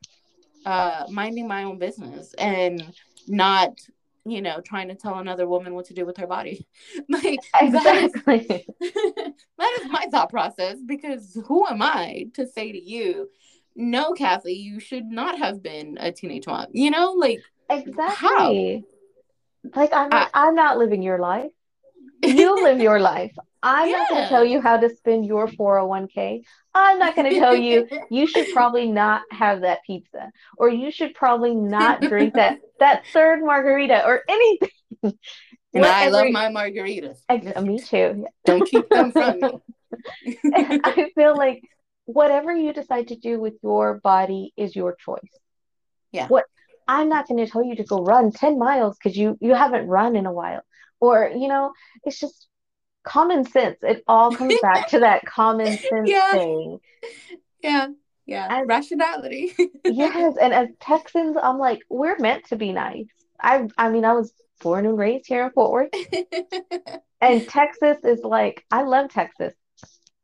uh 0.65 1.05
minding 1.09 1.47
my 1.47 1.63
own 1.63 1.77
business 1.77 2.33
and 2.35 2.83
not 3.27 3.79
you 4.25 4.41
know, 4.41 4.61
trying 4.61 4.87
to 4.87 4.95
tell 4.95 5.19
another 5.19 5.47
woman 5.47 5.73
what 5.73 5.85
to 5.85 5.93
do 5.93 6.05
with 6.05 6.17
her 6.17 6.27
body. 6.27 6.65
like 7.09 7.39
exactly. 7.59 8.47
That 8.49 8.61
is, 8.81 8.93
that 9.57 9.79
is 9.81 9.91
my 9.91 10.05
thought 10.11 10.29
process 10.29 10.77
because 10.85 11.37
who 11.47 11.67
am 11.67 11.81
I 11.81 12.27
to 12.35 12.47
say 12.47 12.71
to 12.71 12.81
you, 12.81 13.29
no, 13.75 14.13
Kathy, 14.13 14.53
you 14.53 14.79
should 14.79 15.05
not 15.05 15.37
have 15.37 15.63
been 15.63 15.97
a 15.99 16.11
teenage 16.11 16.47
mom. 16.47 16.67
You 16.71 16.91
know, 16.91 17.13
like 17.13 17.39
exactly. 17.69 18.85
How? 19.73 19.81
Like 19.81 19.93
I'm 19.93 20.09
I, 20.11 20.29
I'm 20.33 20.55
not 20.55 20.77
living 20.77 21.01
your 21.01 21.19
life. 21.19 21.51
You 22.23 22.63
live 22.63 22.79
your 22.79 22.99
life. 23.13 23.33
I'm 23.63 23.89
yeah. 23.89 23.97
not 23.97 24.09
going 24.09 24.23
to 24.23 24.29
tell 24.29 24.43
you 24.43 24.61
how 24.61 24.77
to 24.77 24.89
spend 24.89 25.25
your 25.25 25.47
401k. 25.47 26.43
I'm 26.75 26.99
not 26.99 27.15
going 27.15 27.31
to 27.31 27.39
tell 27.39 27.55
you 27.55 27.87
you 28.09 28.27
should 28.27 28.47
probably 28.51 28.91
not 28.91 29.21
have 29.31 29.61
that 29.61 29.79
pizza 29.87 30.31
or 30.57 30.69
you 30.69 30.91
should 30.91 31.15
probably 31.15 31.55
not 31.55 32.01
drink 32.01 32.33
that 32.33 32.59
that 32.79 33.03
third 33.13 33.41
margarita 33.41 34.05
or 34.05 34.21
anything. 34.27 34.69
And 35.73 35.85
I 35.85 36.09
love 36.09 36.29
my 36.29 36.49
margaritas. 36.49 37.17
I, 37.29 37.37
me 37.61 37.79
too. 37.79 38.27
Don't 38.45 38.69
keep 38.69 38.87
them 38.89 39.11
from 39.11 39.39
me. 39.39 39.51
I 40.53 41.09
feel 41.15 41.35
like 41.35 41.63
whatever 42.05 42.53
you 42.53 42.73
decide 42.73 43.09
to 43.09 43.15
do 43.15 43.39
with 43.39 43.53
your 43.63 43.99
body 43.99 44.53
is 44.57 44.75
your 44.75 44.95
choice. 44.95 45.19
Yeah. 46.11 46.27
What 46.27 46.45
I'm 46.87 47.09
not 47.09 47.27
going 47.27 47.43
to 47.43 47.51
tell 47.51 47.63
you 47.63 47.75
to 47.77 47.83
go 47.83 48.03
run 48.03 48.31
10 48.31 48.59
miles 48.59 48.97
because 48.97 49.17
you 49.17 49.37
you 49.39 49.53
haven't 49.53 49.87
run 49.87 50.15
in 50.15 50.25
a 50.25 50.33
while. 50.33 50.61
Or, 50.99 51.31
you 51.35 51.47
know, 51.47 51.73
it's 52.05 52.19
just 52.19 52.47
common 53.03 53.45
sense. 53.45 53.77
It 53.81 54.03
all 54.07 54.33
comes 54.33 54.55
back 54.61 54.89
to 54.89 54.99
that 54.99 55.25
common 55.25 55.77
sense 55.77 56.09
yeah. 56.09 56.31
thing. 56.31 56.79
Yeah. 57.61 57.87
Yeah. 58.25 58.47
As, 58.49 58.67
Rationality. 58.67 59.53
yes. 59.85 60.35
And 60.41 60.53
as 60.53 60.69
Texans, 60.79 61.37
I'm 61.41 61.57
like, 61.57 61.79
we're 61.89 62.17
meant 62.19 62.45
to 62.45 62.55
be 62.55 62.71
nice. 62.71 63.07
I 63.41 63.67
I 63.77 63.89
mean, 63.89 64.05
I 64.05 64.13
was 64.13 64.33
born 64.61 64.85
and 64.85 64.97
raised 64.97 65.27
here 65.27 65.45
in 65.45 65.51
Fort 65.51 65.71
Worth. 65.71 65.89
and 67.21 67.47
Texas 67.47 67.97
is 68.05 68.21
like, 68.23 68.65
I 68.71 68.83
love 68.83 69.09
Texas 69.09 69.53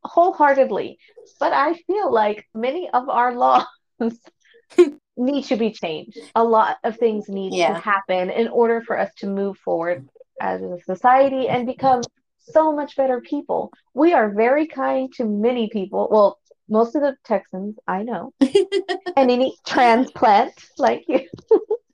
wholeheartedly. 0.03 0.97
But 1.39 1.53
I 1.53 1.73
feel 1.87 2.11
like 2.11 2.45
many 2.53 2.89
of 2.89 3.09
our 3.09 3.35
laws 3.35 3.65
need 5.17 5.45
to 5.45 5.57
be 5.57 5.71
changed. 5.71 6.17
A 6.35 6.43
lot 6.43 6.77
of 6.83 6.97
things 6.97 7.29
need 7.29 7.53
yeah. 7.53 7.73
to 7.73 7.79
happen 7.79 8.29
in 8.29 8.47
order 8.47 8.81
for 8.81 8.97
us 8.97 9.11
to 9.17 9.27
move 9.27 9.57
forward 9.57 10.07
as 10.41 10.61
a 10.61 10.79
society 10.85 11.47
and 11.47 11.65
become 11.65 12.01
so 12.39 12.71
much 12.71 12.95
better 12.95 13.21
people. 13.21 13.71
We 13.93 14.13
are 14.13 14.29
very 14.29 14.67
kind 14.67 15.11
to 15.15 15.25
many 15.25 15.69
people. 15.69 16.07
Well, 16.09 16.39
most 16.69 16.95
of 16.95 17.01
the 17.01 17.15
Texans 17.25 17.77
I 17.87 18.03
know, 18.03 18.33
and 18.41 19.31
any 19.31 19.55
transplant 19.65 20.53
like 20.77 21.05
you. 21.07 21.27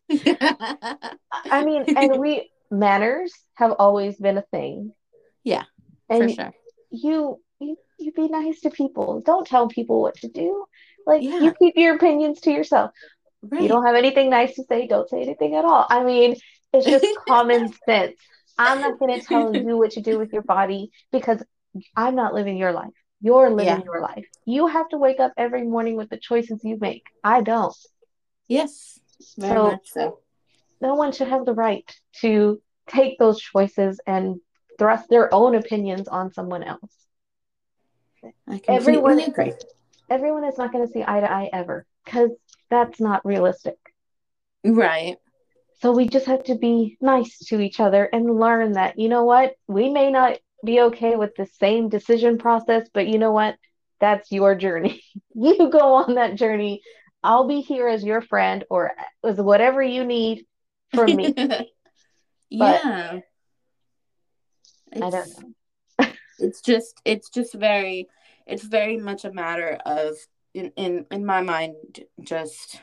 I 1.31 1.63
mean, 1.63 1.97
and 1.97 2.19
we 2.19 2.51
manners 2.69 3.33
have 3.55 3.71
always 3.79 4.17
been 4.17 4.37
a 4.37 4.43
thing. 4.51 4.93
Yeah, 5.43 5.63
and 6.09 6.31
sure. 6.31 6.53
you 6.91 7.39
you 7.97 8.11
be 8.11 8.27
nice 8.27 8.61
to 8.61 8.69
people. 8.69 9.21
Don't 9.21 9.47
tell 9.47 9.67
people 9.67 10.01
what 10.01 10.15
to 10.17 10.27
do. 10.27 10.65
Like 11.05 11.21
yeah. 11.21 11.39
you 11.39 11.53
keep 11.53 11.75
your 11.77 11.95
opinions 11.95 12.41
to 12.41 12.51
yourself. 12.51 12.91
Right. 13.41 13.61
You 13.61 13.67
don't 13.67 13.85
have 13.85 13.95
anything 13.95 14.29
nice 14.29 14.55
to 14.55 14.63
say, 14.63 14.87
don't 14.87 15.09
say 15.09 15.21
anything 15.21 15.55
at 15.55 15.65
all. 15.65 15.85
I 15.89 16.03
mean, 16.03 16.35
it's 16.73 16.85
just 16.85 17.05
common 17.27 17.71
sense. 17.85 18.17
I'm 18.57 18.81
not 18.81 18.99
going 18.99 19.19
to 19.19 19.25
tell 19.25 19.55
you 19.55 19.77
what 19.77 19.91
to 19.91 20.01
do 20.01 20.17
with 20.17 20.33
your 20.33 20.41
body 20.41 20.91
because 21.11 21.43
I'm 21.95 22.15
not 22.15 22.33
living 22.33 22.57
your 22.57 22.71
life. 22.71 22.93
You're 23.21 23.49
living 23.49 23.65
yeah. 23.65 23.83
your 23.83 24.01
life. 24.01 24.25
You 24.45 24.67
have 24.67 24.89
to 24.89 24.97
wake 24.97 25.19
up 25.19 25.33
every 25.37 25.63
morning 25.63 25.95
with 25.95 26.09
the 26.09 26.17
choices 26.17 26.61
you 26.63 26.77
make. 26.79 27.03
I 27.23 27.41
don't. 27.41 27.75
Yes, 28.47 28.99
very 29.37 29.53
so, 29.53 29.63
much 29.63 29.81
so. 29.85 30.19
No 30.81 30.95
one 30.95 31.11
should 31.11 31.29
have 31.29 31.45
the 31.45 31.53
right 31.53 31.89
to 32.21 32.61
take 32.87 33.17
those 33.17 33.39
choices 33.39 33.99
and 34.05 34.39
thrust 34.77 35.09
their 35.09 35.33
own 35.33 35.55
opinions 35.55 36.07
on 36.07 36.33
someone 36.33 36.63
else. 36.63 37.04
Everyone, 38.67 39.19
agree. 39.19 39.53
Everyone 40.09 40.43
is 40.43 40.57
not 40.57 40.71
going 40.71 40.85
to 40.85 40.91
see 40.91 41.03
eye 41.05 41.19
to 41.19 41.31
eye 41.31 41.49
ever 41.51 41.85
because 42.03 42.31
that's 42.69 42.99
not 42.99 43.25
realistic. 43.25 43.77
Right. 44.63 45.17
So 45.81 45.91
we 45.91 46.07
just 46.07 46.25
have 46.25 46.43
to 46.45 46.55
be 46.55 46.97
nice 47.01 47.37
to 47.47 47.59
each 47.59 47.79
other 47.79 48.05
and 48.05 48.39
learn 48.39 48.73
that, 48.73 48.97
you 48.97 49.09
know 49.09 49.23
what, 49.23 49.55
we 49.67 49.89
may 49.89 50.11
not 50.11 50.37
be 50.63 50.81
okay 50.81 51.15
with 51.15 51.35
the 51.35 51.45
same 51.59 51.89
decision 51.89 52.37
process, 52.37 52.87
but 52.93 53.07
you 53.07 53.19
know 53.19 53.31
what? 53.31 53.55
That's 53.99 54.31
your 54.31 54.55
journey. 54.55 55.03
you 55.35 55.69
go 55.69 55.95
on 55.95 56.15
that 56.15 56.35
journey. 56.35 56.81
I'll 57.23 57.47
be 57.47 57.61
here 57.61 57.87
as 57.87 58.03
your 58.03 58.21
friend 58.21 58.63
or 58.69 58.93
as 59.23 59.37
whatever 59.37 59.81
you 59.81 60.03
need 60.05 60.45
from 60.93 61.15
me. 61.15 61.33
yeah. 62.49 63.19
It's, 64.91 65.01
I 65.01 65.09
don't 65.09 65.11
know. 65.11 65.53
It's 66.39 66.61
just 66.61 67.01
it's 67.05 67.29
just 67.29 67.53
very 67.53 68.07
it's 68.45 68.63
very 68.63 68.97
much 68.97 69.25
a 69.25 69.31
matter 69.31 69.79
of 69.85 70.15
in 70.53 70.71
in 70.75 71.05
in 71.11 71.25
my 71.25 71.41
mind 71.41 71.75
just 72.21 72.79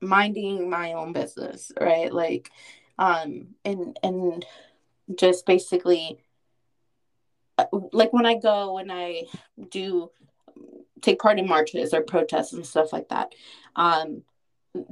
minding 0.00 0.68
my 0.68 0.92
own 0.92 1.12
business, 1.12 1.72
right? 1.80 2.12
Like, 2.12 2.50
um, 2.98 3.48
and 3.64 3.98
and 4.02 4.44
just 5.14 5.46
basically, 5.46 6.18
uh, 7.58 7.66
like 7.92 8.12
when 8.12 8.26
I 8.26 8.34
go 8.34 8.78
and 8.78 8.90
I 8.92 9.24
do 9.70 10.10
take 11.02 11.18
part 11.18 11.38
in 11.38 11.48
marches 11.48 11.92
or 11.92 12.02
protests 12.02 12.52
and 12.52 12.66
stuff 12.66 12.92
like 12.92 13.08
that, 13.08 13.34
um, 13.76 14.22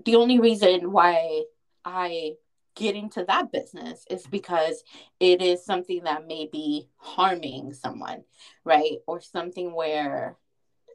the 0.04 0.16
only 0.16 0.38
reason 0.38 0.92
why 0.92 1.44
I 1.84 2.34
get 2.74 2.94
to 3.12 3.24
that 3.24 3.52
business 3.52 4.04
is 4.10 4.26
because 4.26 4.82
it 5.20 5.40
is 5.42 5.64
something 5.64 6.04
that 6.04 6.26
may 6.26 6.48
be 6.50 6.88
harming 6.96 7.72
someone, 7.72 8.24
right? 8.64 8.98
Or 9.06 9.20
something 9.20 9.74
where 9.74 10.36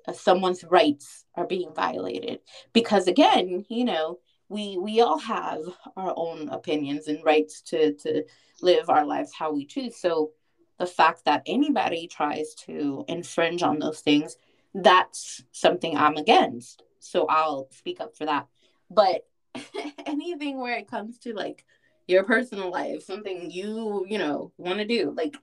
uh, 0.07 0.13
someone's 0.13 0.63
rights 0.63 1.25
are 1.35 1.47
being 1.47 1.73
violated. 1.73 2.39
Because 2.73 3.07
again 3.07 3.65
you 3.69 3.85
know 3.85 4.19
we 4.49 4.77
we 4.77 5.01
all 5.01 5.19
have 5.19 5.59
our 5.95 6.13
own 6.15 6.49
opinions 6.49 7.07
and 7.07 7.23
rights 7.23 7.61
to 7.63 7.93
to 7.93 8.23
live 8.61 8.89
our 8.89 9.05
lives 9.05 9.31
how 9.37 9.51
we 9.51 9.65
choose. 9.65 9.95
So 9.97 10.31
the 10.77 10.87
fact 10.87 11.25
that 11.25 11.43
anybody 11.45 12.07
tries 12.07 12.53
to 12.55 13.03
infringe 13.07 13.63
on 13.63 13.79
those 13.79 13.99
things 13.99 14.37
that's 14.73 15.43
something 15.51 15.97
i'm 15.97 16.15
against. 16.15 16.83
So 16.99 17.25
i'll 17.27 17.67
speak 17.71 17.99
up 18.01 18.15
for 18.15 18.25
that. 18.25 18.47
But 18.89 19.25
anything 20.05 20.59
where 20.59 20.77
it 20.77 20.89
comes 20.89 21.17
to 21.19 21.33
like 21.33 21.65
your 22.07 22.23
personal 22.23 22.71
life 22.71 23.03
something 23.03 23.51
you 23.51 24.05
you 24.07 24.17
know 24.17 24.51
want 24.57 24.79
to 24.79 24.85
do 24.85 25.13
like 25.15 25.35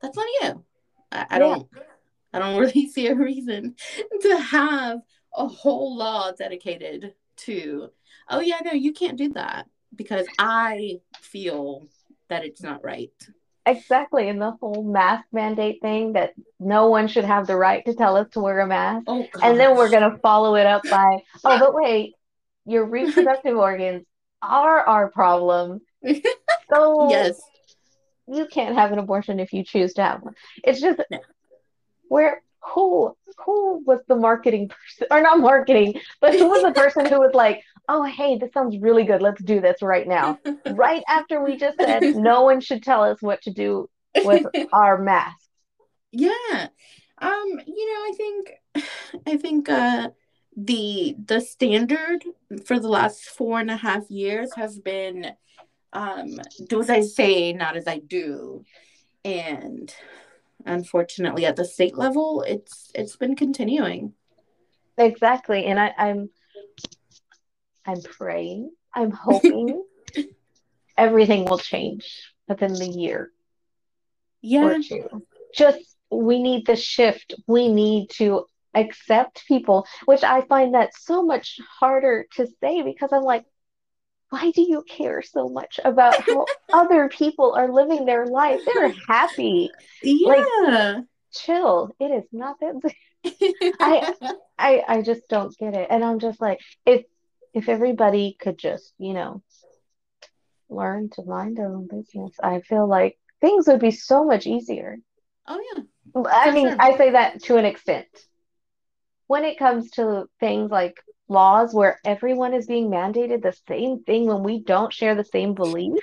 that's 0.00 0.18
on 0.18 0.26
you 0.42 0.64
i, 1.12 1.26
I 1.30 1.38
don't 1.38 1.68
I 2.32 2.38
don't 2.38 2.58
really 2.60 2.88
see 2.88 3.08
a 3.08 3.14
reason 3.14 3.74
to 4.22 4.36
have 4.36 5.00
a 5.34 5.46
whole 5.46 5.96
law 5.96 6.32
dedicated 6.32 7.14
to, 7.38 7.90
oh, 8.28 8.40
yeah, 8.40 8.60
no, 8.64 8.72
you 8.72 8.92
can't 8.92 9.18
do 9.18 9.32
that 9.32 9.66
because 9.94 10.26
I 10.38 11.00
feel 11.20 11.86
that 12.28 12.44
it's 12.44 12.62
not 12.62 12.84
right. 12.84 13.12
Exactly. 13.66 14.28
And 14.28 14.40
the 14.40 14.52
whole 14.52 14.82
mask 14.82 15.26
mandate 15.32 15.80
thing 15.82 16.14
that 16.14 16.32
no 16.58 16.88
one 16.88 17.08
should 17.08 17.24
have 17.24 17.46
the 17.46 17.56
right 17.56 17.84
to 17.84 17.94
tell 17.94 18.16
us 18.16 18.28
to 18.32 18.40
wear 18.40 18.60
a 18.60 18.66
mask. 18.66 19.04
Oh, 19.06 19.26
and 19.42 19.60
then 19.60 19.76
we're 19.76 19.90
going 19.90 20.10
to 20.10 20.18
follow 20.18 20.56
it 20.56 20.66
up 20.66 20.82
by, 20.90 21.18
oh, 21.44 21.58
but 21.58 21.74
wait, 21.74 22.14
your 22.66 22.84
reproductive 22.84 23.56
organs 23.56 24.04
are 24.42 24.80
our 24.80 25.10
problem. 25.10 25.80
So 26.72 27.10
yes. 27.10 27.40
You 28.32 28.46
can't 28.46 28.76
have 28.76 28.92
an 28.92 29.00
abortion 29.00 29.40
if 29.40 29.52
you 29.52 29.64
choose 29.64 29.94
to 29.94 30.04
have 30.04 30.22
one. 30.22 30.34
It's 30.62 30.80
just 30.80 31.00
no 31.10 31.18
where 32.10 32.42
who 32.62 33.16
who 33.46 33.82
was 33.86 34.00
the 34.06 34.16
marketing 34.16 34.68
person 34.68 35.06
or 35.10 35.22
not 35.22 35.38
marketing 35.38 35.98
but 36.20 36.34
who 36.34 36.46
was 36.48 36.62
the 36.62 36.72
person 36.72 37.06
who 37.06 37.18
was 37.18 37.32
like 37.32 37.62
oh 37.88 38.02
hey 38.02 38.36
this 38.36 38.52
sounds 38.52 38.76
really 38.78 39.04
good 39.04 39.22
let's 39.22 39.42
do 39.42 39.60
this 39.62 39.80
right 39.80 40.06
now 40.06 40.38
right 40.74 41.02
after 41.08 41.42
we 41.42 41.56
just 41.56 41.78
said 41.78 42.02
no 42.16 42.42
one 42.42 42.60
should 42.60 42.82
tell 42.82 43.02
us 43.02 43.22
what 43.22 43.40
to 43.40 43.50
do 43.50 43.88
with 44.24 44.44
our 44.74 44.98
masks 44.98 45.48
yeah 46.12 46.66
um 47.18 47.60
you 47.66 47.94
know 47.94 48.02
i 48.02 48.12
think 48.16 48.84
i 49.26 49.36
think 49.38 49.68
uh 49.70 50.08
the 50.56 51.14
the 51.24 51.40
standard 51.40 52.24
for 52.64 52.78
the 52.78 52.88
last 52.88 53.24
four 53.24 53.60
and 53.60 53.70
a 53.70 53.76
half 53.76 54.10
years 54.10 54.50
has 54.56 54.78
been 54.78 55.32
um, 55.92 56.40
do 56.68 56.80
as 56.80 56.90
I 56.90 57.00
say, 57.00 57.52
not 57.52 57.76
as 57.76 57.86
I 57.86 57.98
do. 57.98 58.64
And 59.24 59.92
unfortunately 60.64 61.46
at 61.46 61.56
the 61.56 61.64
state 61.64 61.96
level, 61.96 62.42
it's 62.46 62.90
it's 62.94 63.16
been 63.16 63.36
continuing. 63.36 64.14
Exactly. 64.98 65.64
And 65.66 65.78
I, 65.80 65.92
I'm 65.96 66.30
I'm 67.86 68.02
praying, 68.02 68.70
I'm 68.94 69.10
hoping 69.10 69.82
everything 70.98 71.44
will 71.44 71.58
change 71.58 72.32
within 72.48 72.74
the 72.74 72.88
year. 72.88 73.30
Yeah. 74.42 74.78
Just 75.54 75.96
we 76.10 76.42
need 76.42 76.66
the 76.66 76.76
shift. 76.76 77.34
We 77.46 77.68
need 77.68 78.10
to 78.10 78.46
accept 78.74 79.46
people, 79.46 79.86
which 80.04 80.22
I 80.22 80.42
find 80.42 80.74
that 80.74 80.94
so 80.94 81.22
much 81.24 81.58
harder 81.78 82.26
to 82.36 82.46
say 82.62 82.82
because 82.82 83.10
I'm 83.12 83.22
like, 83.22 83.44
why 84.30 84.52
do 84.52 84.62
you 84.62 84.84
care 84.88 85.22
so 85.22 85.48
much 85.48 85.80
about 85.84 86.22
how 86.22 86.46
other 86.72 87.08
people 87.08 87.52
are 87.52 87.72
living 87.72 88.06
their 88.06 88.26
life? 88.26 88.60
They're 88.64 88.94
happy. 89.08 89.70
Yeah. 90.02 90.28
Like, 90.28 91.04
chill. 91.34 91.90
It 91.98 92.06
is 92.06 92.24
not 92.32 92.56
that 92.60 92.74
I 93.80 94.14
I 94.58 94.82
I 94.88 95.02
just 95.02 95.22
don't 95.28 95.56
get 95.58 95.74
it. 95.74 95.88
And 95.90 96.04
I'm 96.04 96.20
just 96.20 96.40
like, 96.40 96.60
if 96.86 97.04
if 97.52 97.68
everybody 97.68 98.36
could 98.38 98.56
just, 98.56 98.94
you 98.98 99.12
know, 99.12 99.42
learn 100.68 101.10
to 101.10 101.24
mind 101.24 101.56
their 101.56 101.66
own 101.66 101.88
business, 101.88 102.32
I 102.42 102.60
feel 102.60 102.86
like 102.88 103.18
things 103.40 103.66
would 103.66 103.80
be 103.80 103.90
so 103.90 104.24
much 104.24 104.46
easier. 104.46 104.98
Oh 105.46 105.60
yeah. 105.74 105.82
I 106.30 106.52
mean, 106.52 106.68
sure. 106.68 106.76
I 106.78 106.96
say 106.96 107.10
that 107.10 107.42
to 107.44 107.56
an 107.56 107.64
extent. 107.64 108.06
When 109.30 109.44
it 109.44 109.60
comes 109.60 109.92
to 109.92 110.28
things 110.40 110.72
like 110.72 110.96
laws 111.28 111.72
where 111.72 112.00
everyone 112.04 112.52
is 112.52 112.66
being 112.66 112.90
mandated 112.90 113.42
the 113.42 113.56
same 113.68 114.02
thing 114.02 114.26
when 114.26 114.42
we 114.42 114.58
don't 114.60 114.92
share 114.92 115.14
the 115.14 115.22
same 115.22 115.54
belief, 115.54 116.02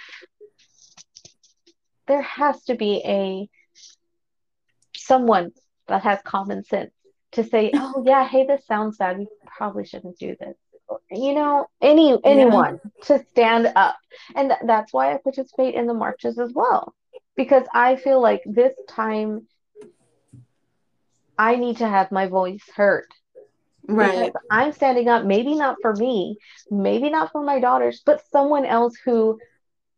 there 2.07 2.21
has 2.21 2.63
to 2.67 2.75
be 2.75 3.01
a 3.03 3.49
someone 4.95 5.51
that 5.89 6.03
has 6.03 6.21
common 6.23 6.63
sense 6.63 6.93
to 7.33 7.43
say, 7.43 7.71
"Oh 7.73 8.01
yeah, 8.05 8.25
hey, 8.25 8.45
this 8.45 8.65
sounds 8.65 8.95
bad. 8.95 9.17
We 9.17 9.27
probably 9.45 9.85
shouldn't 9.85 10.17
do 10.17 10.37
this." 10.39 10.55
You 11.11 11.33
know, 11.33 11.65
any 11.81 12.17
anyone 12.23 12.79
yeah. 12.81 13.03
to 13.07 13.25
stand 13.25 13.73
up, 13.75 13.97
and 14.37 14.51
th- 14.51 14.61
that's 14.63 14.93
why 14.93 15.13
I 15.13 15.17
participate 15.17 15.75
in 15.75 15.85
the 15.85 15.93
marches 15.93 16.39
as 16.39 16.53
well, 16.53 16.95
because 17.35 17.67
I 17.73 17.97
feel 17.97 18.21
like 18.21 18.43
this 18.45 18.73
time 18.87 19.47
I 21.37 21.57
need 21.57 21.77
to 21.79 21.87
have 21.89 22.09
my 22.09 22.27
voice 22.27 22.63
heard. 22.73 23.07
Right. 23.87 24.33
I'm 24.51 24.73
standing 24.73 25.07
up, 25.07 25.23
maybe 25.23 25.55
not 25.55 25.77
for 25.81 25.93
me, 25.95 26.37
maybe 26.69 27.09
not 27.09 27.31
for 27.31 27.43
my 27.43 27.59
daughters, 27.59 28.01
but 28.05 28.25
someone 28.31 28.65
else 28.65 28.95
who 28.97 29.39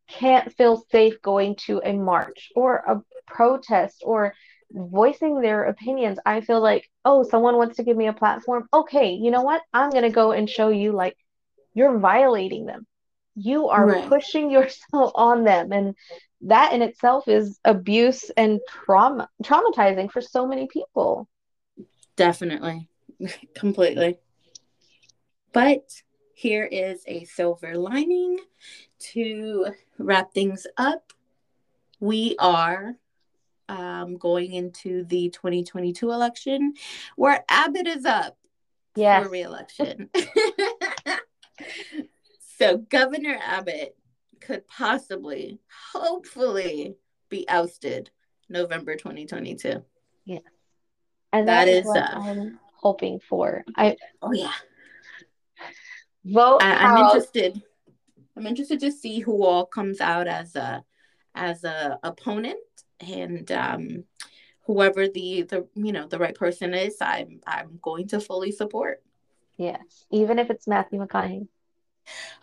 can't 0.07 0.53
feel 0.55 0.83
safe 0.91 1.21
going 1.21 1.55
to 1.55 1.81
a 1.83 1.93
march 1.93 2.51
or 2.55 2.75
a 2.75 3.01
protest 3.27 4.01
or 4.05 4.33
voicing 4.71 5.41
their 5.41 5.63
opinions. 5.63 6.19
I 6.25 6.41
feel 6.41 6.61
like, 6.61 6.89
oh, 7.05 7.23
someone 7.23 7.57
wants 7.57 7.77
to 7.77 7.83
give 7.83 7.97
me 7.97 8.07
a 8.07 8.13
platform. 8.13 8.67
Okay, 8.73 9.11
you 9.13 9.31
know 9.31 9.41
what? 9.41 9.61
I'm 9.73 9.89
going 9.89 10.03
to 10.03 10.09
go 10.09 10.31
and 10.31 10.49
show 10.49 10.69
you 10.69 10.91
like 10.91 11.17
you're 11.73 11.97
violating 11.97 12.65
them. 12.65 12.85
You 13.35 13.69
are 13.69 13.85
right. 13.87 14.07
pushing 14.07 14.51
yourself 14.51 15.11
on 15.15 15.43
them. 15.43 15.71
And 15.71 15.95
that 16.41 16.73
in 16.73 16.81
itself 16.81 17.27
is 17.27 17.59
abuse 17.65 18.29
and 18.37 18.59
trauma 18.67 19.29
traumatizing 19.43 20.11
for 20.11 20.21
so 20.21 20.47
many 20.47 20.67
people. 20.67 21.27
Definitely. 22.15 22.87
Completely. 23.55 24.17
But 25.51 25.89
here 26.33 26.65
is 26.65 27.03
a 27.07 27.25
silver 27.25 27.77
lining 27.77 28.39
to 28.99 29.67
wrap 29.97 30.33
things 30.33 30.67
up. 30.77 31.11
We 31.99 32.35
are 32.39 32.95
um, 33.67 34.17
going 34.17 34.53
into 34.53 35.03
the 35.05 35.29
2022 35.29 36.11
election 36.11 36.73
where 37.15 37.43
Abbott 37.49 37.87
is 37.87 38.05
up 38.05 38.37
yes. 38.95 39.23
for 39.23 39.29
reelection. 39.29 40.09
so 42.57 42.77
Governor 42.77 43.37
Abbott 43.41 43.95
could 44.39 44.67
possibly, 44.67 45.59
hopefully, 45.93 46.95
be 47.29 47.47
ousted 47.47 48.09
November 48.49 48.95
2022. 48.95 49.83
Yeah. 50.25 50.39
And 51.31 51.47
that, 51.47 51.65
that 51.65 51.67
is, 51.67 51.85
what 51.85 51.97
uh, 51.97 52.45
hoping 52.79 53.19
for. 53.19 53.63
I 53.75 53.97
oh 54.21 54.31
yeah. 54.31 54.53
Vote. 56.25 56.61
I, 56.61 56.91
am 56.91 56.97
interested. 56.97 57.61
I'm 58.35 58.47
interested 58.47 58.79
to 58.81 58.91
see 58.91 59.19
who 59.19 59.43
all 59.43 59.65
comes 59.65 59.99
out 60.01 60.27
as 60.27 60.55
a 60.55 60.83
as 61.35 61.63
a 61.63 61.99
opponent 62.03 62.59
and 62.99 63.51
um 63.51 64.03
whoever 64.65 65.07
the 65.07 65.43
the 65.43 65.67
you 65.75 65.91
know 65.91 66.07
the 66.07 66.19
right 66.19 66.35
person 66.35 66.73
is 66.73 66.97
i'm 67.01 67.39
i'm 67.47 67.79
going 67.81 68.07
to 68.07 68.19
fully 68.19 68.51
support 68.51 69.01
yes 69.57 70.05
even 70.11 70.37
if 70.37 70.49
it's 70.49 70.67
matthew 70.67 70.99
mcconaughey 70.99 71.47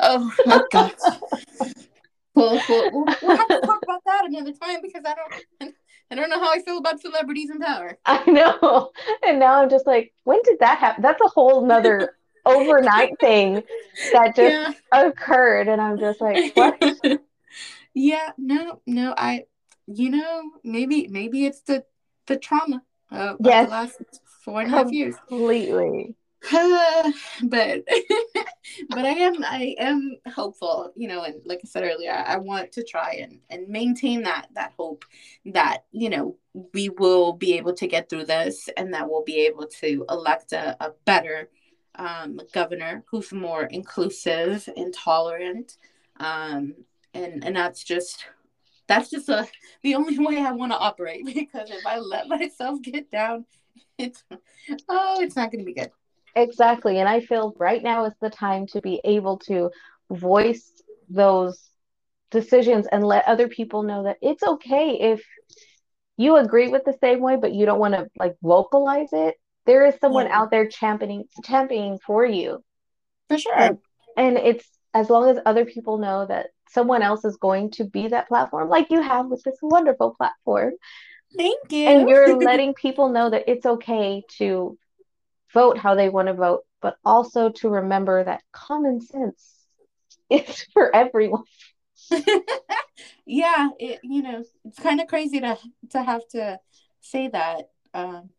oh 0.00 0.32
my 0.46 0.62
god 0.72 0.94
we'll, 2.34 2.60
we'll, 2.68 2.90
we'll, 2.92 3.04
we'll 3.22 3.36
have 3.36 3.48
to 3.48 3.60
talk 3.60 3.82
about 3.82 4.02
that 4.06 4.24
another 4.26 4.52
time 4.52 4.80
because 4.82 5.02
i 5.04 5.14
don't 5.14 5.74
I 6.10 6.14
don't 6.14 6.30
know 6.30 6.38
how 6.38 6.52
I 6.52 6.60
feel 6.60 6.78
about 6.78 7.00
celebrities 7.00 7.50
in 7.50 7.58
power. 7.58 7.98
I 8.06 8.24
know. 8.30 8.90
And 9.24 9.38
now 9.38 9.62
I'm 9.62 9.70
just 9.70 9.86
like, 9.86 10.12
when 10.24 10.40
did 10.44 10.60
that 10.60 10.78
happen? 10.78 11.02
That's 11.02 11.20
a 11.20 11.28
whole 11.28 11.66
nother 11.66 12.16
overnight 12.46 13.18
thing 13.20 13.62
that 14.12 14.36
just 14.36 14.78
yeah. 14.92 15.06
occurred. 15.06 15.68
And 15.68 15.80
I'm 15.80 15.98
just 15.98 16.20
like, 16.20 16.54
what? 16.56 16.80
yeah, 17.94 18.30
no, 18.38 18.80
no, 18.86 19.14
I 19.16 19.44
you 19.86 20.10
know, 20.10 20.50
maybe 20.64 21.08
maybe 21.08 21.46
it's 21.46 21.60
the 21.62 21.84
the 22.26 22.36
trauma 22.36 22.82
of, 23.10 23.36
yes. 23.40 23.64
of 23.64 23.70
the 23.70 23.70
last 23.70 24.20
four 24.44 24.60
and 24.60 24.72
a 24.72 24.76
half 24.76 24.90
years. 24.90 25.14
Completely. 25.28 26.14
but 26.52 27.84
but 28.90 29.04
I 29.04 29.10
am 29.10 29.44
I 29.44 29.74
am 29.78 30.16
hopeful, 30.34 30.92
you 30.94 31.08
know, 31.08 31.22
and 31.22 31.40
like 31.44 31.60
I 31.64 31.66
said 31.66 31.82
earlier, 31.84 32.12
I 32.12 32.36
want 32.36 32.72
to 32.72 32.84
try 32.84 33.18
and 33.22 33.40
and 33.50 33.68
maintain 33.68 34.22
that 34.22 34.48
that 34.54 34.72
hope 34.78 35.04
that 35.46 35.84
you 35.92 36.10
know 36.10 36.36
we 36.74 36.90
will 36.90 37.32
be 37.32 37.54
able 37.54 37.74
to 37.74 37.86
get 37.86 38.08
through 38.08 38.26
this 38.26 38.68
and 38.76 38.92
that 38.94 39.08
we'll 39.08 39.24
be 39.24 39.46
able 39.46 39.66
to 39.66 40.04
elect 40.08 40.52
a, 40.52 40.76
a 40.84 40.92
better 41.04 41.48
um, 41.96 42.40
governor 42.52 43.02
who's 43.10 43.32
more 43.32 43.64
inclusive 43.64 44.68
and 44.76 44.94
tolerant, 44.94 45.78
um, 46.18 46.74
and 47.14 47.44
and 47.44 47.56
that's 47.56 47.82
just 47.82 48.26
that's 48.86 49.10
just 49.10 49.28
a, 49.28 49.48
the 49.82 49.94
only 49.94 50.18
way 50.24 50.38
I 50.38 50.52
want 50.52 50.72
to 50.72 50.78
operate 50.78 51.24
because 51.24 51.70
if 51.70 51.84
I 51.86 51.98
let 51.98 52.28
myself 52.28 52.80
get 52.82 53.10
down, 53.10 53.46
it's 53.98 54.22
oh, 54.88 55.20
it's 55.20 55.36
not 55.36 55.50
going 55.50 55.64
to 55.64 55.66
be 55.66 55.74
good. 55.74 55.90
Exactly. 56.36 56.98
And 56.98 57.08
I 57.08 57.20
feel 57.20 57.54
right 57.58 57.82
now 57.82 58.04
is 58.04 58.12
the 58.20 58.28
time 58.28 58.66
to 58.68 58.82
be 58.82 59.00
able 59.04 59.38
to 59.46 59.70
voice 60.10 60.70
those 61.08 61.58
decisions 62.30 62.86
and 62.92 63.02
let 63.02 63.26
other 63.26 63.48
people 63.48 63.82
know 63.82 64.02
that 64.02 64.18
it's 64.20 64.42
okay 64.42 64.98
if 65.00 65.24
you 66.18 66.36
agree 66.36 66.68
with 66.68 66.84
the 66.84 66.96
same 67.00 67.20
way, 67.20 67.36
but 67.36 67.54
you 67.54 67.64
don't 67.64 67.78
want 67.78 67.94
to 67.94 68.06
like 68.18 68.36
vocalize 68.42 69.08
it. 69.12 69.36
There 69.64 69.86
is 69.86 69.94
someone 70.00 70.26
yeah. 70.26 70.38
out 70.38 70.50
there 70.50 70.68
championing 70.68 71.24
championing 71.42 71.98
for 72.06 72.24
you. 72.24 72.62
For 73.28 73.38
sure. 73.38 73.54
And, 73.56 73.78
and 74.16 74.36
it's 74.36 74.68
as 74.92 75.08
long 75.08 75.30
as 75.30 75.38
other 75.46 75.64
people 75.64 75.96
know 75.98 76.26
that 76.26 76.48
someone 76.68 77.02
else 77.02 77.24
is 77.24 77.36
going 77.36 77.70
to 77.72 77.84
be 77.84 78.08
that 78.08 78.28
platform, 78.28 78.68
like 78.68 78.90
you 78.90 79.00
have 79.00 79.26
with 79.26 79.42
this 79.42 79.56
wonderful 79.62 80.14
platform. 80.16 80.72
Thank 81.36 81.72
you. 81.72 81.88
And 81.88 82.08
you're 82.08 82.36
letting 82.42 82.74
people 82.74 83.08
know 83.08 83.30
that 83.30 83.44
it's 83.46 83.66
okay 83.66 84.22
to 84.38 84.78
vote 85.52 85.78
how 85.78 85.94
they 85.94 86.08
want 86.08 86.28
to 86.28 86.34
vote, 86.34 86.64
but 86.80 86.96
also 87.04 87.50
to 87.50 87.68
remember 87.68 88.22
that 88.22 88.42
common 88.52 89.00
sense 89.00 89.56
is 90.30 90.66
for 90.72 90.94
everyone. 90.94 91.44
yeah, 93.26 93.68
it, 93.78 94.00
you 94.02 94.22
know, 94.22 94.44
it's 94.64 94.78
kind 94.78 95.00
of 95.00 95.06
crazy 95.06 95.40
to 95.40 95.58
to 95.90 96.02
have 96.02 96.26
to 96.28 96.58
say 97.00 97.28
that 97.28 97.70
um, 97.94 98.30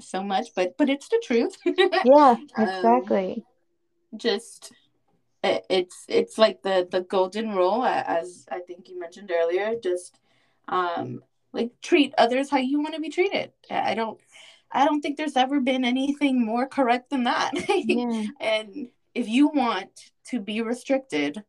so 0.00 0.22
much, 0.22 0.48
but 0.54 0.76
but 0.76 0.88
it's 0.88 1.08
the 1.08 1.22
truth. 1.24 1.56
yeah, 1.64 2.36
um, 2.40 2.46
exactly. 2.58 3.44
Um, 4.12 4.18
just 4.18 4.72
it, 5.42 5.64
it's 5.68 6.04
it's 6.08 6.38
like 6.38 6.62
the 6.62 6.86
the 6.90 7.00
golden 7.00 7.54
rule, 7.54 7.84
as 7.84 8.46
I 8.50 8.60
think 8.60 8.88
you 8.88 8.98
mentioned 8.98 9.32
earlier. 9.34 9.74
Just 9.82 10.18
um, 10.68 11.22
like 11.52 11.72
treat 11.80 12.14
others 12.18 12.50
how 12.50 12.58
you 12.58 12.80
want 12.80 12.94
to 12.94 13.00
be 13.00 13.10
treated. 13.10 13.52
I 13.70 13.94
don't 13.94 14.20
I 14.72 14.84
don't 14.84 15.00
think 15.00 15.16
there's 15.16 15.36
ever 15.36 15.60
been 15.60 15.84
anything 15.84 16.44
more 16.44 16.66
correct 16.66 17.10
than 17.10 17.24
that. 17.24 17.52
Yeah. 17.68 18.26
and 18.40 18.88
if 19.14 19.28
you 19.28 19.48
want 19.48 20.10
to 20.28 20.40
be 20.40 20.60
restricted, 20.60 21.42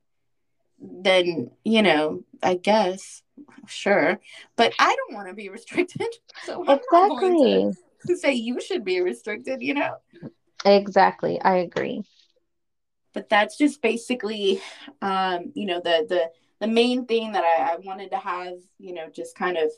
then, 0.80 1.52
you 1.64 1.82
know, 1.82 2.24
I 2.42 2.56
guess, 2.56 3.24
sure. 3.68 4.20
But 4.56 4.74
I 4.80 4.96
don't 4.96 5.16
want 5.16 5.28
to 5.28 5.34
be 5.34 5.50
restricted. 5.50 6.02
So 6.46 6.64
I'm 6.66 6.78
exactly. 6.78 7.00
not 7.00 7.20
going 7.20 7.76
to 8.08 8.16
say 8.18 8.34
you 8.34 8.62
should 8.62 8.86
be 8.86 9.02
restricted, 9.02 9.62
you 9.62 9.74
know? 9.74 9.98
Exactly. 10.64 11.42
I 11.42 11.58
agree. 11.58 12.04
But 13.14 13.28
that's 13.28 13.58
just 13.58 13.82
basically, 13.82 14.62
um, 15.02 15.52
you 15.56 15.66
know, 15.66 15.82
the, 15.82 16.06
the, 16.08 16.32
the 16.60 16.68
main 16.68 17.06
thing 17.06 17.34
that 17.34 17.44
I, 17.44 17.74
I 17.74 17.76
wanted 17.78 18.12
to 18.12 18.18
have, 18.18 18.54
you 18.78 18.94
know, 18.94 19.10
just 19.10 19.36
kind 19.36 19.58
of 19.58 19.72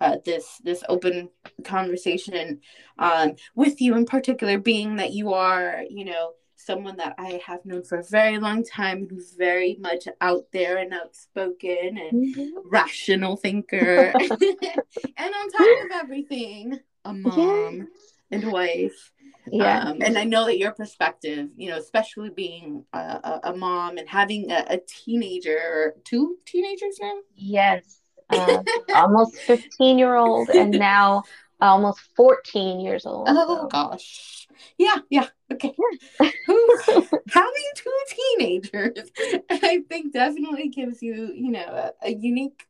uh, 0.00 0.16
this 0.24 0.60
this 0.64 0.82
open 0.88 1.28
conversation 1.64 2.60
um, 2.98 3.34
with 3.54 3.80
you 3.80 3.94
in 3.96 4.06
particular, 4.06 4.58
being 4.58 4.96
that 4.96 5.12
you 5.12 5.32
are, 5.32 5.84
you 5.88 6.04
know, 6.04 6.32
someone 6.56 6.96
that 6.98 7.14
I 7.18 7.40
have 7.46 7.64
known 7.64 7.82
for 7.82 7.98
a 7.98 8.04
very 8.04 8.38
long 8.38 8.64
time 8.64 9.06
who's 9.08 9.34
very 9.34 9.76
much 9.80 10.06
out 10.20 10.46
there 10.52 10.76
and 10.78 10.92
outspoken 10.92 11.98
and 11.98 12.36
mm-hmm. 12.36 12.48
rational 12.64 13.36
thinker. 13.36 14.12
and 14.14 15.34
on 15.34 15.50
top 15.50 15.84
of 15.84 15.90
everything, 15.94 16.78
a 17.04 17.12
mom 17.12 17.78
yes. 17.78 17.86
and 18.30 18.52
wife. 18.52 19.12
Yeah. 19.50 19.80
Um, 19.80 20.02
and 20.02 20.18
I 20.18 20.24
know 20.24 20.46
that 20.46 20.58
your 20.58 20.72
perspective, 20.72 21.48
you 21.56 21.70
know, 21.70 21.78
especially 21.78 22.30
being 22.30 22.84
a, 22.92 22.98
a, 22.98 23.40
a 23.44 23.56
mom 23.56 23.98
and 23.98 24.08
having 24.08 24.50
a, 24.50 24.66
a, 24.68 24.78
teenager, 24.86 25.94
two 26.04 26.36
teenagers 26.46 26.98
now? 27.00 27.14
Yes. 27.34 27.99
Uh, 28.30 28.62
almost 28.94 29.36
15 29.42 29.98
year 29.98 30.14
old 30.14 30.50
and 30.50 30.70
now 30.72 31.24
almost 31.60 32.00
14 32.16 32.80
years 32.80 33.06
old. 33.06 33.28
Oh, 33.30 33.62
so. 33.62 33.66
gosh. 33.68 34.48
Yeah, 34.78 34.96
yeah. 35.10 35.26
Okay. 35.52 35.74
Having 36.20 37.70
two 37.74 37.98
teenagers, 38.08 39.10
I 39.50 39.82
think 39.88 40.12
definitely 40.12 40.68
gives 40.68 41.02
you, 41.02 41.32
you 41.34 41.50
know, 41.50 41.92
a, 42.02 42.08
a 42.08 42.14
unique 42.14 42.66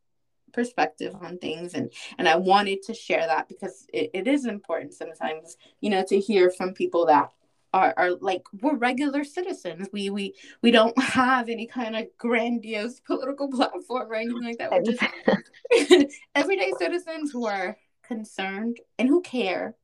perspective 0.52 1.14
on 1.22 1.38
things 1.38 1.74
and 1.74 1.92
and 2.18 2.28
i 2.28 2.34
wanted 2.34 2.82
to 2.82 2.92
share 2.92 3.24
that 3.24 3.48
because 3.48 3.86
it, 3.92 4.10
it 4.12 4.26
is 4.26 4.46
important 4.46 4.92
sometimes 4.92 5.56
you 5.80 5.88
know 5.88 6.02
to 6.04 6.18
hear 6.18 6.50
from 6.50 6.74
people 6.74 7.06
that 7.06 7.30
are, 7.72 7.94
are 7.96 8.10
like 8.20 8.42
we're 8.60 8.76
regular 8.76 9.24
citizens. 9.24 9.88
We 9.92 10.10
we 10.10 10.34
we 10.62 10.70
don't 10.70 10.96
have 10.98 11.48
any 11.48 11.66
kind 11.66 11.96
of 11.96 12.06
grandiose 12.18 13.00
political 13.00 13.48
platform 13.52 14.10
or 14.10 14.14
anything 14.14 14.42
like 14.42 14.58
that. 14.58 14.70
We're 14.72 14.82
just 14.82 16.14
everyday 16.34 16.72
citizens 16.78 17.30
who 17.32 17.46
are 17.46 17.76
concerned 18.02 18.78
and 18.98 19.08
who 19.08 19.22
care. 19.22 19.76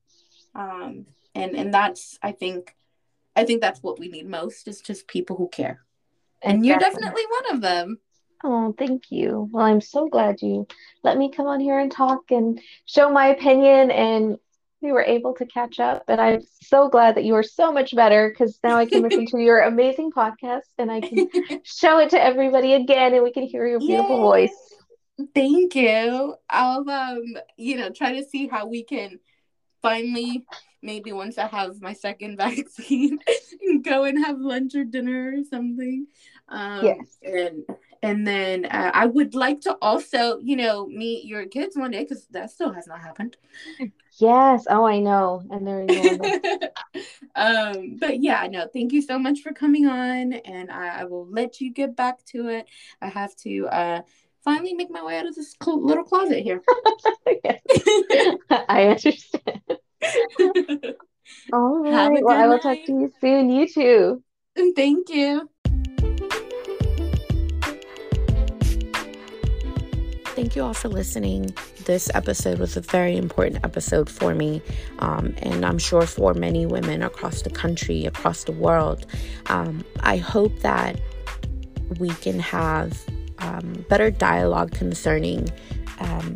Um 0.54 1.06
and 1.36 1.54
and 1.54 1.72
that's 1.72 2.18
i 2.22 2.32
think 2.32 2.74
i 3.36 3.44
think 3.44 3.60
that's 3.60 3.82
what 3.82 3.98
we 3.98 4.08
need 4.08 4.26
most 4.26 4.66
is 4.66 4.80
just 4.80 5.06
people 5.06 5.36
who 5.36 5.48
care. 5.48 5.80
And 6.42 6.64
exactly. 6.64 6.68
you're 6.68 6.78
definitely 6.78 7.22
one 7.40 7.54
of 7.54 7.60
them. 7.62 7.98
Oh, 8.44 8.74
thank 8.78 9.10
you. 9.10 9.48
Well, 9.50 9.64
I'm 9.64 9.80
so 9.80 10.08
glad 10.08 10.42
you 10.42 10.66
let 11.02 11.16
me 11.16 11.30
come 11.30 11.46
on 11.46 11.60
here 11.60 11.78
and 11.78 11.90
talk 11.90 12.30
and 12.30 12.60
show 12.84 13.10
my 13.10 13.28
opinion 13.28 13.90
and 13.90 14.36
we 14.86 14.92
were 14.92 15.02
able 15.02 15.34
to 15.34 15.44
catch 15.44 15.80
up 15.80 16.04
and 16.06 16.20
I'm 16.20 16.42
so 16.62 16.88
glad 16.88 17.16
that 17.16 17.24
you 17.24 17.34
are 17.34 17.42
so 17.42 17.72
much 17.72 17.94
better 17.94 18.30
because 18.30 18.60
now 18.62 18.76
I 18.76 18.86
can 18.86 19.02
listen 19.02 19.26
to 19.26 19.38
your 19.38 19.62
amazing 19.72 20.12
podcast 20.12 20.70
and 20.78 20.92
I 20.92 21.00
can 21.00 21.28
show 21.64 21.98
it 21.98 22.10
to 22.10 22.22
everybody 22.22 22.74
again 22.74 23.12
and 23.12 23.24
we 23.24 23.32
can 23.32 23.42
hear 23.42 23.66
your 23.66 23.80
beautiful 23.80 24.16
Yay. 24.16 24.22
voice. 24.22 24.74
Thank 25.34 25.74
you. 25.74 26.36
I'll 26.48 26.88
um 26.88 27.24
you 27.56 27.76
know 27.78 27.90
try 27.90 28.12
to 28.20 28.24
see 28.24 28.46
how 28.46 28.66
we 28.66 28.84
can 28.84 29.18
finally 29.82 30.46
maybe 30.82 31.10
once 31.10 31.36
I 31.36 31.48
have 31.48 31.80
my 31.82 31.92
second 31.92 32.36
vaccine 32.44 33.18
go 33.82 34.04
and 34.04 34.24
have 34.24 34.38
lunch 34.38 34.76
or 34.76 34.84
dinner 34.84 35.34
or 35.36 35.42
something. 35.42 36.06
Um 36.48 36.84
yes. 36.84 37.18
and 37.24 37.64
and 38.02 38.24
then 38.24 38.66
uh, 38.66 38.92
I 38.94 39.06
would 39.06 39.34
like 39.34 39.62
to 39.62 39.76
also, 39.82 40.38
you 40.38 40.54
know, 40.54 40.86
meet 40.86 41.24
your 41.24 41.46
kids 41.46 41.76
one 41.76 41.90
day 41.90 42.04
because 42.04 42.26
that 42.28 42.52
still 42.52 42.72
has 42.72 42.86
not 42.86 43.00
happened. 43.00 43.36
Yes. 44.18 44.66
Oh, 44.68 44.86
I 44.86 45.00
know. 45.00 45.42
And 45.50 45.66
they're 45.66 45.86
um, 47.36 47.96
but 47.98 48.22
yeah, 48.22 48.46
no, 48.50 48.68
thank 48.72 48.92
you 48.92 49.02
so 49.02 49.18
much 49.18 49.40
for 49.40 49.52
coming 49.52 49.86
on, 49.86 50.32
and 50.32 50.70
I, 50.70 51.00
I, 51.00 51.04
will 51.04 51.26
let 51.26 51.60
you 51.60 51.72
get 51.72 51.96
back 51.96 52.24
to 52.26 52.48
it. 52.48 52.66
I 53.02 53.08
have 53.08 53.36
to 53.36 53.66
uh, 53.66 54.02
finally 54.42 54.74
make 54.74 54.90
my 54.90 55.04
way 55.04 55.18
out 55.18 55.26
of 55.26 55.34
this 55.34 55.54
cl- 55.62 55.84
little 55.84 56.04
closet 56.04 56.42
here. 56.42 56.62
I 58.50 58.84
understand. 58.84 59.62
All 61.52 61.82
right. 61.82 62.24
Well, 62.24 62.36
I 62.36 62.46
will 62.46 62.58
talk 62.58 62.78
to 62.86 62.92
you 62.92 63.12
soon. 63.20 63.50
You 63.50 63.68
too. 63.68 64.22
Thank 64.74 65.10
you. 65.10 65.50
Thank 70.36 70.54
you 70.54 70.64
all 70.64 70.74
for 70.74 70.90
listening. 70.90 71.54
This 71.86 72.10
episode 72.14 72.58
was 72.58 72.76
a 72.76 72.82
very 72.82 73.16
important 73.16 73.64
episode 73.64 74.10
for 74.10 74.34
me, 74.34 74.60
um, 74.98 75.34
and 75.38 75.64
I'm 75.64 75.78
sure 75.78 76.02
for 76.02 76.34
many 76.34 76.66
women 76.66 77.02
across 77.02 77.40
the 77.40 77.48
country, 77.48 78.04
across 78.04 78.44
the 78.44 78.52
world. 78.52 79.06
Um, 79.46 79.82
I 80.00 80.18
hope 80.18 80.60
that 80.60 81.00
we 81.98 82.10
can 82.10 82.38
have 82.38 83.02
um, 83.38 83.86
better 83.88 84.10
dialogue 84.10 84.72
concerning 84.72 85.48
um, 86.00 86.34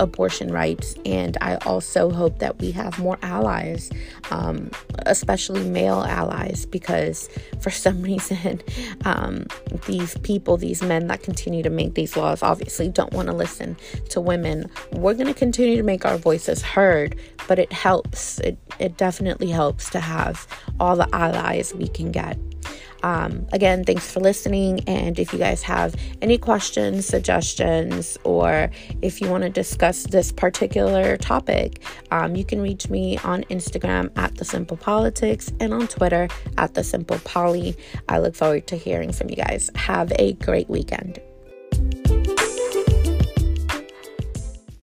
abortion 0.00 0.50
rights. 0.52 0.96
And 1.04 1.36
I 1.40 1.56
also 1.66 2.10
hope 2.10 2.38
that 2.40 2.58
we 2.58 2.72
have 2.72 2.98
more 2.98 3.18
allies, 3.22 3.90
um, 4.30 4.70
especially 5.06 5.62
male 5.68 6.02
allies, 6.02 6.66
because 6.66 7.28
for 7.60 7.70
some 7.70 8.02
reason, 8.10 8.60
um, 9.04 9.46
these 9.86 10.16
people, 10.18 10.56
these 10.56 10.82
men 10.82 11.06
that 11.06 11.22
continue 11.22 11.62
to 11.62 11.70
make 11.70 11.94
these 11.94 12.16
laws, 12.16 12.42
obviously 12.42 12.88
don't 12.88 13.12
want 13.12 13.28
to 13.28 13.34
listen 13.34 13.76
to 14.08 14.20
women. 14.20 14.68
We're 14.92 15.14
going 15.14 15.26
to 15.26 15.34
continue 15.34 15.76
to 15.76 15.82
make 15.82 16.04
our 16.04 16.16
voices 16.16 16.62
heard, 16.62 17.16
but 17.46 17.58
it 17.58 17.72
helps. 17.72 18.40
It, 18.40 18.58
it 18.78 18.96
definitely 18.96 19.50
helps 19.50 19.90
to 19.90 20.00
have 20.00 20.46
all 20.80 20.96
the 20.96 21.08
allies 21.14 21.74
we 21.74 21.86
can 21.86 22.10
get. 22.10 22.38
Um, 23.02 23.46
again, 23.52 23.84
thanks 23.84 24.10
for 24.10 24.20
listening. 24.20 24.80
And 24.86 25.18
if 25.18 25.32
you 25.32 25.38
guys 25.38 25.62
have 25.62 25.94
any 26.22 26.38
questions, 26.38 27.06
suggestions, 27.06 28.18
or 28.24 28.70
if 29.02 29.20
you 29.20 29.28
want 29.28 29.44
to 29.44 29.50
discuss 29.50 30.04
this 30.04 30.32
particular 30.32 31.16
topic, 31.16 31.82
um, 32.10 32.36
you 32.36 32.44
can 32.44 32.60
reach 32.60 32.88
me 32.88 33.18
on 33.18 33.44
Instagram 33.44 34.10
at 34.16 34.36
The 34.36 34.44
Simple 34.44 34.76
Politics 34.76 35.50
and 35.60 35.72
on 35.72 35.88
Twitter 35.88 36.28
at 36.58 36.74
The 36.74 36.84
Simple 36.84 37.18
Poly. 37.24 37.76
I 38.08 38.18
look 38.18 38.34
forward 38.34 38.66
to 38.68 38.76
hearing 38.76 39.12
from 39.12 39.30
you 39.30 39.36
guys. 39.36 39.70
Have 39.74 40.12
a 40.18 40.34
great 40.34 40.68
weekend. 40.68 41.20